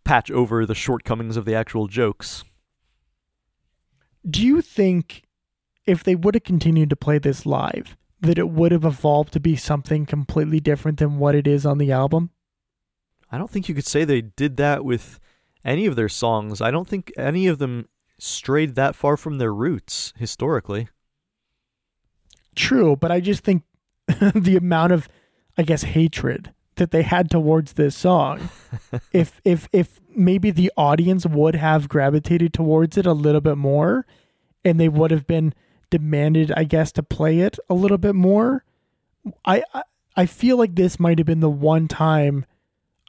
patch 0.03 0.31
over 0.31 0.65
the 0.65 0.75
shortcomings 0.75 1.37
of 1.37 1.45
the 1.45 1.55
actual 1.55 1.87
jokes. 1.87 2.43
Do 4.27 4.45
you 4.45 4.61
think 4.61 5.23
if 5.85 6.03
they 6.03 6.15
would 6.15 6.35
have 6.35 6.43
continued 6.43 6.89
to 6.89 6.95
play 6.95 7.17
this 7.17 7.45
live, 7.45 7.97
that 8.21 8.37
it 8.37 8.49
would 8.49 8.71
have 8.71 8.85
evolved 8.85 9.33
to 9.33 9.39
be 9.39 9.55
something 9.55 10.05
completely 10.05 10.59
different 10.59 10.99
than 10.99 11.17
what 11.17 11.35
it 11.35 11.47
is 11.47 11.65
on 11.65 11.77
the 11.77 11.91
album? 11.91 12.31
I 13.31 13.37
don't 13.37 13.49
think 13.49 13.67
you 13.67 13.75
could 13.75 13.87
say 13.87 14.03
they 14.03 14.21
did 14.21 14.57
that 14.57 14.85
with 14.85 15.19
any 15.65 15.85
of 15.85 15.95
their 15.95 16.09
songs. 16.09 16.61
I 16.61 16.71
don't 16.71 16.87
think 16.87 17.11
any 17.17 17.47
of 17.47 17.57
them 17.59 17.89
strayed 18.19 18.75
that 18.75 18.95
far 18.95 19.17
from 19.17 19.37
their 19.37 19.53
roots 19.53 20.13
historically. 20.17 20.87
True, 22.55 22.95
but 22.95 23.11
I 23.11 23.19
just 23.19 23.43
think 23.43 23.63
the 24.35 24.55
amount 24.57 24.93
of 24.93 25.09
I 25.57 25.63
guess 25.63 25.83
hatred 25.83 26.53
that 26.75 26.91
they 26.91 27.03
had 27.03 27.29
towards 27.29 27.73
this 27.73 27.95
song 27.95 28.49
if 29.13 29.39
if 29.45 29.69
if 29.71 29.99
maybe 30.15 30.51
the 30.51 30.71
audience 30.75 31.25
would 31.25 31.55
have 31.55 31.89
gravitated 31.89 32.53
towards 32.53 32.97
it 32.97 33.05
a 33.05 33.13
little 33.13 33.41
bit 33.41 33.57
more 33.57 34.05
and 34.65 34.79
they 34.79 34.89
would 34.89 35.11
have 35.11 35.27
been 35.27 35.53
demanded, 35.93 36.51
I 36.57 36.63
guess, 36.63 36.91
to 36.93 37.03
play 37.03 37.41
it 37.41 37.59
a 37.69 37.75
little 37.75 37.99
bit 37.99 38.15
more. 38.15 38.65
I 39.45 39.63
I 40.15 40.25
feel 40.25 40.57
like 40.57 40.73
this 40.73 40.99
might 40.99 41.19
have 41.19 41.27
been 41.27 41.39
the 41.39 41.51
one 41.51 41.87
time 41.87 42.47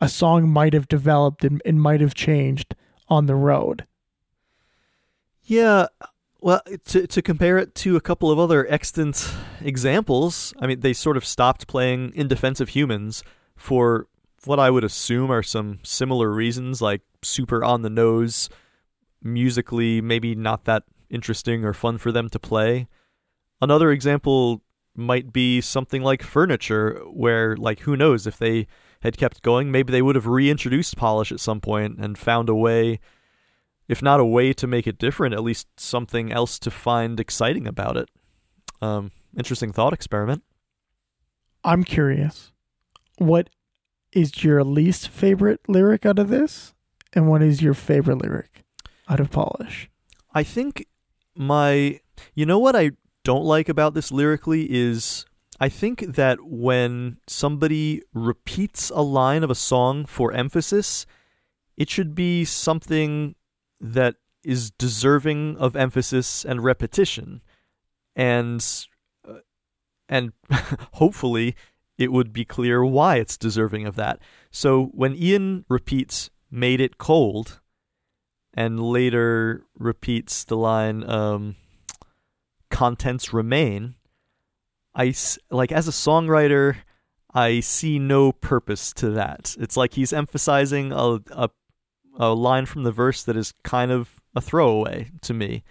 a 0.02 0.08
song 0.08 0.50
might 0.50 0.74
have 0.74 0.86
developed 0.86 1.44
and, 1.44 1.62
and 1.64 1.80
might 1.80 2.02
have 2.02 2.12
changed 2.12 2.74
on 3.08 3.24
the 3.24 3.34
road. 3.34 3.86
Yeah, 5.44 5.86
well, 6.42 6.60
to 6.88 7.06
to 7.06 7.22
compare 7.22 7.56
it 7.56 7.74
to 7.76 7.96
a 7.96 8.02
couple 8.02 8.30
of 8.30 8.38
other 8.38 8.70
extant 8.70 9.32
examples, 9.62 10.52
I 10.60 10.66
mean, 10.66 10.80
they 10.80 10.92
sort 10.92 11.16
of 11.16 11.24
stopped 11.24 11.66
playing 11.66 12.12
"In 12.14 12.28
Defense 12.28 12.60
of 12.60 12.68
Humans" 12.70 13.24
for 13.56 14.08
what 14.44 14.60
I 14.60 14.68
would 14.68 14.84
assume 14.84 15.30
are 15.30 15.42
some 15.42 15.78
similar 15.82 16.30
reasons, 16.30 16.82
like 16.82 17.00
super 17.22 17.64
on 17.64 17.80
the 17.80 17.88
nose, 17.88 18.50
musically 19.22 20.02
maybe 20.02 20.34
not 20.34 20.64
that 20.64 20.82
interesting 21.10 21.64
or 21.64 21.72
fun 21.72 21.98
for 21.98 22.12
them 22.12 22.28
to 22.30 22.38
play. 22.38 22.88
Another 23.60 23.90
example 23.90 24.62
might 24.96 25.32
be 25.32 25.60
something 25.60 26.02
like 26.02 26.22
furniture, 26.22 27.00
where, 27.12 27.56
like, 27.56 27.80
who 27.80 27.96
knows 27.96 28.26
if 28.26 28.38
they 28.38 28.66
had 29.00 29.16
kept 29.16 29.42
going, 29.42 29.70
maybe 29.70 29.90
they 29.90 30.02
would 30.02 30.14
have 30.14 30.26
reintroduced 30.26 30.96
polish 30.96 31.32
at 31.32 31.40
some 31.40 31.60
point 31.60 31.98
and 31.98 32.16
found 32.16 32.48
a 32.48 32.54
way, 32.54 33.00
if 33.88 34.02
not 34.02 34.20
a 34.20 34.24
way 34.24 34.52
to 34.52 34.66
make 34.66 34.86
it 34.86 34.98
different, 34.98 35.34
at 35.34 35.42
least 35.42 35.68
something 35.78 36.32
else 36.32 36.58
to 36.58 36.70
find 36.70 37.20
exciting 37.20 37.66
about 37.66 37.96
it. 37.96 38.08
Um, 38.80 39.10
interesting 39.36 39.72
thought 39.72 39.92
experiment. 39.92 40.42
I'm 41.64 41.84
curious. 41.84 42.52
What 43.18 43.50
is 44.12 44.44
your 44.44 44.62
least 44.62 45.08
favorite 45.08 45.60
lyric 45.68 46.06
out 46.06 46.18
of 46.18 46.28
this? 46.28 46.72
And 47.12 47.28
what 47.28 47.42
is 47.42 47.62
your 47.62 47.74
favorite 47.74 48.22
lyric 48.22 48.64
out 49.08 49.20
of 49.20 49.30
Polish? 49.30 49.90
I 50.32 50.42
think 50.42 50.86
my. 51.36 52.00
You 52.34 52.46
know 52.46 52.58
what 52.58 52.76
I 52.76 52.92
don't 53.24 53.44
like 53.44 53.68
about 53.68 53.94
this 53.94 54.12
lyrically 54.12 54.66
is 54.70 55.24
I 55.60 55.68
think 55.68 56.00
that 56.16 56.44
when 56.44 57.18
somebody 57.26 58.02
repeats 58.12 58.90
a 58.90 59.02
line 59.02 59.42
of 59.42 59.50
a 59.50 59.54
song 59.54 60.04
for 60.04 60.32
emphasis, 60.32 61.06
it 61.76 61.88
should 61.88 62.14
be 62.14 62.44
something 62.44 63.34
that 63.80 64.16
is 64.42 64.70
deserving 64.72 65.56
of 65.56 65.76
emphasis 65.76 66.44
and 66.44 66.62
repetition. 66.62 67.40
And 68.14 68.64
uh, 69.26 69.38
and 70.08 70.32
hopefully 70.94 71.56
it 71.98 72.12
would 72.12 72.32
be 72.32 72.44
clear 72.44 72.84
why 72.84 73.16
it's 73.16 73.36
deserving 73.36 73.86
of 73.86 73.96
that. 73.96 74.18
So 74.50 74.86
when 74.92 75.14
Ian 75.14 75.64
repeats 75.68 76.30
made 76.50 76.80
it 76.80 76.98
cold 76.98 77.60
and 78.54 78.80
later 78.80 79.64
repeats 79.78 80.44
the 80.44 80.56
line 80.56 81.08
um, 81.08 81.56
contents 82.70 83.32
remain 83.32 83.96
I 84.94 85.14
like 85.50 85.72
as 85.72 85.88
a 85.88 85.92
songwriter, 85.92 86.76
I 87.32 87.60
see 87.60 87.98
no 87.98 88.30
purpose 88.32 88.92
to 88.94 89.10
that. 89.10 89.56
It's 89.58 89.76
like 89.76 89.94
he's 89.94 90.12
emphasizing 90.12 90.92
a, 90.92 91.20
a 91.32 91.50
a 92.16 92.32
line 92.32 92.64
from 92.64 92.84
the 92.84 92.92
verse 92.92 93.24
that 93.24 93.36
is 93.36 93.54
kind 93.64 93.90
of 93.90 94.20
a 94.36 94.40
throwaway 94.40 95.10
to 95.22 95.34
me. 95.34 95.64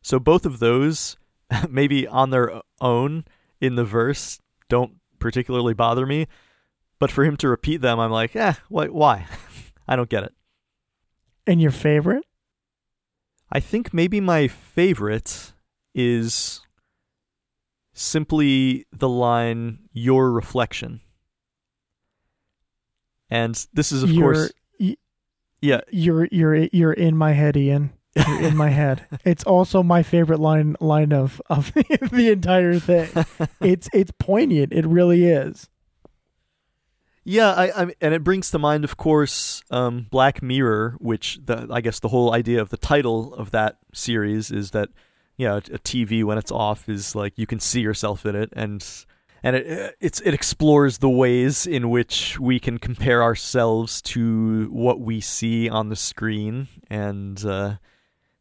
So 0.00 0.18
both 0.18 0.46
of 0.46 0.58
those, 0.58 1.16
maybe 1.68 2.06
on 2.06 2.30
their 2.30 2.62
own 2.80 3.26
in 3.60 3.74
the 3.74 3.84
verse, 3.84 4.40
don't 4.70 4.94
particularly 5.18 5.74
bother 5.74 6.06
me. 6.06 6.26
But 6.98 7.10
for 7.10 7.24
him 7.24 7.36
to 7.38 7.48
repeat 7.48 7.78
them, 7.78 8.00
I'm 8.00 8.10
like, 8.10 8.34
eh, 8.34 8.54
what? 8.70 8.90
Why? 8.92 9.26
I 9.88 9.96
don't 9.96 10.08
get 10.08 10.24
it. 10.24 10.32
And 11.46 11.60
your 11.60 11.70
favorite? 11.70 12.24
I 13.52 13.60
think 13.60 13.92
maybe 13.92 14.20
my 14.20 14.48
favorite 14.48 15.52
is 15.94 16.60
simply 17.92 18.86
the 18.92 19.08
line 19.08 19.80
your 19.92 20.30
reflection. 20.30 21.00
And 23.28 23.66
this 23.72 23.92
is 23.92 24.02
of 24.02 24.10
you're, 24.10 24.34
course 24.34 24.52
y- 24.78 24.96
yeah. 25.60 25.80
you're 25.90 26.28
you're 26.30 26.54
you're 26.72 26.92
in 26.92 27.16
my 27.16 27.32
head 27.32 27.56
ian. 27.56 27.92
You're 28.16 28.42
in 28.42 28.56
my 28.56 28.70
head. 28.70 29.06
It's 29.24 29.44
also 29.44 29.82
my 29.82 30.02
favorite 30.02 30.40
line 30.40 30.76
line 30.80 31.12
of 31.12 31.40
of 31.48 31.72
the 31.74 32.30
entire 32.32 32.78
thing. 32.78 33.08
It's 33.60 33.88
it's 33.92 34.12
poignant. 34.18 34.72
It 34.72 34.86
really 34.86 35.24
is 35.26 35.68
yeah, 37.24 37.52
I, 37.52 37.82
I, 37.82 37.94
and 38.00 38.14
it 38.14 38.24
brings 38.24 38.50
to 38.50 38.58
mind, 38.58 38.84
of 38.84 38.96
course, 38.96 39.62
um, 39.70 40.06
Black 40.10 40.42
Mirror, 40.42 40.96
which 40.98 41.38
the 41.44 41.66
I 41.70 41.80
guess 41.80 42.00
the 42.00 42.08
whole 42.08 42.32
idea 42.32 42.60
of 42.60 42.70
the 42.70 42.76
title 42.76 43.34
of 43.34 43.50
that 43.50 43.78
series 43.92 44.50
is 44.50 44.70
that 44.70 44.88
you 45.40 45.46
know, 45.46 45.56
a 45.56 45.60
TV 45.60 46.22
when 46.22 46.36
it's 46.36 46.52
off 46.52 46.86
is 46.86 47.14
like 47.14 47.38
you 47.38 47.46
can 47.46 47.60
see 47.60 47.80
yourself 47.80 48.26
in 48.26 48.36
it, 48.36 48.50
and 48.52 48.86
and 49.42 49.56
it 49.56 49.96
it 50.00 50.34
explores 50.34 50.98
the 50.98 51.08
ways 51.08 51.66
in 51.66 51.88
which 51.88 52.38
we 52.38 52.60
can 52.60 52.76
compare 52.76 53.22
ourselves 53.22 54.02
to 54.02 54.68
what 54.70 55.00
we 55.00 55.18
see 55.18 55.66
on 55.66 55.88
the 55.88 55.96
screen 55.96 56.68
and 56.90 57.42
uh, 57.46 57.76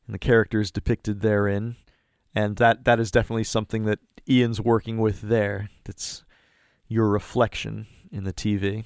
and 0.07 0.13
the 0.13 0.19
characters 0.19 0.71
depicted 0.71 1.21
therein, 1.21 1.77
and 2.36 2.57
that 2.57 2.84
that 2.84 2.99
is 2.99 3.11
definitely 3.11 3.45
something 3.45 3.86
that 3.86 3.99
Ian's 4.30 4.59
working 4.59 4.97
with 4.97 5.21
there. 5.21 5.69
That's 5.86 6.25
your 6.89 7.07
reflection 7.07 7.88
in 8.12 8.24
the 8.24 8.34
TV. 8.34 8.86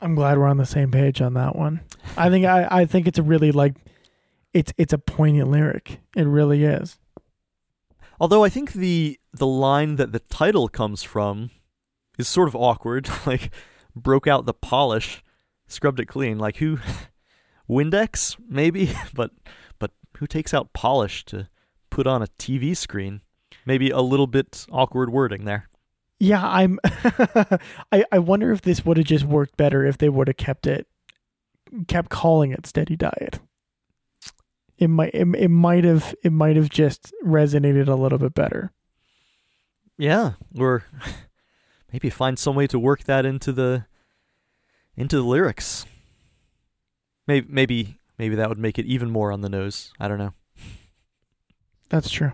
I'm 0.00 0.14
glad 0.14 0.38
we're 0.38 0.46
on 0.46 0.56
the 0.56 0.66
same 0.66 0.90
page 0.90 1.20
on 1.20 1.34
that 1.34 1.56
one. 1.56 1.80
I 2.16 2.30
think 2.30 2.46
I, 2.46 2.66
I 2.70 2.84
think 2.86 3.06
it's 3.06 3.18
a 3.18 3.22
really 3.22 3.52
like 3.52 3.74
it's 4.54 4.72
it's 4.78 4.92
a 4.92 4.98
poignant 4.98 5.50
lyric. 5.50 6.00
It 6.16 6.24
really 6.24 6.64
is. 6.64 6.98
Although 8.18 8.44
I 8.44 8.48
think 8.48 8.72
the 8.72 9.18
the 9.32 9.46
line 9.46 9.96
that 9.96 10.12
the 10.12 10.20
title 10.20 10.68
comes 10.68 11.02
from 11.02 11.50
is 12.18 12.28
sort 12.28 12.48
of 12.48 12.56
awkward. 12.56 13.08
like 13.26 13.50
broke 13.94 14.26
out 14.26 14.46
the 14.46 14.54
polish, 14.54 15.22
scrubbed 15.66 16.00
it 16.00 16.06
clean. 16.06 16.38
Like 16.38 16.56
who 16.56 16.78
Windex 17.68 18.36
maybe, 18.48 18.92
but 19.14 19.32
but 19.78 19.92
who 20.18 20.26
takes 20.26 20.54
out 20.54 20.72
polish 20.72 21.24
to 21.26 21.48
put 21.90 22.06
on 22.06 22.22
a 22.22 22.28
TV 22.38 22.76
screen? 22.76 23.22
Maybe 23.66 23.90
a 23.90 24.00
little 24.00 24.26
bit 24.26 24.66
awkward 24.70 25.10
wording 25.10 25.44
there. 25.44 25.68
Yeah, 26.20 26.46
I'm 26.46 26.78
I 27.90 28.04
I 28.12 28.18
wonder 28.20 28.52
if 28.52 28.62
this 28.62 28.84
would 28.84 28.98
have 28.98 29.06
just 29.06 29.24
worked 29.24 29.56
better 29.56 29.84
if 29.84 29.98
they 29.98 30.08
would 30.08 30.28
have 30.28 30.36
kept 30.36 30.66
it 30.66 30.86
kept 31.88 32.10
calling 32.10 32.52
it 32.52 32.66
steady 32.66 32.96
diet 32.96 33.40
it 34.80 34.88
might 34.88 35.14
it, 35.14 35.28
it 35.36 35.50
might 35.50 35.84
have 35.84 36.14
it 36.24 36.32
might 36.32 36.56
have 36.56 36.70
just 36.70 37.12
resonated 37.24 37.86
a 37.86 37.94
little 37.94 38.18
bit 38.18 38.34
better. 38.34 38.72
Yeah, 39.98 40.32
or 40.58 40.84
maybe 41.92 42.08
find 42.08 42.38
some 42.38 42.56
way 42.56 42.66
to 42.66 42.78
work 42.78 43.04
that 43.04 43.26
into 43.26 43.52
the 43.52 43.84
into 44.96 45.16
the 45.16 45.22
lyrics. 45.22 45.84
Maybe 47.26 47.46
maybe 47.50 47.98
maybe 48.18 48.34
that 48.36 48.48
would 48.48 48.58
make 48.58 48.78
it 48.78 48.86
even 48.86 49.10
more 49.10 49.30
on 49.30 49.42
the 49.42 49.50
nose. 49.50 49.92
I 50.00 50.08
don't 50.08 50.18
know. 50.18 50.32
That's 51.90 52.10
true. 52.10 52.32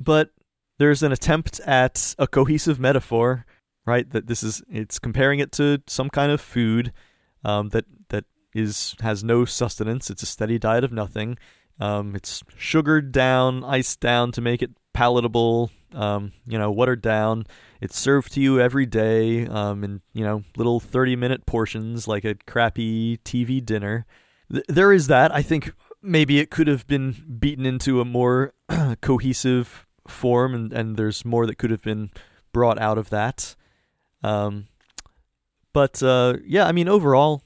But 0.00 0.30
there's 0.78 1.02
an 1.02 1.12
attempt 1.12 1.60
at 1.60 2.14
a 2.18 2.26
cohesive 2.26 2.78
metaphor, 2.78 3.46
right? 3.84 4.08
That 4.10 4.26
this 4.26 4.42
is 4.42 4.62
it's 4.68 4.98
comparing 4.98 5.40
it 5.40 5.52
to 5.52 5.82
some 5.86 6.10
kind 6.10 6.30
of 6.32 6.40
food 6.40 6.92
um, 7.44 7.70
that 7.70 7.84
that 8.08 8.24
is 8.54 8.94
has 9.00 9.24
no 9.24 9.44
sustenance. 9.44 10.10
It's 10.10 10.22
a 10.22 10.26
steady 10.26 10.58
diet 10.58 10.84
of 10.84 10.92
nothing. 10.92 11.38
Um, 11.78 12.14
it's 12.16 12.42
sugared 12.56 13.12
down, 13.12 13.64
iced 13.64 14.00
down 14.00 14.32
to 14.32 14.40
make 14.40 14.62
it 14.62 14.70
palatable. 14.92 15.70
Um, 15.94 16.32
you 16.46 16.58
know, 16.58 16.70
watered 16.70 17.00
down. 17.00 17.44
It's 17.80 17.98
served 17.98 18.32
to 18.32 18.40
you 18.40 18.60
every 18.60 18.86
day 18.86 19.46
um, 19.46 19.84
in 19.84 20.02
you 20.12 20.24
know 20.24 20.42
little 20.56 20.80
thirty 20.80 21.16
minute 21.16 21.46
portions, 21.46 22.06
like 22.08 22.24
a 22.24 22.34
crappy 22.46 23.18
TV 23.18 23.64
dinner. 23.64 24.04
Th- 24.52 24.64
there 24.68 24.92
is 24.92 25.06
that. 25.06 25.34
I 25.34 25.42
think 25.42 25.72
maybe 26.02 26.38
it 26.38 26.50
could 26.50 26.68
have 26.68 26.86
been 26.86 27.36
beaten 27.38 27.64
into 27.64 28.00
a 28.00 28.04
more 28.04 28.52
cohesive 29.00 29.85
form, 30.10 30.54
and 30.54 30.72
and 30.72 30.96
there's 30.96 31.24
more 31.24 31.46
that 31.46 31.58
could 31.58 31.70
have 31.70 31.82
been 31.82 32.10
brought 32.52 32.78
out 32.78 32.98
of 32.98 33.10
that. 33.10 33.54
Um, 34.22 34.68
but 35.72 36.02
uh, 36.02 36.34
yeah, 36.44 36.66
I 36.66 36.72
mean, 36.72 36.88
overall, 36.88 37.42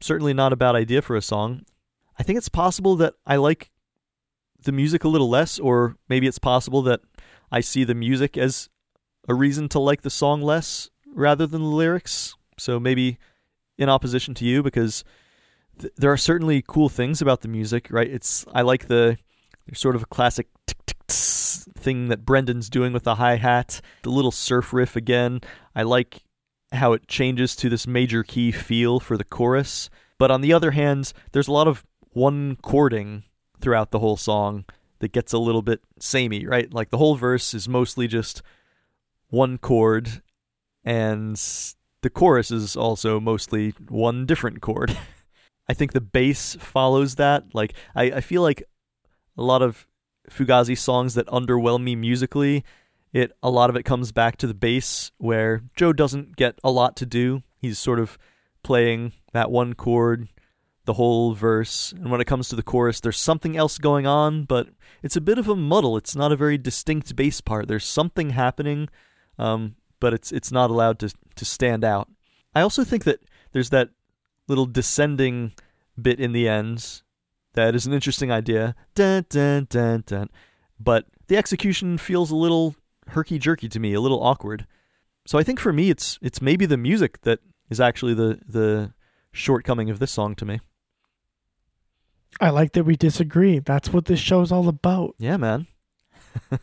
certainly 0.00 0.34
not 0.34 0.52
a 0.52 0.56
bad 0.56 0.74
idea 0.74 1.02
for 1.02 1.16
a 1.16 1.22
song. 1.22 1.62
I 2.18 2.22
think 2.22 2.36
it's 2.36 2.48
possible 2.48 2.96
that 2.96 3.14
I 3.26 3.36
like 3.36 3.70
the 4.62 4.72
music 4.72 5.04
a 5.04 5.08
little 5.08 5.28
less, 5.28 5.58
or 5.58 5.96
maybe 6.08 6.26
it's 6.26 6.38
possible 6.38 6.82
that 6.82 7.00
I 7.52 7.60
see 7.60 7.84
the 7.84 7.94
music 7.94 8.36
as 8.36 8.68
a 9.28 9.34
reason 9.34 9.68
to 9.70 9.78
like 9.78 10.02
the 10.02 10.10
song 10.10 10.42
less 10.42 10.90
rather 11.06 11.46
than 11.46 11.62
the 11.62 11.68
lyrics. 11.68 12.34
So 12.58 12.80
maybe 12.80 13.18
in 13.76 13.88
opposition 13.88 14.34
to 14.34 14.44
you, 14.44 14.62
because 14.62 15.04
th- 15.78 15.92
there 15.96 16.10
are 16.10 16.16
certainly 16.16 16.64
cool 16.66 16.88
things 16.88 17.22
about 17.22 17.42
the 17.42 17.48
music, 17.48 17.88
right? 17.90 18.10
It's 18.10 18.44
I 18.52 18.62
like 18.62 18.88
the 18.88 19.18
sort 19.74 19.94
of 19.94 20.02
a 20.02 20.06
classic 20.06 20.48
thing 21.08 22.08
that 22.08 22.24
Brendan's 22.24 22.68
doing 22.68 22.92
with 22.92 23.04
the 23.04 23.16
hi 23.16 23.36
hat, 23.36 23.80
the 24.02 24.10
little 24.10 24.30
surf 24.30 24.72
riff 24.72 24.96
again. 24.96 25.40
I 25.74 25.82
like 25.82 26.22
how 26.72 26.92
it 26.92 27.08
changes 27.08 27.56
to 27.56 27.68
this 27.68 27.86
major 27.86 28.22
key 28.22 28.52
feel 28.52 29.00
for 29.00 29.16
the 29.16 29.24
chorus. 29.24 29.88
But 30.18 30.30
on 30.30 30.40
the 30.40 30.52
other 30.52 30.72
hand, 30.72 31.12
there's 31.32 31.48
a 31.48 31.52
lot 31.52 31.68
of 31.68 31.84
one 32.12 32.56
chording 32.62 33.24
throughout 33.60 33.90
the 33.90 34.00
whole 34.00 34.16
song 34.16 34.64
that 34.98 35.12
gets 35.12 35.32
a 35.32 35.38
little 35.38 35.62
bit 35.62 35.80
samey, 36.00 36.46
right? 36.46 36.72
Like 36.72 36.90
the 36.90 36.98
whole 36.98 37.14
verse 37.14 37.54
is 37.54 37.68
mostly 37.68 38.08
just 38.08 38.42
one 39.28 39.58
chord, 39.58 40.22
and 40.84 41.36
the 42.02 42.10
chorus 42.10 42.50
is 42.50 42.76
also 42.76 43.20
mostly 43.20 43.74
one 43.88 44.26
different 44.26 44.60
chord. 44.60 44.96
I 45.68 45.74
think 45.74 45.92
the 45.92 46.00
bass 46.00 46.56
follows 46.58 47.16
that. 47.16 47.54
Like 47.54 47.74
I, 47.94 48.04
I 48.04 48.20
feel 48.20 48.42
like 48.42 48.62
a 49.36 49.42
lot 49.42 49.62
of 49.62 49.86
Fugazi 50.30 50.76
songs 50.76 51.14
that 51.14 51.26
underwhelm 51.26 51.82
me 51.82 51.96
musically, 51.96 52.64
it 53.12 53.32
a 53.42 53.50
lot 53.50 53.70
of 53.70 53.76
it 53.76 53.84
comes 53.84 54.12
back 54.12 54.36
to 54.38 54.46
the 54.46 54.54
bass 54.54 55.10
where 55.18 55.62
Joe 55.76 55.92
doesn't 55.92 56.36
get 56.36 56.58
a 56.62 56.70
lot 56.70 56.96
to 56.96 57.06
do. 57.06 57.42
He's 57.58 57.78
sort 57.78 57.98
of 57.98 58.18
playing 58.62 59.12
that 59.32 59.50
one 59.50 59.74
chord 59.74 60.28
the 60.84 60.94
whole 60.94 61.34
verse, 61.34 61.92
and 61.92 62.10
when 62.10 62.20
it 62.20 62.26
comes 62.26 62.48
to 62.48 62.56
the 62.56 62.62
chorus, 62.62 62.98
there's 62.98 63.18
something 63.18 63.58
else 63.58 63.76
going 63.76 64.06
on, 64.06 64.44
but 64.44 64.68
it's 65.02 65.16
a 65.16 65.20
bit 65.20 65.36
of 65.36 65.46
a 65.46 65.54
muddle. 65.54 65.98
It's 65.98 66.16
not 66.16 66.32
a 66.32 66.36
very 66.36 66.56
distinct 66.56 67.14
bass 67.14 67.42
part. 67.42 67.68
There's 67.68 67.84
something 67.84 68.30
happening, 68.30 68.88
um, 69.38 69.76
but 70.00 70.14
it's 70.14 70.32
it's 70.32 70.50
not 70.50 70.70
allowed 70.70 70.98
to 71.00 71.12
to 71.36 71.44
stand 71.44 71.84
out. 71.84 72.08
I 72.54 72.62
also 72.62 72.84
think 72.84 73.04
that 73.04 73.20
there's 73.52 73.68
that 73.68 73.90
little 74.48 74.64
descending 74.64 75.52
bit 76.00 76.18
in 76.18 76.32
the 76.32 76.48
end 76.48 77.02
that 77.54 77.74
is 77.74 77.86
an 77.86 77.92
interesting 77.92 78.30
idea. 78.30 78.74
Dun, 78.94 79.26
dun, 79.28 79.66
dun, 79.68 80.04
dun. 80.06 80.28
But 80.78 81.06
the 81.26 81.36
execution 81.36 81.98
feels 81.98 82.30
a 82.30 82.36
little 82.36 82.76
herky 83.08 83.38
jerky 83.38 83.68
to 83.68 83.80
me, 83.80 83.94
a 83.94 84.00
little 84.00 84.22
awkward. 84.22 84.66
So 85.26 85.38
I 85.38 85.42
think 85.42 85.60
for 85.60 85.72
me, 85.72 85.90
it's 85.90 86.18
it's 86.22 86.40
maybe 86.40 86.66
the 86.66 86.76
music 86.76 87.20
that 87.22 87.40
is 87.70 87.80
actually 87.80 88.14
the 88.14 88.40
the 88.46 88.92
shortcoming 89.32 89.90
of 89.90 89.98
this 89.98 90.10
song 90.10 90.34
to 90.36 90.44
me. 90.44 90.60
I 92.40 92.50
like 92.50 92.72
that 92.72 92.84
we 92.84 92.96
disagree. 92.96 93.58
That's 93.58 93.92
what 93.92 94.04
this 94.06 94.20
show's 94.20 94.52
all 94.52 94.68
about. 94.68 95.14
Yeah, 95.18 95.36
man. 95.36 95.66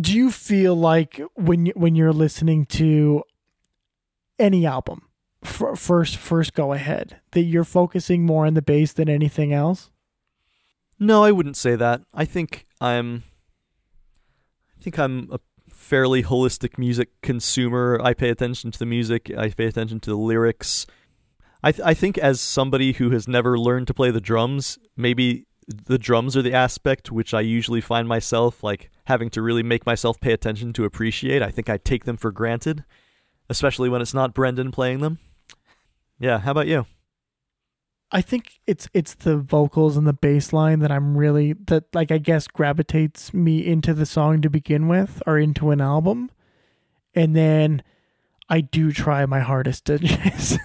Do 0.00 0.12
you 0.12 0.30
feel 0.30 0.74
like 0.74 1.20
when 1.34 1.66
you, 1.66 1.72
when 1.76 1.94
you're 1.94 2.12
listening 2.12 2.66
to 2.66 3.22
any 4.38 4.66
album, 4.66 5.03
first 5.44 6.16
first 6.16 6.54
go 6.54 6.72
ahead, 6.72 7.20
that 7.32 7.42
you're 7.42 7.64
focusing 7.64 8.24
more 8.24 8.46
on 8.46 8.54
the 8.54 8.62
bass 8.62 8.92
than 8.92 9.08
anything 9.08 9.52
else? 9.52 9.90
No, 10.98 11.24
I 11.24 11.32
wouldn't 11.32 11.56
say 11.56 11.76
that. 11.76 12.02
I 12.12 12.24
think 12.24 12.66
I'm 12.80 13.24
I 14.78 14.82
think 14.82 14.98
I'm 14.98 15.28
a 15.30 15.40
fairly 15.70 16.22
holistic 16.22 16.78
music 16.78 17.10
consumer. 17.22 18.00
I 18.02 18.14
pay 18.14 18.30
attention 18.30 18.70
to 18.70 18.78
the 18.78 18.86
music, 18.86 19.30
I 19.36 19.50
pay 19.50 19.66
attention 19.66 20.00
to 20.00 20.10
the 20.10 20.16
lyrics. 20.16 20.86
I 21.62 21.72
th- 21.72 21.86
I 21.86 21.94
think 21.94 22.18
as 22.18 22.40
somebody 22.40 22.92
who 22.92 23.10
has 23.10 23.26
never 23.26 23.58
learned 23.58 23.86
to 23.88 23.94
play 23.94 24.10
the 24.10 24.20
drums, 24.20 24.78
maybe 24.96 25.46
the 25.66 25.98
drums 25.98 26.36
are 26.36 26.42
the 26.42 26.52
aspect 26.52 27.10
which 27.10 27.32
I 27.32 27.40
usually 27.40 27.80
find 27.80 28.06
myself 28.06 28.62
like 28.62 28.90
having 29.06 29.30
to 29.30 29.42
really 29.42 29.62
make 29.62 29.86
myself 29.86 30.20
pay 30.20 30.32
attention 30.32 30.72
to 30.74 30.84
appreciate. 30.84 31.42
I 31.42 31.50
think 31.50 31.70
I 31.70 31.78
take 31.78 32.04
them 32.04 32.16
for 32.16 32.30
granted, 32.30 32.84
especially 33.48 33.88
when 33.88 34.02
it's 34.02 34.14
not 34.14 34.34
Brendan 34.34 34.72
playing 34.72 35.00
them. 35.00 35.18
Yeah, 36.24 36.38
how 36.38 36.52
about 36.52 36.68
you? 36.68 36.86
I 38.10 38.22
think 38.22 38.60
it's 38.66 38.88
it's 38.94 39.12
the 39.12 39.36
vocals 39.36 39.98
and 39.98 40.06
the 40.06 40.14
bass 40.14 40.54
line 40.54 40.78
that 40.78 40.90
I'm 40.90 41.18
really 41.18 41.52
that 41.66 41.94
like 41.94 42.10
I 42.10 42.16
guess 42.16 42.48
gravitates 42.48 43.34
me 43.34 43.66
into 43.66 43.92
the 43.92 44.06
song 44.06 44.40
to 44.40 44.48
begin 44.48 44.88
with 44.88 45.22
or 45.26 45.38
into 45.38 45.70
an 45.70 45.82
album. 45.82 46.30
And 47.14 47.36
then 47.36 47.82
I 48.48 48.62
do 48.62 48.90
try 48.90 49.26
my 49.26 49.40
hardest 49.40 49.84
to 49.84 49.98
just 49.98 50.58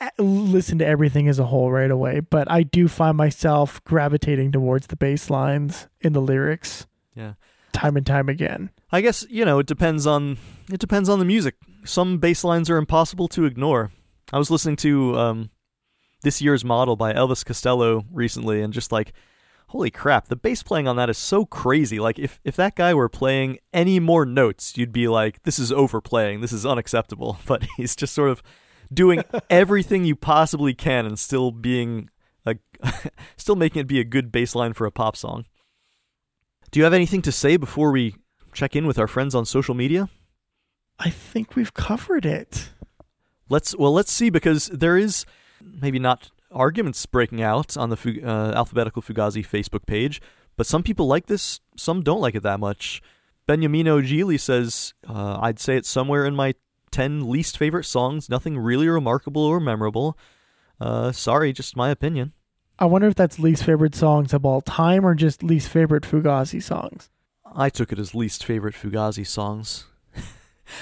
eh, 0.00 0.10
listen 0.18 0.78
to 0.78 0.86
everything 0.86 1.28
as 1.28 1.38
a 1.38 1.46
whole 1.46 1.70
right 1.70 1.90
away, 1.90 2.18
but 2.18 2.50
I 2.50 2.64
do 2.64 2.88
find 2.88 3.16
myself 3.16 3.84
gravitating 3.84 4.50
towards 4.50 4.88
the 4.88 4.96
bass 4.96 5.30
lines 5.30 5.86
in 6.00 6.12
the 6.12 6.20
lyrics. 6.20 6.88
Yeah. 7.14 7.34
Time 7.72 7.96
and 7.96 8.04
time 8.04 8.28
again. 8.28 8.70
I 8.90 9.00
guess, 9.00 9.24
you 9.30 9.44
know, 9.44 9.60
it 9.60 9.68
depends 9.68 10.08
on 10.08 10.38
it 10.72 10.80
depends 10.80 11.08
on 11.08 11.20
the 11.20 11.24
music. 11.24 11.54
Some 11.84 12.18
bass 12.18 12.42
lines 12.42 12.68
are 12.68 12.78
impossible 12.78 13.28
to 13.28 13.44
ignore. 13.44 13.92
I 14.32 14.38
was 14.38 14.50
listening 14.50 14.76
to 14.76 15.16
um, 15.18 15.50
this 16.22 16.42
year's 16.42 16.64
model 16.64 16.96
by 16.96 17.12
Elvis 17.12 17.44
Costello 17.44 18.04
recently 18.12 18.60
and 18.60 18.72
just 18.72 18.90
like 18.90 19.12
holy 19.68 19.90
crap, 19.90 20.28
the 20.28 20.36
bass 20.36 20.62
playing 20.62 20.86
on 20.86 20.96
that 20.96 21.10
is 21.10 21.18
so 21.18 21.44
crazy. 21.44 21.98
Like 21.98 22.18
if 22.18 22.40
if 22.44 22.56
that 22.56 22.76
guy 22.76 22.94
were 22.94 23.08
playing 23.08 23.58
any 23.72 24.00
more 24.00 24.24
notes, 24.24 24.76
you'd 24.76 24.92
be 24.92 25.08
like 25.08 25.42
this 25.42 25.58
is 25.58 25.72
overplaying. 25.72 26.40
This 26.40 26.52
is 26.52 26.66
unacceptable. 26.66 27.38
But 27.46 27.66
he's 27.76 27.96
just 27.96 28.14
sort 28.14 28.30
of 28.30 28.42
doing 28.92 29.22
everything 29.50 30.04
you 30.04 30.16
possibly 30.16 30.74
can 30.74 31.06
and 31.06 31.18
still 31.18 31.50
being 31.50 32.10
a 32.44 32.56
still 33.36 33.56
making 33.56 33.80
it 33.80 33.86
be 33.86 34.00
a 34.00 34.04
good 34.04 34.32
bass 34.32 34.54
line 34.54 34.72
for 34.72 34.86
a 34.86 34.92
pop 34.92 35.16
song. 35.16 35.44
Do 36.70 36.80
you 36.80 36.84
have 36.84 36.94
anything 36.94 37.22
to 37.22 37.32
say 37.32 37.56
before 37.56 37.92
we 37.92 38.16
check 38.52 38.74
in 38.74 38.86
with 38.86 38.98
our 38.98 39.06
friends 39.06 39.34
on 39.34 39.44
social 39.46 39.74
media? 39.74 40.08
I 40.98 41.10
think 41.10 41.54
we've 41.54 41.74
covered 41.74 42.24
it. 42.24 42.70
Let's 43.48 43.76
well, 43.76 43.92
let's 43.92 44.12
see 44.12 44.30
because 44.30 44.66
there 44.68 44.96
is 44.96 45.24
maybe 45.60 45.98
not 45.98 46.30
arguments 46.50 47.04
breaking 47.06 47.42
out 47.42 47.76
on 47.76 47.90
the 47.90 48.22
uh, 48.24 48.52
alphabetical 48.56 49.02
Fugazi 49.02 49.46
Facebook 49.46 49.86
page, 49.86 50.20
but 50.56 50.66
some 50.66 50.82
people 50.82 51.06
like 51.06 51.26
this, 51.26 51.60
some 51.76 52.02
don't 52.02 52.20
like 52.20 52.34
it 52.34 52.42
that 52.42 52.60
much. 52.60 53.02
Beniamino 53.48 54.04
Gili 54.04 54.38
says, 54.38 54.94
uh, 55.08 55.38
"I'd 55.40 55.60
say 55.60 55.76
it's 55.76 55.88
somewhere 55.88 56.24
in 56.24 56.34
my 56.34 56.54
10 56.90 57.28
least 57.28 57.58
favorite 57.58 57.84
songs, 57.84 58.28
nothing 58.30 58.58
really 58.58 58.88
remarkable 58.88 59.42
or 59.42 59.60
memorable. 59.60 60.16
Uh, 60.80 61.12
sorry, 61.12 61.52
just 61.52 61.76
my 61.76 61.90
opinion. 61.90 62.32
I 62.78 62.86
wonder 62.86 63.08
if 63.08 63.14
that's 63.14 63.38
least 63.38 63.64
favorite 63.64 63.94
songs 63.94 64.32
of 64.32 64.44
all 64.44 64.60
time 64.60 65.04
or 65.04 65.14
just 65.14 65.42
least 65.42 65.68
favorite 65.68 66.04
Fugazi 66.04 66.62
songs. 66.62 67.10
I 67.54 67.70
took 67.70 67.92
it 67.92 67.98
as 67.98 68.14
least 68.14 68.44
favorite 68.44 68.74
Fugazi 68.74 69.26
songs. 69.26 69.86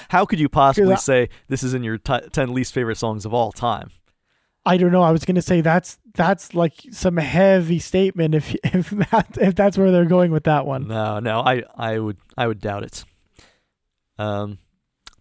How 0.09 0.24
could 0.24 0.41
you 0.41 0.49
possibly 0.49 0.95
I, 0.95 0.97
say 0.97 1.28
this 1.49 1.62
is 1.62 1.74
in 1.74 1.82
your 1.82 1.99
t- 1.99 2.28
10 2.32 2.53
least 2.53 2.72
favorite 2.72 2.97
songs 2.97 3.24
of 3.24 3.35
all 3.35 3.53
time? 3.53 3.91
I 4.66 4.76
don't 4.76 4.93
know. 4.93 5.03
I 5.03 5.11
was 5.11 5.24
going 5.24 5.35
to 5.35 5.43
say 5.43 5.61
that's 5.61 5.99
that's 6.14 6.55
like 6.55 6.74
some 6.91 7.18
heavy 7.18 7.78
statement 7.78 8.35
if 8.35 8.55
if 8.64 8.91
that 8.91 9.37
if 9.41 9.55
that's 9.55 9.76
where 9.76 9.91
they're 9.91 10.05
going 10.07 10.30
with 10.30 10.45
that 10.45 10.66
one. 10.66 10.89
No, 10.89 11.20
no. 11.20 11.41
I 11.41 11.62
I 11.76 11.99
would 11.99 12.16
I 12.37 12.47
would 12.47 12.61
doubt 12.61 12.85
it. 12.85 13.05
Um 14.18 14.59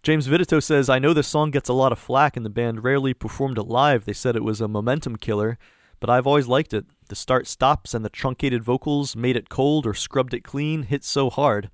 James 0.02 0.28
Vidito 0.28 0.62
says, 0.62 0.90
I 0.90 0.98
know 0.98 1.14
this 1.14 1.26
song 1.26 1.50
gets 1.50 1.70
a 1.70 1.72
lot 1.72 1.90
of 1.90 1.98
flack 1.98 2.36
and 2.36 2.44
the 2.44 2.50
band 2.50 2.84
rarely 2.84 3.14
performed 3.14 3.56
it 3.56 3.62
live. 3.62 4.04
They 4.04 4.12
said 4.12 4.36
it 4.36 4.44
was 4.44 4.60
a 4.60 4.68
momentum 4.68 5.16
killer, 5.16 5.58
but 5.98 6.10
I've 6.10 6.26
always 6.26 6.46
liked 6.46 6.74
it. 6.74 6.84
The 7.08 7.16
start 7.16 7.46
stops 7.46 7.94
and 7.94 8.04
the 8.04 8.10
truncated 8.10 8.62
vocals 8.62 9.16
made 9.16 9.34
it 9.34 9.48
cold 9.48 9.86
or 9.86 9.94
scrubbed 9.94 10.34
it 10.34 10.44
clean 10.44 10.82
hit 10.82 11.04
so 11.04 11.30
hard. 11.30 11.70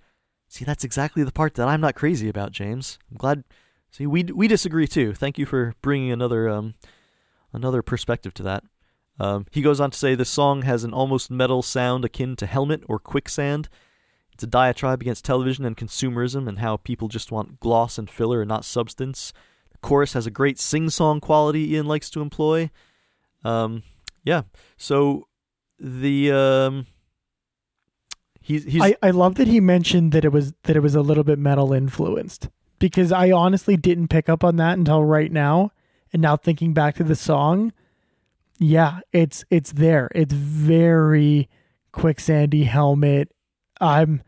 See, 0.51 0.64
that's 0.64 0.82
exactly 0.82 1.22
the 1.22 1.30
part 1.30 1.55
that 1.55 1.68
I'm 1.68 1.80
not 1.80 1.94
crazy 1.94 2.28
about, 2.28 2.51
James. 2.51 2.98
I'm 3.09 3.16
glad. 3.16 3.44
See, 3.92 4.05
we 4.05 4.24
we 4.24 4.48
disagree 4.48 4.88
too. 4.88 5.14
Thank 5.14 5.38
you 5.38 5.46
for 5.46 5.74
bringing 5.80 6.11
another 6.11 6.48
um 6.48 6.74
another 7.53 7.82
perspective 7.82 8.34
to 8.34 8.42
that. 8.42 8.64
Um, 9.20 9.46
he 9.53 9.62
goes 9.62 9.80
on 9.80 9.92
to 9.92 9.98
say 9.98 10.16
the 10.16 10.24
song 10.24 10.62
has 10.62 10.82
an 10.82 10.92
almost 10.92 11.30
metal 11.30 11.62
sound 11.62 12.05
akin 12.05 12.34
to 12.34 12.46
Helmet 12.46 12.82
or 12.88 12.98
Quicksand. 12.98 13.68
It's 14.32 14.42
a 14.42 14.48
diatribe 14.48 15.01
against 15.01 15.24
television 15.24 15.64
and 15.64 15.76
consumerism 15.76 16.48
and 16.48 16.59
how 16.59 16.78
people 16.78 17.07
just 17.07 17.30
want 17.30 17.61
gloss 17.61 17.96
and 17.96 18.11
filler 18.11 18.42
and 18.42 18.48
not 18.48 18.64
substance. 18.64 19.32
The 19.70 19.78
chorus 19.78 20.14
has 20.14 20.26
a 20.26 20.32
great 20.32 20.59
sing 20.59 20.90
song 20.90 21.20
quality 21.20 21.74
Ian 21.74 21.86
likes 21.86 22.11
to 22.11 22.22
employ. 22.22 22.70
Um, 23.44 23.84
yeah. 24.24 24.42
So 24.76 25.28
the 25.78 26.32
um, 26.32 26.86
he's, 28.51 28.64
he's 28.64 28.82
I, 28.82 28.96
I 29.03 29.11
love 29.11 29.36
that 29.36 29.48
he 29.48 29.61
mentioned 29.61 30.12
that 30.12 30.24
it 30.24 30.32
was 30.32 30.53
that 30.64 30.76
it 30.76 30.80
was 30.80 30.94
a 30.94 31.03
little 31.03 31.24
bit 31.24 31.38
metal 31.38 31.72
influenced 31.72 32.48
because 32.78 33.12
I 33.12 33.30
honestly 33.30 33.76
didn't 33.76 34.09
pick 34.09 34.28
up 34.28 34.42
on 34.42 34.57
that 34.57 34.76
until 34.78 35.05
right 35.05 35.30
now. 35.30 35.72
And 36.12 36.20
now 36.20 36.36
thinking 36.36 36.74
back 36.74 36.96
to 36.96 37.05
the 37.05 37.14
song, 37.14 37.72
yeah, 38.59 39.01
it's 39.12 39.44
it's 39.51 39.72
there. 39.72 40.11
It's 40.14 40.34
very 40.34 41.48
quicksandy 41.92 42.66
helmet. 42.66 43.32
I'm 43.80 44.22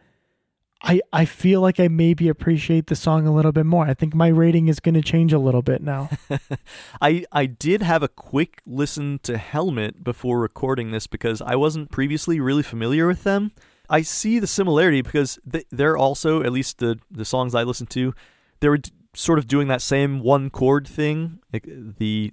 I 0.82 1.00
I 1.12 1.24
feel 1.24 1.60
like 1.60 1.80
I 1.80 1.88
maybe 1.88 2.28
appreciate 2.28 2.86
the 2.86 2.96
song 2.96 3.26
a 3.26 3.32
little 3.32 3.52
bit 3.52 3.66
more. 3.66 3.86
I 3.86 3.94
think 3.94 4.14
my 4.14 4.28
rating 4.28 4.68
is 4.68 4.78
going 4.78 4.94
to 4.94 5.02
change 5.02 5.32
a 5.32 5.38
little 5.38 5.62
bit 5.62 5.82
now. 5.82 6.10
I 7.00 7.24
I 7.32 7.46
did 7.46 7.82
have 7.82 8.02
a 8.04 8.08
quick 8.08 8.60
listen 8.64 9.18
to 9.24 9.38
Helmet 9.38 10.04
before 10.04 10.38
recording 10.38 10.92
this 10.92 11.08
because 11.08 11.42
I 11.42 11.56
wasn't 11.56 11.90
previously 11.90 12.38
really 12.38 12.62
familiar 12.62 13.08
with 13.08 13.24
them. 13.24 13.50
I 13.92 14.00
see 14.00 14.38
the 14.38 14.46
similarity 14.46 15.02
because 15.02 15.38
they're 15.70 15.98
also 15.98 16.42
at 16.42 16.50
least 16.50 16.78
the 16.78 16.98
the 17.10 17.26
songs 17.26 17.54
I 17.54 17.62
listen 17.62 17.86
to, 17.88 18.14
they 18.60 18.68
were 18.70 18.78
sort 19.14 19.38
of 19.38 19.46
doing 19.46 19.68
that 19.68 19.82
same 19.82 20.20
one 20.20 20.48
chord 20.48 20.88
thing. 20.88 21.40
Like 21.52 21.68
the 21.68 22.32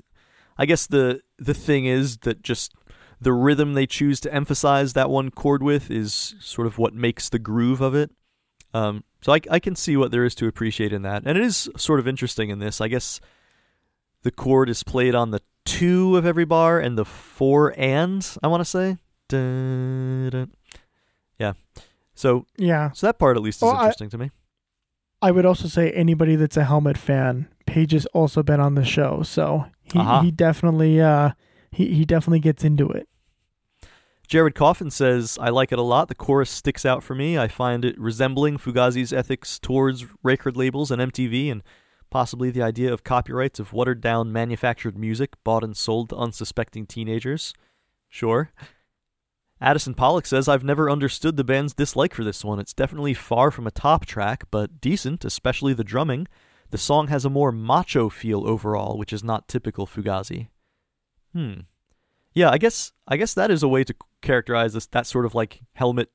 I 0.57 0.65
guess 0.65 0.87
the 0.87 1.21
the 1.37 1.53
thing 1.53 1.85
is 1.85 2.19
that 2.19 2.41
just 2.43 2.73
the 3.19 3.33
rhythm 3.33 3.73
they 3.73 3.85
choose 3.85 4.21
to 4.21 4.33
emphasize 4.33 4.93
that 4.93 5.09
one 5.09 5.31
chord 5.31 5.61
with 5.61 5.91
is 5.91 6.35
sort 6.39 6.65
of 6.65 6.77
what 6.77 6.93
makes 6.93 7.27
the 7.27 7.39
groove 7.39 7.81
of 7.81 7.93
it. 7.93 8.11
Um, 8.73 9.03
so 9.21 9.33
I, 9.33 9.41
I 9.51 9.59
can 9.59 9.75
see 9.75 9.97
what 9.97 10.11
there 10.11 10.23
is 10.23 10.35
to 10.35 10.47
appreciate 10.47 10.93
in 10.93 11.01
that, 11.01 11.23
and 11.25 11.37
it 11.37 11.43
is 11.43 11.69
sort 11.75 11.99
of 11.99 12.07
interesting 12.07 12.49
in 12.49 12.59
this. 12.59 12.79
I 12.79 12.87
guess 12.87 13.19
the 14.23 14.31
chord 14.31 14.69
is 14.69 14.83
played 14.83 15.13
on 15.13 15.31
the 15.31 15.41
two 15.65 16.15
of 16.15 16.25
every 16.25 16.45
bar 16.45 16.79
and 16.79 16.97
the 16.97 17.03
four 17.03 17.73
and 17.77 18.25
I 18.41 18.47
want 18.47 18.61
to 18.61 18.65
say, 18.65 18.97
dun, 19.27 20.29
dun. 20.29 20.51
Yeah. 21.39 21.53
So 22.13 22.45
yeah, 22.57 22.91
so 22.91 23.07
that 23.07 23.19
part 23.19 23.37
at 23.37 23.43
least 23.43 23.59
is 23.59 23.63
well, 23.63 23.75
interesting 23.75 24.07
I, 24.07 24.09
to 24.09 24.17
me. 24.17 24.31
I 25.21 25.31
would 25.31 25.45
also 25.45 25.67
say 25.67 25.91
anybody 25.91 26.35
that's 26.35 26.57
a 26.57 26.65
helmet 26.65 26.97
fan, 26.97 27.47
Page 27.65 27.91
has 27.91 28.05
also 28.07 28.43
been 28.43 28.59
on 28.59 28.75
the 28.75 28.85
show, 28.85 29.23
so 29.23 29.65
he, 29.83 29.99
uh-huh. 29.99 30.21
he 30.21 30.31
definitely 30.31 31.01
uh 31.01 31.31
he, 31.71 31.93
he 31.93 32.05
definitely 32.05 32.39
gets 32.39 32.63
into 32.63 32.89
it. 32.89 33.07
Jared 34.27 34.53
Coffin 34.53 34.91
says, 34.91 35.39
I 35.41 35.49
like 35.49 35.71
it 35.71 35.79
a 35.79 35.83
lot. 35.83 36.07
The 36.07 36.13
chorus 36.13 36.51
sticks 36.51 36.85
out 36.85 37.01
for 37.01 37.15
me. 37.15 37.35
I 37.35 37.47
find 37.47 37.83
it 37.83 37.99
resembling 37.99 38.59
Fugazi's 38.59 39.11
ethics 39.11 39.57
towards 39.57 40.05
record 40.21 40.55
labels 40.55 40.91
and 40.91 41.01
MTV 41.01 41.51
and 41.51 41.63
Possibly 42.09 42.49
the 42.49 42.63
idea 42.63 42.91
of 42.91 43.03
copyrights 43.03 43.59
of 43.59 43.71
watered 43.71 44.01
down 44.01 44.31
manufactured 44.31 44.97
music 44.97 45.35
bought 45.43 45.63
and 45.63 45.77
sold 45.77 46.09
to 46.09 46.17
unsuspecting 46.17 46.87
teenagers. 46.87 47.53
Sure. 48.07 48.51
Addison 49.61 49.93
Pollock 49.93 50.25
says, 50.25 50.47
I've 50.47 50.63
never 50.63 50.89
understood 50.89 51.35
the 51.35 51.43
band's 51.43 51.73
dislike 51.73 52.13
for 52.13 52.23
this 52.23 52.45
one. 52.45 52.59
It's 52.59 52.73
definitely 52.73 53.13
far 53.13 53.51
from 53.51 53.67
a 53.67 53.71
top 53.71 54.05
track, 54.05 54.45
but 54.51 54.79
decent, 54.79 55.25
especially 55.25 55.73
the 55.73 55.83
drumming. 55.83 56.27
The 56.69 56.77
song 56.77 57.07
has 57.07 57.25
a 57.25 57.29
more 57.29 57.51
macho 57.51 58.09
feel 58.09 58.47
overall, 58.47 58.97
which 58.97 59.11
is 59.11 59.23
not 59.23 59.47
typical 59.47 59.85
Fugazi. 59.85 60.47
Hmm. 61.33 61.61
Yeah, 62.33 62.51
I 62.51 62.57
guess 62.57 62.93
I 63.07 63.17
guess 63.17 63.33
that 63.33 63.51
is 63.51 63.63
a 63.63 63.67
way 63.67 63.83
to 63.83 63.95
characterize 64.21 64.73
this 64.73 64.85
that 64.87 65.07
sort 65.07 65.25
of 65.25 65.35
like 65.35 65.61
helmet 65.73 66.09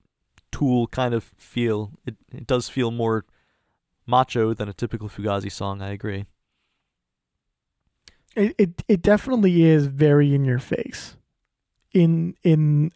tool 0.53 0.87
kind 0.87 1.13
of 1.13 1.25
feel. 1.37 1.93
It 2.07 2.17
it 2.33 2.47
does 2.47 2.69
feel 2.69 2.91
more 2.91 3.27
macho 4.07 4.55
than 4.55 4.69
a 4.69 4.73
typical 4.73 5.09
Fugazi 5.09 5.51
song, 5.51 5.83
I 5.83 5.91
agree. 5.91 6.25
It 8.37 8.55
it, 8.59 8.83
it 8.89 9.03
definitely 9.03 9.65
is 9.65 9.87
very 9.87 10.35
in 10.35 10.45
your 10.45 10.61
face 10.61 11.17
in 11.95 12.35
in 12.43 12.91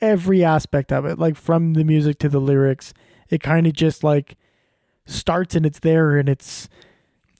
every 0.00 0.44
aspect 0.44 0.92
of 0.92 1.04
it 1.04 1.18
like 1.18 1.36
from 1.36 1.72
the 1.74 1.82
music 1.84 2.18
to 2.18 2.28
the 2.28 2.40
lyrics 2.40 2.94
it 3.30 3.42
kind 3.42 3.66
of 3.66 3.72
just 3.72 4.04
like 4.04 4.36
starts 5.06 5.54
and 5.56 5.66
it's 5.66 5.80
there 5.80 6.16
and 6.16 6.28
it's 6.28 6.68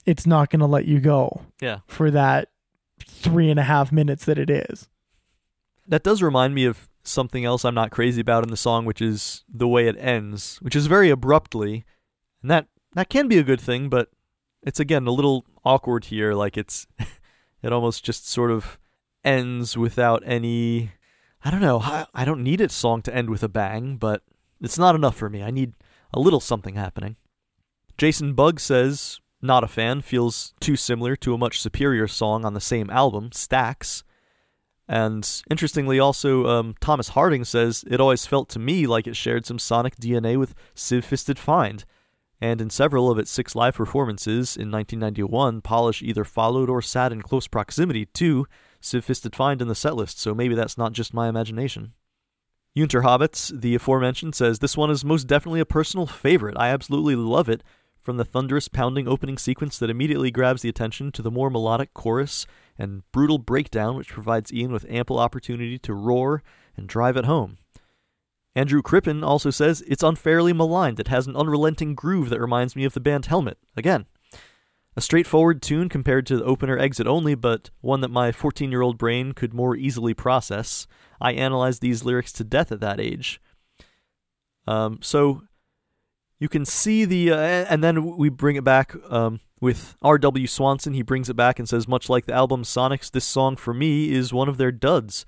it's 0.05 0.25
not 0.27 0.49
gonna 0.49 0.67
let 0.67 0.85
you 0.85 0.99
go 0.99 1.41
Yeah. 1.61 1.79
for 1.87 2.11
that 2.11 2.49
three 3.05 3.49
and 3.49 3.59
a 3.59 3.63
half 3.63 3.91
minutes 3.91 4.25
that 4.25 4.37
it 4.37 4.49
is 4.49 4.89
That 5.87 6.03
does 6.03 6.21
remind 6.21 6.53
me 6.55 6.65
of 6.65 6.89
something 7.03 7.45
else 7.45 7.63
I'm 7.63 7.75
not 7.75 7.91
crazy 7.91 8.21
about 8.21 8.43
in 8.43 8.49
the 8.49 8.57
song, 8.57 8.85
which 8.85 8.99
is 9.01 9.43
the 9.47 9.67
way 9.67 9.87
it 9.87 9.95
ends, 9.99 10.57
which 10.63 10.75
is 10.75 10.87
very 10.87 11.11
abruptly. 11.11 11.85
And 12.41 12.49
that 12.49 12.67
that 12.95 13.09
can 13.09 13.27
be 13.27 13.37
a 13.37 13.43
good 13.43 13.61
thing, 13.61 13.89
but 13.89 14.09
it's 14.63 14.79
again 14.79 15.05
a 15.05 15.11
little 15.11 15.45
awkward 15.63 16.05
here, 16.05 16.33
like 16.33 16.57
it's 16.57 16.87
it 17.61 17.71
almost 17.71 18.03
just 18.03 18.27
sort 18.27 18.49
of 18.49 18.79
ends 19.25 19.75
without 19.77 20.23
any 20.25 20.91
I 21.45 21.51
don't 21.51 21.61
know, 21.61 21.79
I, 21.79 22.07
I 22.13 22.25
don't 22.25 22.43
need 22.43 22.59
its 22.59 22.73
song 22.73 23.03
to 23.03 23.15
end 23.15 23.29
with 23.29 23.43
a 23.43 23.47
bang, 23.47 23.97
but 23.97 24.23
it's 24.59 24.79
not 24.79 24.95
enough 24.95 25.15
for 25.15 25.29
me. 25.29 25.43
I 25.43 25.51
need 25.51 25.73
a 26.11 26.19
little 26.19 26.39
something 26.39 26.73
happening. 26.73 27.17
Jason 27.99 28.33
Bug 28.33 28.59
says, 28.59 29.19
not 29.43 29.63
a 29.63 29.67
fan, 29.67 30.01
feels 30.01 30.55
too 30.59 30.75
similar 30.75 31.15
to 31.17 31.35
a 31.35 31.37
much 31.37 31.61
superior 31.61 32.07
song 32.07 32.45
on 32.45 32.55
the 32.55 32.59
same 32.59 32.89
album, 32.89 33.31
Stacks. 33.31 34.03
And 34.87 35.29
interestingly, 35.49 35.99
also, 35.99 36.47
um, 36.47 36.75
Thomas 36.81 37.09
Harding 37.09 37.45
says, 37.45 37.83
it 37.87 38.01
always 38.01 38.25
felt 38.25 38.49
to 38.49 38.59
me 38.59 38.87
like 38.87 39.05
it 39.05 39.15
shared 39.15 39.45
some 39.45 39.59
sonic 39.59 39.97
DNA 39.97 40.37
with 40.37 40.55
Sieve-Fisted 40.73 41.37
Find. 41.37 41.85
And 42.41 42.59
in 42.59 42.71
several 42.71 43.11
of 43.11 43.19
its 43.19 43.29
six 43.29 43.55
live 43.55 43.75
performances 43.75 44.57
in 44.57 44.71
1991, 44.71 45.61
Polish 45.61 46.01
either 46.01 46.23
followed 46.23 46.71
or 46.71 46.81
sat 46.81 47.11
in 47.11 47.21
close 47.21 47.47
proximity 47.47 48.07
to 48.07 48.47
Sieve-Fisted 48.85 49.35
Find 49.35 49.61
in 49.61 49.67
the 49.67 49.73
setlist, 49.73 50.17
so 50.17 50.33
maybe 50.33 50.55
that's 50.55 50.77
not 50.77 50.93
just 50.93 51.13
my 51.13 51.27
imagination. 51.27 51.93
Junter 52.77 53.03
Hobbits, 53.03 53.59
the 53.59 53.75
aforementioned, 53.75 54.35
says 54.35 54.59
this 54.59 54.77
one 54.77 54.91
is 54.91 55.03
most 55.03 55.27
definitely 55.27 55.59
a 55.59 55.65
personal 55.65 56.05
favorite. 56.05 56.57
I 56.57 56.69
absolutely 56.69 57.15
love 57.15 57.49
it, 57.49 57.63
from 57.99 58.17
the 58.17 58.25
thunderous 58.25 58.67
pounding 58.67 59.07
opening 59.07 59.39
sequence 59.39 59.79
that 59.79 59.89
immediately 59.89 60.29
grabs 60.29 60.61
the 60.61 60.69
attention 60.69 61.11
to 61.13 61.23
the 61.23 61.31
more 61.31 61.49
melodic 61.49 61.93
chorus 61.95 62.45
and 62.77 63.01
brutal 63.11 63.39
breakdown, 63.39 63.95
which 63.95 64.09
provides 64.09 64.53
Ian 64.53 64.71
with 64.71 64.85
ample 64.87 65.17
opportunity 65.17 65.79
to 65.79 65.93
roar 65.93 66.43
and 66.77 66.87
drive 66.87 67.17
it 67.17 67.25
home. 67.25 67.57
Andrew 68.53 68.83
Crippen 68.83 69.23
also 69.23 69.49
says 69.49 69.83
it's 69.87 70.03
unfairly 70.03 70.53
maligned. 70.53 70.99
It 70.99 71.07
has 71.07 71.25
an 71.25 71.35
unrelenting 71.35 71.95
groove 71.95 72.29
that 72.29 72.39
reminds 72.39 72.75
me 72.75 72.85
of 72.85 72.93
the 72.93 72.99
band 72.99 73.25
Helmet. 73.25 73.57
Again, 73.75 74.05
a 74.97 75.01
straightforward 75.01 75.61
tune 75.61 75.89
compared 75.89 76.25
to 76.27 76.37
the 76.37 76.43
opener 76.43 76.77
exit 76.77 77.07
only, 77.07 77.35
but 77.35 77.69
one 77.81 78.01
that 78.01 78.11
my 78.11 78.31
14 78.31 78.71
year 78.71 78.81
old 78.81 78.97
brain 78.97 79.33
could 79.33 79.53
more 79.53 79.75
easily 79.75 80.13
process. 80.13 80.87
I 81.19 81.33
analyzed 81.33 81.81
these 81.81 82.03
lyrics 82.03 82.31
to 82.33 82.43
death 82.43 82.71
at 82.71 82.79
that 82.81 82.99
age. 82.99 83.41
Um, 84.67 84.99
so 85.01 85.43
you 86.39 86.49
can 86.49 86.65
see 86.65 87.05
the, 87.05 87.31
uh, 87.31 87.37
and 87.37 87.83
then 87.83 88.17
we 88.17 88.29
bring 88.29 88.55
it 88.55 88.63
back 88.63 88.93
um, 89.09 89.39
with 89.61 89.95
R.W. 90.01 90.47
Swanson. 90.47 90.93
He 90.93 91.01
brings 91.01 91.29
it 91.29 91.35
back 91.35 91.59
and 91.59 91.67
says, 91.67 91.87
much 91.87 92.09
like 92.09 92.25
the 92.25 92.33
album 92.33 92.63
Sonics, 92.63 93.11
this 93.11 93.25
song 93.25 93.55
for 93.55 93.73
me 93.73 94.11
is 94.11 94.33
one 94.33 94.49
of 94.49 94.57
their 94.57 94.71
duds. 94.71 95.25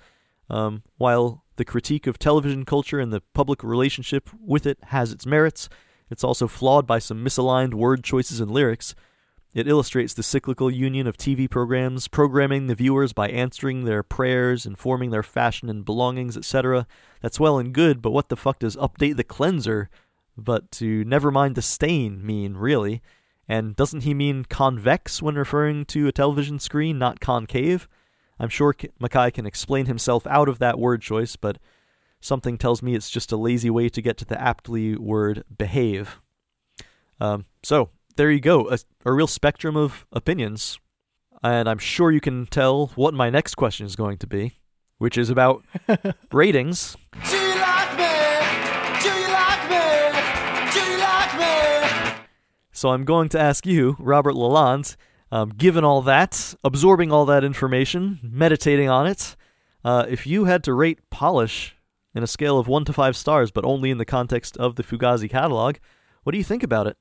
Um, 0.50 0.84
while 0.98 1.44
the 1.58 1.66
critique 1.66 2.08
of 2.08 2.18
television 2.18 2.64
culture 2.64 3.00
and 3.00 3.12
the 3.12 3.22
public 3.34 3.64
relationship 3.64 4.30
with 4.40 4.66
it 4.66 4.78
has 4.86 5.12
its 5.12 5.26
merits, 5.26 5.68
it's 6.10 6.24
also 6.24 6.48
flawed 6.48 6.88
by 6.88 7.00
some 7.00 7.24
misaligned 7.24 7.74
word 7.74 8.04
choices 8.04 8.40
and 8.40 8.50
lyrics. 8.50 8.96
It 9.54 9.68
illustrates 9.68 10.14
the 10.14 10.24
cyclical 10.24 10.70
union 10.70 11.08
of 11.08 11.18
TV 11.18 11.50
programs, 11.50 12.08
programming 12.08 12.68
the 12.68 12.76
viewers 12.76 13.14
by 13.14 13.30
answering 13.30 13.86
their 13.86 14.04
prayers, 14.04 14.66
informing 14.66 15.10
their 15.10 15.24
fashion 15.24 15.70
and 15.70 15.84
belongings, 15.84 16.38
etc. 16.38 16.86
That's 17.22 17.40
well 17.40 17.58
and 17.58 17.74
good, 17.74 18.02
but 18.02 18.12
what 18.12 18.30
the 18.30 18.36
fuck 18.36 18.60
does 18.60 18.76
update 18.76 19.16
the 19.16 19.24
cleanser 19.24 19.90
but 20.38 20.72
to 20.72 21.04
never 21.04 21.32
mind 21.32 21.56
the 21.56 21.62
stain 21.62 22.24
mean, 22.26 22.54
really? 22.54 23.02
And 23.48 23.76
doesn't 23.76 24.04
he 24.04 24.14
mean 24.14 24.46
convex 24.46 25.22
when 25.22 25.36
referring 25.36 25.86
to 25.86 26.08
a 26.08 26.12
television 26.12 26.60
screen, 26.60 27.00
not 27.00 27.20
concave? 27.20 27.88
I'm 28.40 28.50
sure 28.50 28.74
MacKaye 28.74 29.34
can 29.34 29.48
explain 29.48 29.88
himself 29.88 30.28
out 30.28 30.48
of 30.48 30.60
that 30.60 30.78
word 30.78 31.02
choice, 31.02 31.36
but 31.36 31.58
something 32.20 32.58
tells 32.58 32.84
me 32.84 32.94
it's 32.94 33.10
just 33.10 33.32
a 33.32 33.38
lazy 33.38 33.70
way 33.70 33.90
to 33.90 34.02
get 34.02 34.18
to 34.18 34.26
the 34.26 34.40
aptly 34.40 34.96
word 34.96 35.44
behave. 35.58 36.22
Um, 37.20 37.46
so, 37.64 37.90
there 38.18 38.32
you 38.32 38.40
go, 38.42 38.70
a, 38.70 38.80
a 39.06 39.14
real 39.14 39.28
spectrum 39.28 39.78
of 39.78 40.06
opinions. 40.12 40.80
And 41.44 41.70
I'm 41.70 41.78
sure 41.78 42.12
you 42.12 42.20
can 42.20 42.48
tell 42.48 42.88
what 42.96 43.14
my 43.14 43.30
next 43.30 43.56
question 43.56 43.86
is 43.86 43.96
going 43.96 44.18
to 44.18 44.28
be, 44.28 44.60
which 44.98 45.18
is 45.18 45.30
about 45.30 45.64
ratings. 46.32 46.98
Do 47.30 47.38
you 47.38 47.56
like 47.56 47.92
me? 47.98 48.14
Do 49.02 49.10
you 49.10 49.28
like 49.32 49.70
me? 49.70 50.72
Do 50.74 50.80
you 50.80 50.98
like 51.00 51.38
me? 51.40 52.24
So 52.72 52.90
I'm 52.90 53.06
going 53.06 53.30
to 53.30 53.40
ask 53.40 53.66
you, 53.66 53.96
Robert 54.00 54.34
Lalonde, 54.34 54.96
um, 55.32 55.50
given 55.50 55.84
all 55.84 56.02
that, 56.02 56.56
absorbing 56.64 57.12
all 57.12 57.26
that 57.26 57.44
information, 57.44 58.20
meditating 58.24 58.90
on 58.90 59.06
it, 59.06 59.36
uh, 59.86 60.06
if 60.10 60.26
you 60.26 60.46
had 60.46 60.64
to 60.64 60.74
rate 60.74 61.00
Polish 61.12 61.76
in 62.16 62.24
a 62.24 62.28
scale 62.28 62.58
of 62.58 62.68
1 62.68 62.86
to 62.86 62.94
5 62.94 63.16
stars, 63.16 63.52
but 63.52 63.64
only 63.64 63.92
in 63.92 64.00
the 64.00 64.06
context 64.06 64.58
of 64.58 64.76
the 64.76 64.84
Fugazi 64.84 65.30
catalog, 65.30 65.76
what 66.24 66.32
do 66.32 66.38
you 66.40 66.44
think 66.44 66.64
about 66.64 66.88
it? 66.88 66.98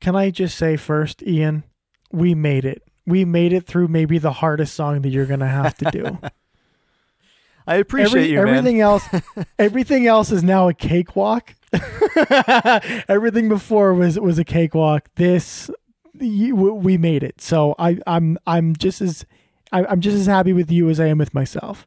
Can 0.00 0.16
I 0.16 0.30
just 0.30 0.56
say 0.56 0.76
first, 0.76 1.22
Ian, 1.22 1.64
we 2.10 2.34
made 2.34 2.64
it. 2.64 2.82
We 3.06 3.24
made 3.24 3.52
it 3.52 3.66
through 3.66 3.88
maybe 3.88 4.18
the 4.18 4.32
hardest 4.32 4.74
song 4.74 5.02
that 5.02 5.08
you're 5.10 5.26
gonna 5.26 5.48
have 5.48 5.74
to 5.78 5.90
do. 5.90 6.18
I 7.66 7.76
appreciate 7.76 8.08
Every- 8.22 8.26
you, 8.30 8.36
man. 8.38 8.48
everything 8.48 8.80
else, 8.80 9.04
everything 9.58 10.06
else 10.06 10.30
is 10.32 10.42
now 10.42 10.68
a 10.68 10.74
cakewalk. 10.74 11.54
everything 13.08 13.48
before 13.48 13.94
was 13.94 14.18
was 14.18 14.38
a 14.38 14.44
cakewalk. 14.44 15.08
This, 15.16 15.70
you, 16.18 16.54
we 16.56 16.96
made 16.98 17.22
it. 17.22 17.40
So 17.40 17.74
I, 17.78 17.98
I'm 18.06 18.38
I'm 18.46 18.74
just 18.74 19.00
as 19.00 19.24
I, 19.72 19.84
I'm 19.84 20.00
just 20.00 20.16
as 20.16 20.26
happy 20.26 20.52
with 20.52 20.70
you 20.70 20.88
as 20.88 20.98
I 20.98 21.06
am 21.06 21.18
with 21.18 21.32
myself. 21.34 21.86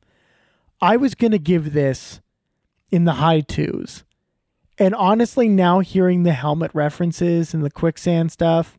I 0.82 0.95
was 0.97 1.16
gonna 1.16 1.38
give 1.38 1.74
this 1.74 2.22
in 2.91 3.03
the 3.05 3.14
high 3.14 3.41
twos, 3.41 4.03
and 4.78 4.95
honestly, 4.95 5.47
now 5.47 5.80
hearing 5.80 6.24
the 6.24 6.34
helmet 6.34 6.71
references 6.74 7.53
and 7.53 7.63
the 7.63 7.71
quicksand 7.71 8.32
stuff, 8.32 8.78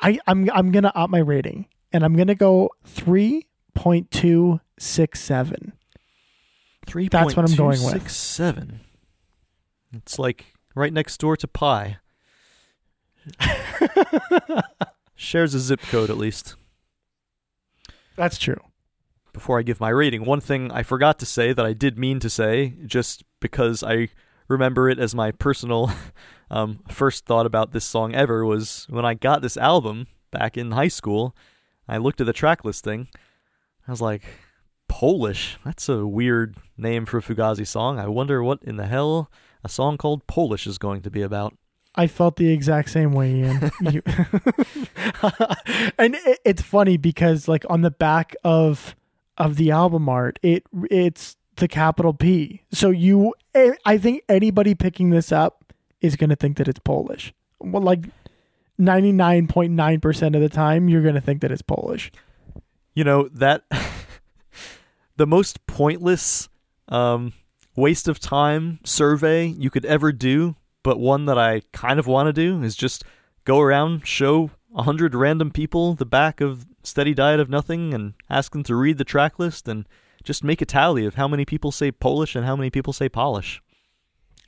I 0.00 0.18
I'm 0.26 0.48
I'm 0.52 0.72
gonna 0.72 0.92
up 0.94 1.10
my 1.10 1.18
rating, 1.18 1.66
and 1.92 2.04
I'm 2.04 2.14
gonna 2.16 2.34
go 2.34 2.70
three 2.84 3.46
point 3.74 4.10
two 4.10 4.60
six 4.78 5.20
seven. 5.20 5.72
Three. 6.86 7.08
That's 7.08 7.34
what 7.36 7.48
I'm 7.48 7.56
going 7.56 7.82
with. 7.82 8.10
seven. 8.10 8.80
It's 9.92 10.18
like 10.18 10.54
right 10.74 10.92
next 10.92 11.18
door 11.18 11.36
to 11.36 11.48
Pi. 11.48 11.98
Shares 15.14 15.54
a 15.54 15.60
zip 15.60 15.80
code 15.82 16.10
at 16.10 16.18
least. 16.18 16.54
That's 18.16 18.38
true. 18.38 18.60
before 19.32 19.58
I 19.58 19.62
give 19.62 19.80
my 19.80 19.90
rating, 19.90 20.24
one 20.24 20.40
thing 20.40 20.70
I 20.72 20.82
forgot 20.82 21.18
to 21.18 21.26
say 21.26 21.52
that 21.52 21.66
I 21.66 21.72
did 21.74 21.98
mean 21.98 22.20
to 22.20 22.30
say, 22.30 22.74
just 22.86 23.22
because 23.40 23.82
I 23.82 24.08
remember 24.48 24.88
it 24.88 24.98
as 24.98 25.14
my 25.14 25.30
personal 25.32 25.90
um, 26.50 26.80
first 26.88 27.24
thought 27.26 27.46
about 27.46 27.72
this 27.72 27.84
song 27.84 28.14
ever, 28.14 28.44
was 28.44 28.86
when 28.88 29.04
I 29.04 29.14
got 29.14 29.42
this 29.42 29.56
album 29.56 30.06
back 30.30 30.56
in 30.56 30.72
high 30.72 30.88
school. 30.88 31.34
I 31.88 31.98
looked 31.98 32.20
at 32.20 32.26
the 32.26 32.32
track 32.32 32.64
listing. 32.64 33.08
I 33.86 33.90
was 33.90 34.00
like, 34.02 34.22
Polish? 34.88 35.58
That's 35.64 35.88
a 35.88 36.06
weird 36.06 36.56
name 36.76 37.06
for 37.06 37.18
a 37.18 37.22
Fugazi 37.22 37.66
song. 37.66 37.98
I 37.98 38.06
wonder 38.08 38.42
what 38.42 38.62
in 38.62 38.76
the 38.76 38.86
hell 38.86 39.30
a 39.64 39.68
song 39.68 39.96
called 39.96 40.26
Polish 40.26 40.66
is 40.66 40.78
going 40.78 41.02
to 41.02 41.10
be 41.10 41.22
about. 41.22 41.56
I 41.94 42.06
felt 42.06 42.36
the 42.36 42.50
exact 42.52 42.90
same 42.90 43.12
way, 43.12 43.36
Ian. 43.36 43.70
You- 43.80 44.02
and 45.98 46.14
it, 46.14 46.38
it's 46.44 46.62
funny 46.62 46.96
because, 46.96 47.48
like, 47.48 47.64
on 47.70 47.80
the 47.82 47.90
back 47.90 48.34
of 48.44 48.94
of 49.38 49.56
the 49.56 49.70
album 49.70 50.08
art, 50.08 50.38
it 50.42 50.64
it's 50.90 51.36
the 51.56 51.68
capital 51.68 52.14
P. 52.14 52.62
So 52.72 52.90
you, 52.90 53.34
I 53.84 53.98
think 53.98 54.22
anybody 54.28 54.74
picking 54.74 55.10
this 55.10 55.32
up 55.32 55.72
is 56.00 56.16
going 56.16 56.30
to 56.30 56.36
think 56.36 56.56
that 56.58 56.68
it's 56.68 56.78
Polish. 56.78 57.32
Well, 57.58 57.82
like, 57.82 58.04
99.9% 58.80 60.34
of 60.34 60.40
the 60.40 60.48
time 60.48 60.88
you're 60.88 61.02
going 61.02 61.14
to 61.14 61.20
think 61.20 61.40
that 61.40 61.50
it's 61.50 61.62
Polish. 61.62 62.10
You 62.94 63.04
know 63.04 63.28
that 63.28 63.62
the 65.16 65.26
most 65.26 65.66
pointless 65.66 66.48
um, 66.88 67.32
waste 67.74 68.08
of 68.08 68.18
time 68.18 68.80
survey 68.84 69.46
you 69.46 69.70
could 69.70 69.84
ever 69.84 70.12
do, 70.12 70.56
but 70.82 70.98
one 70.98 71.26
that 71.26 71.38
I 71.38 71.62
kind 71.72 71.98
of 71.98 72.06
want 72.06 72.26
to 72.28 72.32
do 72.32 72.62
is 72.62 72.74
just 72.76 73.04
go 73.44 73.60
around, 73.60 74.06
show 74.06 74.50
a 74.74 74.82
hundred 74.82 75.14
random 75.14 75.50
people 75.50 75.94
the 75.94 76.06
back 76.06 76.40
of 76.40 76.66
Steady 76.82 77.14
Diet 77.14 77.40
of 77.40 77.50
Nothing, 77.50 77.92
and 77.92 78.14
ask 78.30 78.52
them 78.52 78.62
to 78.64 78.74
read 78.74 78.98
the 78.98 79.04
track 79.04 79.38
list, 79.38 79.68
and 79.68 79.86
just 80.26 80.44
make 80.44 80.60
a 80.60 80.66
tally 80.66 81.06
of 81.06 81.14
how 81.14 81.26
many 81.26 81.44
people 81.44 81.72
say 81.72 81.90
Polish 81.90 82.34
and 82.34 82.44
how 82.44 82.56
many 82.56 82.68
people 82.68 82.92
say 82.92 83.08
Polish. 83.08 83.62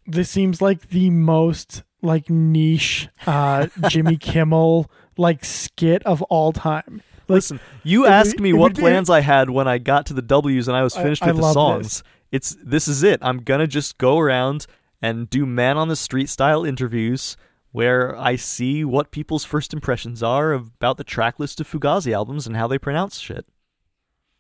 This 0.07 0.29
seems 0.29 0.61
like 0.61 0.89
the 0.89 1.11
most 1.11 1.83
like 2.01 2.31
niche 2.31 3.09
uh 3.27 3.67
Jimmy 3.89 4.17
Kimmel 4.17 4.91
like 5.17 5.45
skit 5.45 6.03
of 6.05 6.23
all 6.23 6.53
time. 6.53 7.03
Like, 7.29 7.37
Listen, 7.37 7.61
you 7.83 8.07
asked 8.07 8.41
me 8.41 8.53
what 8.53 8.75
plans 8.75 9.11
I 9.11 9.21
had 9.21 9.51
when 9.51 9.69
I 9.69 9.79
got 9.79 10.07
to 10.07 10.15
the 10.15 10.23
W's 10.23 10.67
and 10.67 10.77
I 10.77 10.83
was 10.83 10.97
finished 10.97 11.23
I 11.23 11.29
with 11.29 11.37
the 11.37 11.53
songs. 11.53 11.87
this. 11.87 12.03
It's 12.31 12.57
this 12.63 12.89
is 12.89 13.03
it. 13.03 13.21
I'm 13.23 13.39
gonna 13.39 13.67
just 13.67 13.99
go 13.99 14.19
around 14.19 14.67
and 15.03 15.29
do 15.29 15.47
man 15.47 15.77
on 15.77 15.89
the 15.89 15.97
street 15.97 16.29
style 16.29 16.65
interviews 16.65 17.37
where 17.71 18.17
I 18.17 18.37
see 18.37 18.85
what 18.85 19.11
people's 19.11 19.45
first 19.45 19.75
impressions 19.75 20.23
are 20.23 20.53
about 20.53 20.97
the 20.97 21.05
track 21.05 21.39
list 21.39 21.61
of 21.61 21.71
Fugazi 21.71 22.13
albums 22.13 22.47
and 22.47 22.57
how 22.57 22.67
they 22.67 22.79
pronounce 22.79 23.19
shit. 23.19 23.47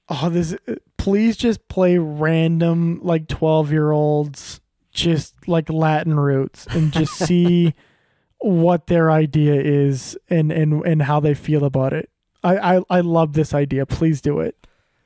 oh 0.08 0.30
this 0.30 0.56
please 1.08 1.36
just 1.36 1.66
play 1.68 1.96
random 1.98 3.00
like 3.02 3.28
12 3.28 3.72
year 3.72 3.92
olds 3.92 4.60
just 4.90 5.48
like 5.48 5.70
latin 5.70 6.18
roots 6.18 6.66
and 6.66 6.92
just 6.92 7.12
see 7.26 7.74
what 8.40 8.86
their 8.88 9.10
idea 9.10 9.54
is 9.54 10.16
and 10.28 10.52
and 10.52 10.84
and 10.84 11.02
how 11.02 11.18
they 11.18 11.34
feel 11.34 11.64
about 11.64 11.92
it. 11.92 12.10
I, 12.44 12.76
I 12.76 12.82
i 12.90 13.00
love 13.00 13.32
this 13.32 13.54
idea. 13.54 13.86
Please 13.86 14.20
do 14.20 14.40
it 14.40 14.56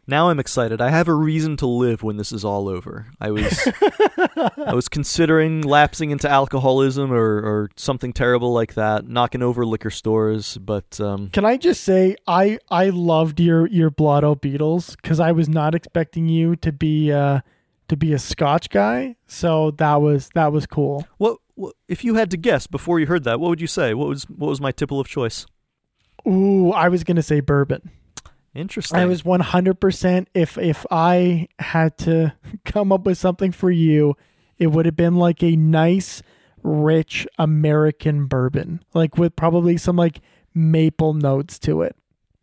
Now 0.07 0.30
I'm 0.30 0.40
excited. 0.40 0.80
I 0.80 0.90
have 0.90 1.07
a 1.07 1.14
reason 1.14 1.57
to 1.59 1.66
live 1.66 2.03
when 2.03 2.16
this 2.16 2.32
is 2.32 2.44
all 2.44 2.68
over. 2.68 3.07
I 3.20 3.30
was 3.30 3.68
I 4.57 4.74
was 4.74 4.88
considering 4.88 5.62
lapsing 5.62 6.11
into 6.11 6.28
alcoholism 6.28 7.12
or, 7.12 7.38
or 7.38 7.70
something 7.76 8.12
terrible 8.12 8.53
like 8.53 8.74
that, 8.74 9.07
knocking 9.07 9.42
over 9.42 9.64
liquor 9.64 9.90
stores, 9.90 10.59
but 10.59 11.00
um, 11.00 11.28
can 11.30 11.44
i 11.44 11.57
just 11.57 11.84
say 11.84 12.16
i 12.26 12.59
i 12.70 12.88
loved 12.88 13.38
your 13.38 13.66
your 13.68 13.90
blotto 13.90 14.34
beatles 14.34 14.96
because 14.96 15.20
i 15.20 15.30
was 15.32 15.48
not 15.48 15.74
expecting 15.74 16.28
you 16.28 16.57
to 16.57 16.72
be 16.72 17.12
uh 17.12 17.40
to 17.88 17.96
be 17.96 18.12
a 18.12 18.18
scotch 18.18 18.70
guy 18.70 19.14
so 19.26 19.70
that 19.72 19.96
was 19.96 20.30
that 20.34 20.53
was 20.53 20.66
cool 20.66 21.07
What, 21.18 21.38
what 21.55 21.74
if 21.88 22.05
you 22.05 22.14
had 22.14 22.30
to 22.32 22.36
guess 22.36 22.66
before 22.66 22.98
you 22.98 23.07
heard 23.07 23.24
that? 23.24 23.38
What 23.38 23.50
would 23.50 23.61
you 23.61 23.66
say? 23.66 23.94
What 23.94 24.09
was 24.09 24.24
what 24.24 24.48
was 24.48 24.61
my 24.61 24.72
tipple 24.72 24.98
of 24.98 25.07
choice? 25.07 25.46
ooh 26.26 26.70
i 26.72 26.88
was 26.88 27.05
gonna 27.05 27.22
say 27.22 27.40
bourbon 27.40 27.90
Interesting. 28.55 28.98
I 28.98 29.07
was 29.07 29.22
100% 29.22 30.26
if 30.34 30.59
if 30.59 30.84
I 30.90 31.48
had 31.59 31.96
to 31.98 32.34
come 32.64 32.92
up 32.92 33.05
with 33.05 33.18
something 33.18 33.53
for 33.53 33.70
you, 33.70 34.14
it 34.59 34.68
would 34.68 34.86
have 34.86 34.96
been 34.96 35.16
like 35.16 35.42
a 35.42 35.57
nice 35.57 36.22
rich 36.62 37.26
American 37.38 38.26
bourbon, 38.26 38.84
like 38.94 39.16
with 39.16 39.34
probably 39.36 39.76
some 39.76 39.96
like 39.96 40.20
maple 40.55 41.14
notes 41.14 41.59
to 41.61 41.82
it. 41.82 41.96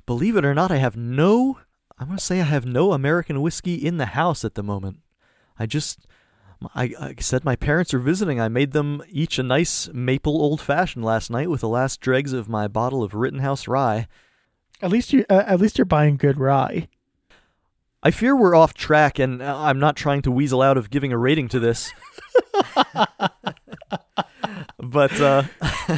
Believe 0.06 0.36
it 0.36 0.46
or 0.46 0.56
not, 0.56 0.72
I 0.72 0.78
have 0.78 0.98
no. 0.98 1.60
I'm 2.00 2.08
gonna 2.08 2.20
say 2.20 2.42
I 2.42 2.46
have 2.46 2.66
no 2.66 2.94
American 2.94 3.42
whiskey 3.42 3.76
in 3.76 3.98
the 3.98 4.08
house 4.08 4.44
at 4.44 4.56
the 4.56 4.64
moment. 4.64 4.98
I 5.58 5.66
just. 5.66 6.08
I, 6.76 6.94
I 7.00 7.16
said 7.20 7.46
my 7.46 7.56
parents 7.56 7.94
are 7.94 8.00
visiting. 8.00 8.42
I 8.42 8.50
made 8.50 8.74
them 8.74 9.02
each 9.08 9.40
a 9.40 9.44
nice 9.44 9.88
maple 9.94 10.42
old 10.42 10.60
fashioned 10.60 11.06
last 11.06 11.30
night 11.30 11.50
with 11.50 11.62
the 11.62 11.70
last 11.70 12.02
dregs 12.02 12.34
of 12.34 12.50
my 12.50 12.68
bottle 12.68 13.02
of 13.02 13.14
Rittenhouse 13.14 13.66
rye. 13.66 14.10
At 14.82 14.90
least 14.92 15.14
you 15.14 15.26
uh, 15.30 15.44
at 15.46 15.60
least 15.60 15.78
you're 15.78 15.86
buying 15.86 16.18
good 16.18 16.38
rye. 16.38 16.88
I 18.02 18.12
fear 18.12 18.36
we're 18.36 18.56
off 18.56 18.74
track, 18.74 19.20
and 19.20 19.42
uh, 19.42 19.58
I'm 19.60 19.80
not 19.80 19.98
trying 19.98 20.22
to 20.22 20.32
weasel 20.32 20.62
out 20.62 20.78
of 20.78 20.90
giving 20.90 21.12
a 21.12 21.18
rating 21.18 21.50
to 21.50 21.60
this. 21.60 21.92
but 24.78 25.20
uh, 25.20 25.44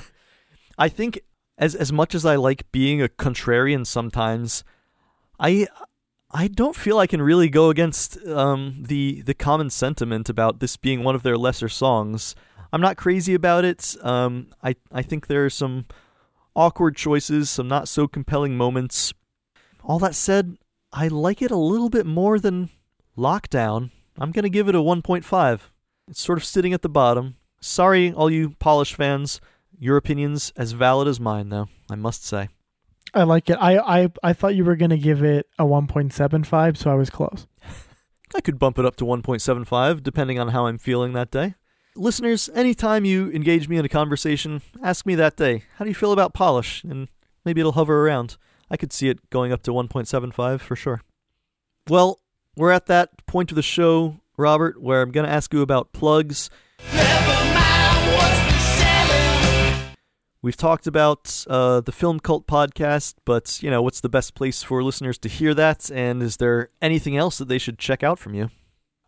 I 0.80 0.90
think, 0.90 1.22
as 1.60 1.76
as 1.76 1.94
much 1.94 2.16
as 2.16 2.26
I 2.26 2.38
like 2.38 2.72
being 2.72 3.04
a 3.04 3.08
contrarian, 3.08 3.86
sometimes 3.86 4.64
I 5.40 5.68
I 6.32 6.48
don't 6.48 6.76
feel 6.76 6.98
I 6.98 7.08
can 7.08 7.22
really 7.22 7.50
go 7.50 7.70
against 7.70 8.18
um, 8.26 8.84
the 8.88 9.22
the 9.22 9.36
common 9.36 9.70
sentiment 9.70 10.28
about 10.28 10.60
this 10.60 10.78
being 10.78 11.04
one 11.04 11.14
of 11.14 11.22
their 11.22 11.38
lesser 11.38 11.70
songs. 11.70 12.36
I'm 12.74 12.82
not 12.82 12.98
crazy 12.98 13.36
about 13.36 13.64
it. 13.64 13.96
Um, 14.02 14.48
I 14.64 14.76
I 14.92 15.04
think 15.04 15.28
there 15.28 15.46
are 15.46 15.52
some 15.52 15.86
awkward 16.56 16.96
choices, 16.96 17.50
some 17.50 17.68
not 17.68 17.88
so 17.88 18.08
compelling 18.08 18.58
moments. 18.58 19.14
All 19.84 20.00
that 20.00 20.16
said, 20.16 20.58
I 20.92 21.08
like 21.08 21.42
it 21.42 21.52
a 21.52 21.58
little 21.58 21.90
bit 21.90 22.06
more 22.06 22.40
than 22.40 22.70
Lockdown. 23.18 23.92
I'm 24.18 24.32
going 24.32 24.44
to 24.44 24.50
give 24.50 24.68
it 24.68 24.76
a 24.76 24.80
1.5. 24.80 25.60
It's 26.08 26.22
sort 26.22 26.38
of 26.38 26.46
sitting 26.46 26.74
at 26.74 26.82
the 26.82 26.90
bottom. 26.90 27.36
Sorry, 27.62 28.12
all 28.12 28.30
you 28.30 28.52
Polish 28.60 28.94
fans. 28.94 29.40
Your 29.80 29.98
opinion's 29.98 30.52
as 30.56 30.74
valid 30.74 31.08
as 31.08 31.20
mine, 31.20 31.50
though, 31.50 31.70
I 31.90 31.96
must 31.96 32.26
say. 32.26 32.50
I 33.14 33.24
like 33.24 33.50
it. 33.50 33.58
I 33.60 33.78
I 34.04 34.10
I 34.24 34.34
thought 34.34 34.56
you 34.56 34.64
were 34.64 34.76
going 34.76 34.92
to 34.92 34.98
give 34.98 35.24
it 35.24 35.48
a 35.60 35.66
1.75, 35.66 36.78
so 36.78 36.92
I 36.92 36.96
was 36.96 37.10
close. 37.10 37.48
I 38.36 38.42
could 38.42 38.60
bump 38.60 38.80
it 38.80 38.86
up 38.86 38.96
to 38.98 39.06
1.75, 39.06 40.04
depending 40.04 40.40
on 40.40 40.50
how 40.50 40.68
I'm 40.68 40.78
feeling 40.78 41.14
that 41.14 41.32
day. 41.32 41.56
Listeners, 41.96 42.50
anytime 42.56 43.04
you 43.04 43.30
engage 43.32 43.68
me 43.68 43.76
in 43.76 43.84
a 43.84 43.90
conversation, 43.90 44.62
ask 44.82 45.06
me 45.06 45.14
that 45.16 45.36
day, 45.36 45.66
how 45.76 45.84
do 45.84 45.92
you 45.92 45.96
feel 45.96 46.14
about 46.14 46.34
Polish? 46.34 46.86
And 46.86 47.10
maybe 47.44 47.60
it'll 47.60 47.74
hover 47.74 48.08
around. 48.08 48.38
I 48.70 48.78
could 48.78 48.94
see 48.94 49.10
it 49.10 49.30
going 49.30 49.52
up 49.52 49.62
to 49.64 49.72
1.75 49.72 50.62
for 50.62 50.76
sure. 50.78 51.02
Well, 51.90 52.22
we're 52.56 52.72
at 52.72 52.86
that 52.86 53.26
point 53.26 53.52
of 53.52 53.56
the 53.56 53.62
show, 53.62 54.22
Robert, 54.38 54.82
where 54.82 55.02
I'm 55.02 55.12
going 55.12 55.26
to 55.26 55.32
ask 55.32 55.54
you 55.54 55.62
about 55.62 55.92
plugs. 55.92 56.50
We've 60.42 60.58
talked 60.58 60.88
about 60.88 61.46
uh, 61.50 61.82
the 61.82 61.92
Film 61.92 62.22
Cult 62.22 62.48
podcast, 62.48 63.16
but 63.26 63.62
you 63.62 63.70
know, 63.70 63.82
what's 63.82 64.00
the 64.00 64.10
best 64.10 64.34
place 64.34 64.64
for 64.64 64.82
listeners 64.82 65.18
to 65.20 65.30
hear 65.30 65.54
that? 65.56 65.92
And 65.92 66.24
is 66.24 66.38
there 66.38 66.70
anything 66.82 67.18
else 67.18 67.38
that 67.38 67.50
they 67.50 67.58
should 67.58 67.78
check 67.78 68.02
out 68.02 68.18
from 68.18 68.34
you? 68.34 68.50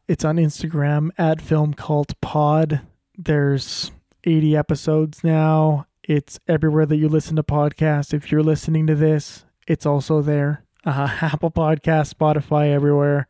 It's 0.06 0.26
on 0.26 0.36
Instagram 0.36 1.12
at 1.18 1.40
Film 1.40 1.74
Cult 1.74 2.20
Pod. 2.20 2.82
There's 3.18 3.90
80 4.26 4.58
episodes 4.58 5.24
now. 5.24 5.88
It's 6.04 6.42
everywhere 6.46 6.86
that 6.86 6.98
you 6.98 7.08
listen 7.08 7.38
to 7.38 7.44
podcasts. 7.44 8.14
If 8.14 8.30
you're 8.30 8.44
listening 8.44 8.86
to 8.88 8.96
this, 8.96 9.46
it's 9.66 9.86
also 9.86 10.22
there. 10.22 10.66
Uh, 10.84 11.08
Apple 11.22 11.52
Podcast, 11.52 12.14
Spotify, 12.14 12.72
everywhere. 12.72 13.30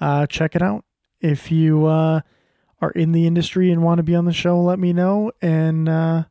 Uh, 0.00 0.26
check 0.26 0.56
it 0.56 0.62
out. 0.62 0.86
If 1.20 1.52
you 1.52 1.84
uh, 1.84 2.22
are 2.80 2.90
in 2.92 3.12
the 3.12 3.26
industry 3.26 3.70
and 3.70 3.82
want 3.82 3.98
to 3.98 4.02
be 4.02 4.14
on 4.14 4.24
the 4.24 4.32
show, 4.32 4.58
let 4.62 4.78
me 4.78 4.94
know. 4.94 5.30
And 5.42 5.90
uh, 5.90 6.24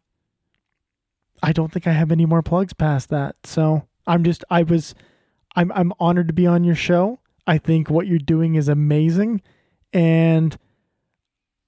I 1.44 1.54
don't 1.54 1.72
think 1.72 1.86
I 1.86 1.92
have 1.92 2.12
any 2.12 2.26
more 2.26 2.42
plugs 2.42 2.74
past 2.74 3.10
that. 3.10 3.36
So 3.44 3.88
I'm 4.08 4.24
just 4.24 4.44
I 4.50 4.64
was 4.64 4.96
I'm 5.56 5.72
I'm 5.74 5.94
honored 6.00 6.30
to 6.30 6.34
be 6.34 6.48
on 6.48 6.64
your 6.64 6.74
show. 6.74 7.20
I 7.46 7.60
think 7.60 7.92
what 7.92 8.08
you're 8.08 8.18
doing 8.18 8.56
is 8.56 8.68
amazing 8.68 9.44
and 9.94 10.58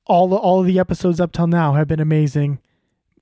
all 0.05 0.27
the 0.27 0.35
all 0.35 0.59
of 0.59 0.65
the 0.65 0.79
episodes 0.79 1.19
up 1.19 1.31
till 1.31 1.47
now 1.47 1.73
have 1.73 1.87
been 1.87 1.99
amazing. 1.99 2.59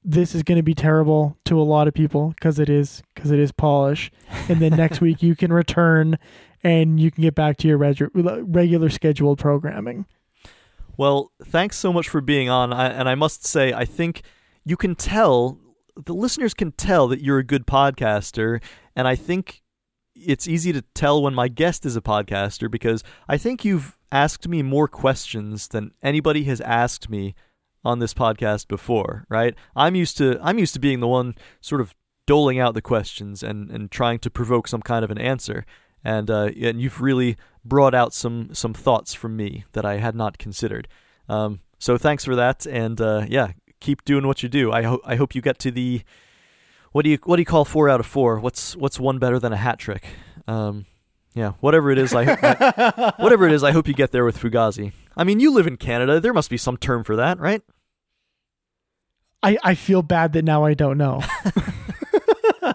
This 0.03 0.33
is 0.33 0.43
going 0.43 0.55
to 0.57 0.63
be 0.63 0.73
terrible 0.73 1.37
to 1.45 1.59
a 1.59 1.63
lot 1.63 1.87
of 1.87 1.93
people 1.93 2.29
because 2.29 2.59
it 2.59 2.69
is 2.69 3.03
because 3.13 3.31
it 3.31 3.39
is 3.39 3.51
Polish. 3.51 4.11
And 4.47 4.59
then 4.59 4.75
next 4.75 5.01
week 5.01 5.21
you 5.21 5.35
can 5.35 5.51
return 5.51 6.17
and 6.63 6.99
you 6.99 7.11
can 7.11 7.21
get 7.21 7.35
back 7.35 7.57
to 7.57 7.67
your 7.67 7.77
regu- 7.77 8.09
regular 8.13 8.89
scheduled 8.89 9.39
programming. 9.39 10.05
Well, 10.97 11.31
thanks 11.43 11.77
so 11.77 11.93
much 11.93 12.09
for 12.09 12.21
being 12.21 12.49
on. 12.49 12.73
I, 12.73 12.87
and 12.87 13.07
I 13.07 13.15
must 13.15 13.45
say, 13.45 13.71
I 13.71 13.85
think 13.85 14.23
you 14.65 14.75
can 14.75 14.95
tell, 14.95 15.59
the 15.95 16.13
listeners 16.13 16.55
can 16.55 16.71
tell 16.71 17.07
that 17.09 17.21
you're 17.21 17.37
a 17.37 17.43
good 17.43 17.67
podcaster. 17.67 18.61
And 18.95 19.07
I 19.07 19.15
think 19.15 19.61
it's 20.15 20.47
easy 20.47 20.73
to 20.73 20.81
tell 20.95 21.21
when 21.21 21.35
my 21.35 21.47
guest 21.47 21.85
is 21.85 21.95
a 21.95 22.01
podcaster 22.01 22.69
because 22.69 23.03
I 23.27 23.37
think 23.37 23.63
you've 23.63 23.96
asked 24.11 24.47
me 24.47 24.61
more 24.61 24.87
questions 24.87 25.67
than 25.67 25.91
anybody 26.01 26.43
has 26.45 26.61
asked 26.61 27.09
me 27.09 27.35
on 27.83 27.99
this 27.99 28.13
podcast 28.13 28.67
before, 28.67 29.25
right? 29.29 29.55
I'm 29.75 29.95
used 29.95 30.17
to 30.17 30.39
I'm 30.41 30.59
used 30.59 30.73
to 30.73 30.79
being 30.79 30.99
the 30.99 31.07
one 31.07 31.35
sort 31.61 31.81
of 31.81 31.95
doling 32.25 32.59
out 32.59 32.73
the 32.73 32.81
questions 32.81 33.41
and, 33.41 33.71
and 33.71 33.89
trying 33.89 34.19
to 34.19 34.29
provoke 34.29 34.67
some 34.67 34.81
kind 34.81 35.03
of 35.03 35.11
an 35.11 35.17
answer. 35.17 35.65
And 36.03 36.29
uh, 36.29 36.49
and 36.61 36.79
you've 36.81 37.01
really 37.01 37.37
brought 37.65 37.95
out 37.95 38.13
some 38.13 38.53
some 38.53 38.73
thoughts 38.73 39.13
from 39.13 39.35
me 39.35 39.65
that 39.73 39.85
I 39.85 39.97
had 39.97 40.15
not 40.15 40.37
considered. 40.37 40.87
Um, 41.27 41.61
so 41.79 41.97
thanks 41.97 42.23
for 42.23 42.35
that, 42.35 42.65
and 42.65 42.99
uh, 43.01 43.25
yeah, 43.27 43.51
keep 43.79 44.05
doing 44.05 44.25
what 44.25 44.41
you 44.43 44.49
do. 44.49 44.71
I 44.71 44.83
hope 44.83 45.01
I 45.05 45.15
hope 45.15 45.35
you 45.35 45.41
get 45.41 45.59
to 45.59 45.71
the 45.71 46.03
what 46.91 47.03
do 47.03 47.09
you 47.09 47.17
what 47.23 47.35
do 47.35 47.41
you 47.41 47.45
call 47.45 47.65
four 47.65 47.89
out 47.89 47.99
of 47.99 48.05
four? 48.05 48.39
What's 48.39 48.75
what's 48.75 48.99
one 48.99 49.19
better 49.19 49.39
than 49.39 49.53
a 49.53 49.57
hat 49.57 49.79
trick? 49.79 50.05
Um, 50.47 50.85
yeah, 51.37 51.51
whatever 51.59 51.91
it 51.91 51.99
is, 51.99 52.15
I, 52.15 52.23
I 52.23 53.13
whatever 53.19 53.45
it 53.45 53.53
is, 53.53 53.63
I 53.63 53.71
hope 53.71 53.87
you 53.87 53.93
get 53.93 54.11
there 54.11 54.25
with 54.25 54.39
Fugazi. 54.39 54.91
I 55.15 55.23
mean, 55.23 55.39
you 55.39 55.53
live 55.53 55.67
in 55.67 55.77
Canada. 55.77 56.19
There 56.19 56.33
must 56.33 56.49
be 56.49 56.57
some 56.57 56.77
term 56.77 57.03
for 57.03 57.15
that, 57.15 57.39
right? 57.39 57.61
I 59.43 59.59
I 59.63 59.75
feel 59.75 60.01
bad 60.01 60.33
that 60.33 60.43
now 60.43 60.65
I 60.65 60.73
don't 60.73 60.97
know. 60.97 61.21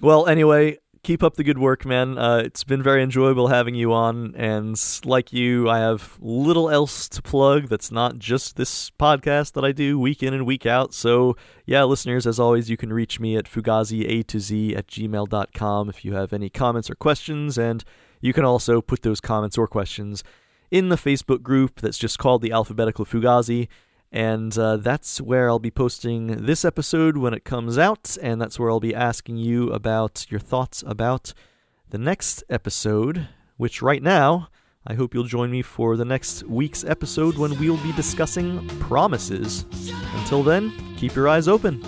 well, 0.00 0.28
anyway, 0.28 0.78
keep 1.04 1.22
up 1.22 1.36
the 1.36 1.44
good 1.44 1.58
work, 1.58 1.84
man. 1.84 2.18
Uh, 2.18 2.38
it's 2.38 2.64
been 2.64 2.82
very 2.82 3.02
enjoyable 3.02 3.48
having 3.48 3.74
you 3.74 3.92
on, 3.92 4.34
and 4.34 4.80
like 5.04 5.32
you, 5.32 5.68
I 5.68 5.78
have 5.78 6.18
little 6.20 6.70
else 6.70 7.08
to 7.10 7.22
plug 7.22 7.68
that's 7.68 7.92
not 7.92 8.18
just 8.18 8.56
this 8.56 8.90
podcast 8.90 9.52
that 9.52 9.64
I 9.64 9.70
do 9.70 9.98
week 9.98 10.22
in 10.22 10.34
and 10.34 10.46
week 10.46 10.66
out. 10.66 10.94
So, 10.94 11.36
yeah, 11.66 11.84
listeners, 11.84 12.26
as 12.26 12.40
always, 12.40 12.70
you 12.70 12.76
can 12.76 12.92
reach 12.92 13.20
me 13.20 13.36
at 13.36 13.44
fugazi 13.44 14.26
to 14.26 14.40
z 14.40 14.74
at 14.74 14.88
gmail.com 14.88 15.88
if 15.88 16.04
you 16.04 16.14
have 16.14 16.32
any 16.32 16.48
comments 16.48 16.90
or 16.90 16.94
questions, 16.94 17.58
and 17.58 17.84
you 18.20 18.32
can 18.32 18.44
also 18.44 18.80
put 18.80 19.02
those 19.02 19.20
comments 19.20 19.58
or 19.58 19.68
questions 19.68 20.24
in 20.70 20.88
the 20.88 20.96
Facebook 20.96 21.42
group 21.42 21.80
that's 21.80 21.98
just 21.98 22.18
called 22.18 22.42
the 22.42 22.52
Alphabetical 22.52 23.04
Fugazi. 23.04 23.68
And 24.14 24.56
uh, 24.56 24.76
that's 24.76 25.20
where 25.20 25.50
I'll 25.50 25.58
be 25.58 25.72
posting 25.72 26.28
this 26.46 26.64
episode 26.64 27.16
when 27.16 27.34
it 27.34 27.44
comes 27.44 27.76
out. 27.76 28.16
And 28.22 28.40
that's 28.40 28.60
where 28.60 28.70
I'll 28.70 28.78
be 28.78 28.94
asking 28.94 29.38
you 29.38 29.72
about 29.72 30.24
your 30.30 30.38
thoughts 30.38 30.84
about 30.86 31.34
the 31.90 31.98
next 31.98 32.44
episode, 32.48 33.26
which 33.56 33.82
right 33.82 34.00
now, 34.00 34.50
I 34.86 34.94
hope 34.94 35.14
you'll 35.14 35.24
join 35.24 35.50
me 35.50 35.62
for 35.62 35.96
the 35.96 36.04
next 36.04 36.44
week's 36.44 36.84
episode 36.84 37.36
when 37.36 37.58
we'll 37.58 37.82
be 37.82 37.90
discussing 37.94 38.68
promises. 38.78 39.64
Until 40.18 40.44
then, 40.44 40.72
keep 40.96 41.16
your 41.16 41.26
eyes 41.28 41.48
open. 41.48 41.82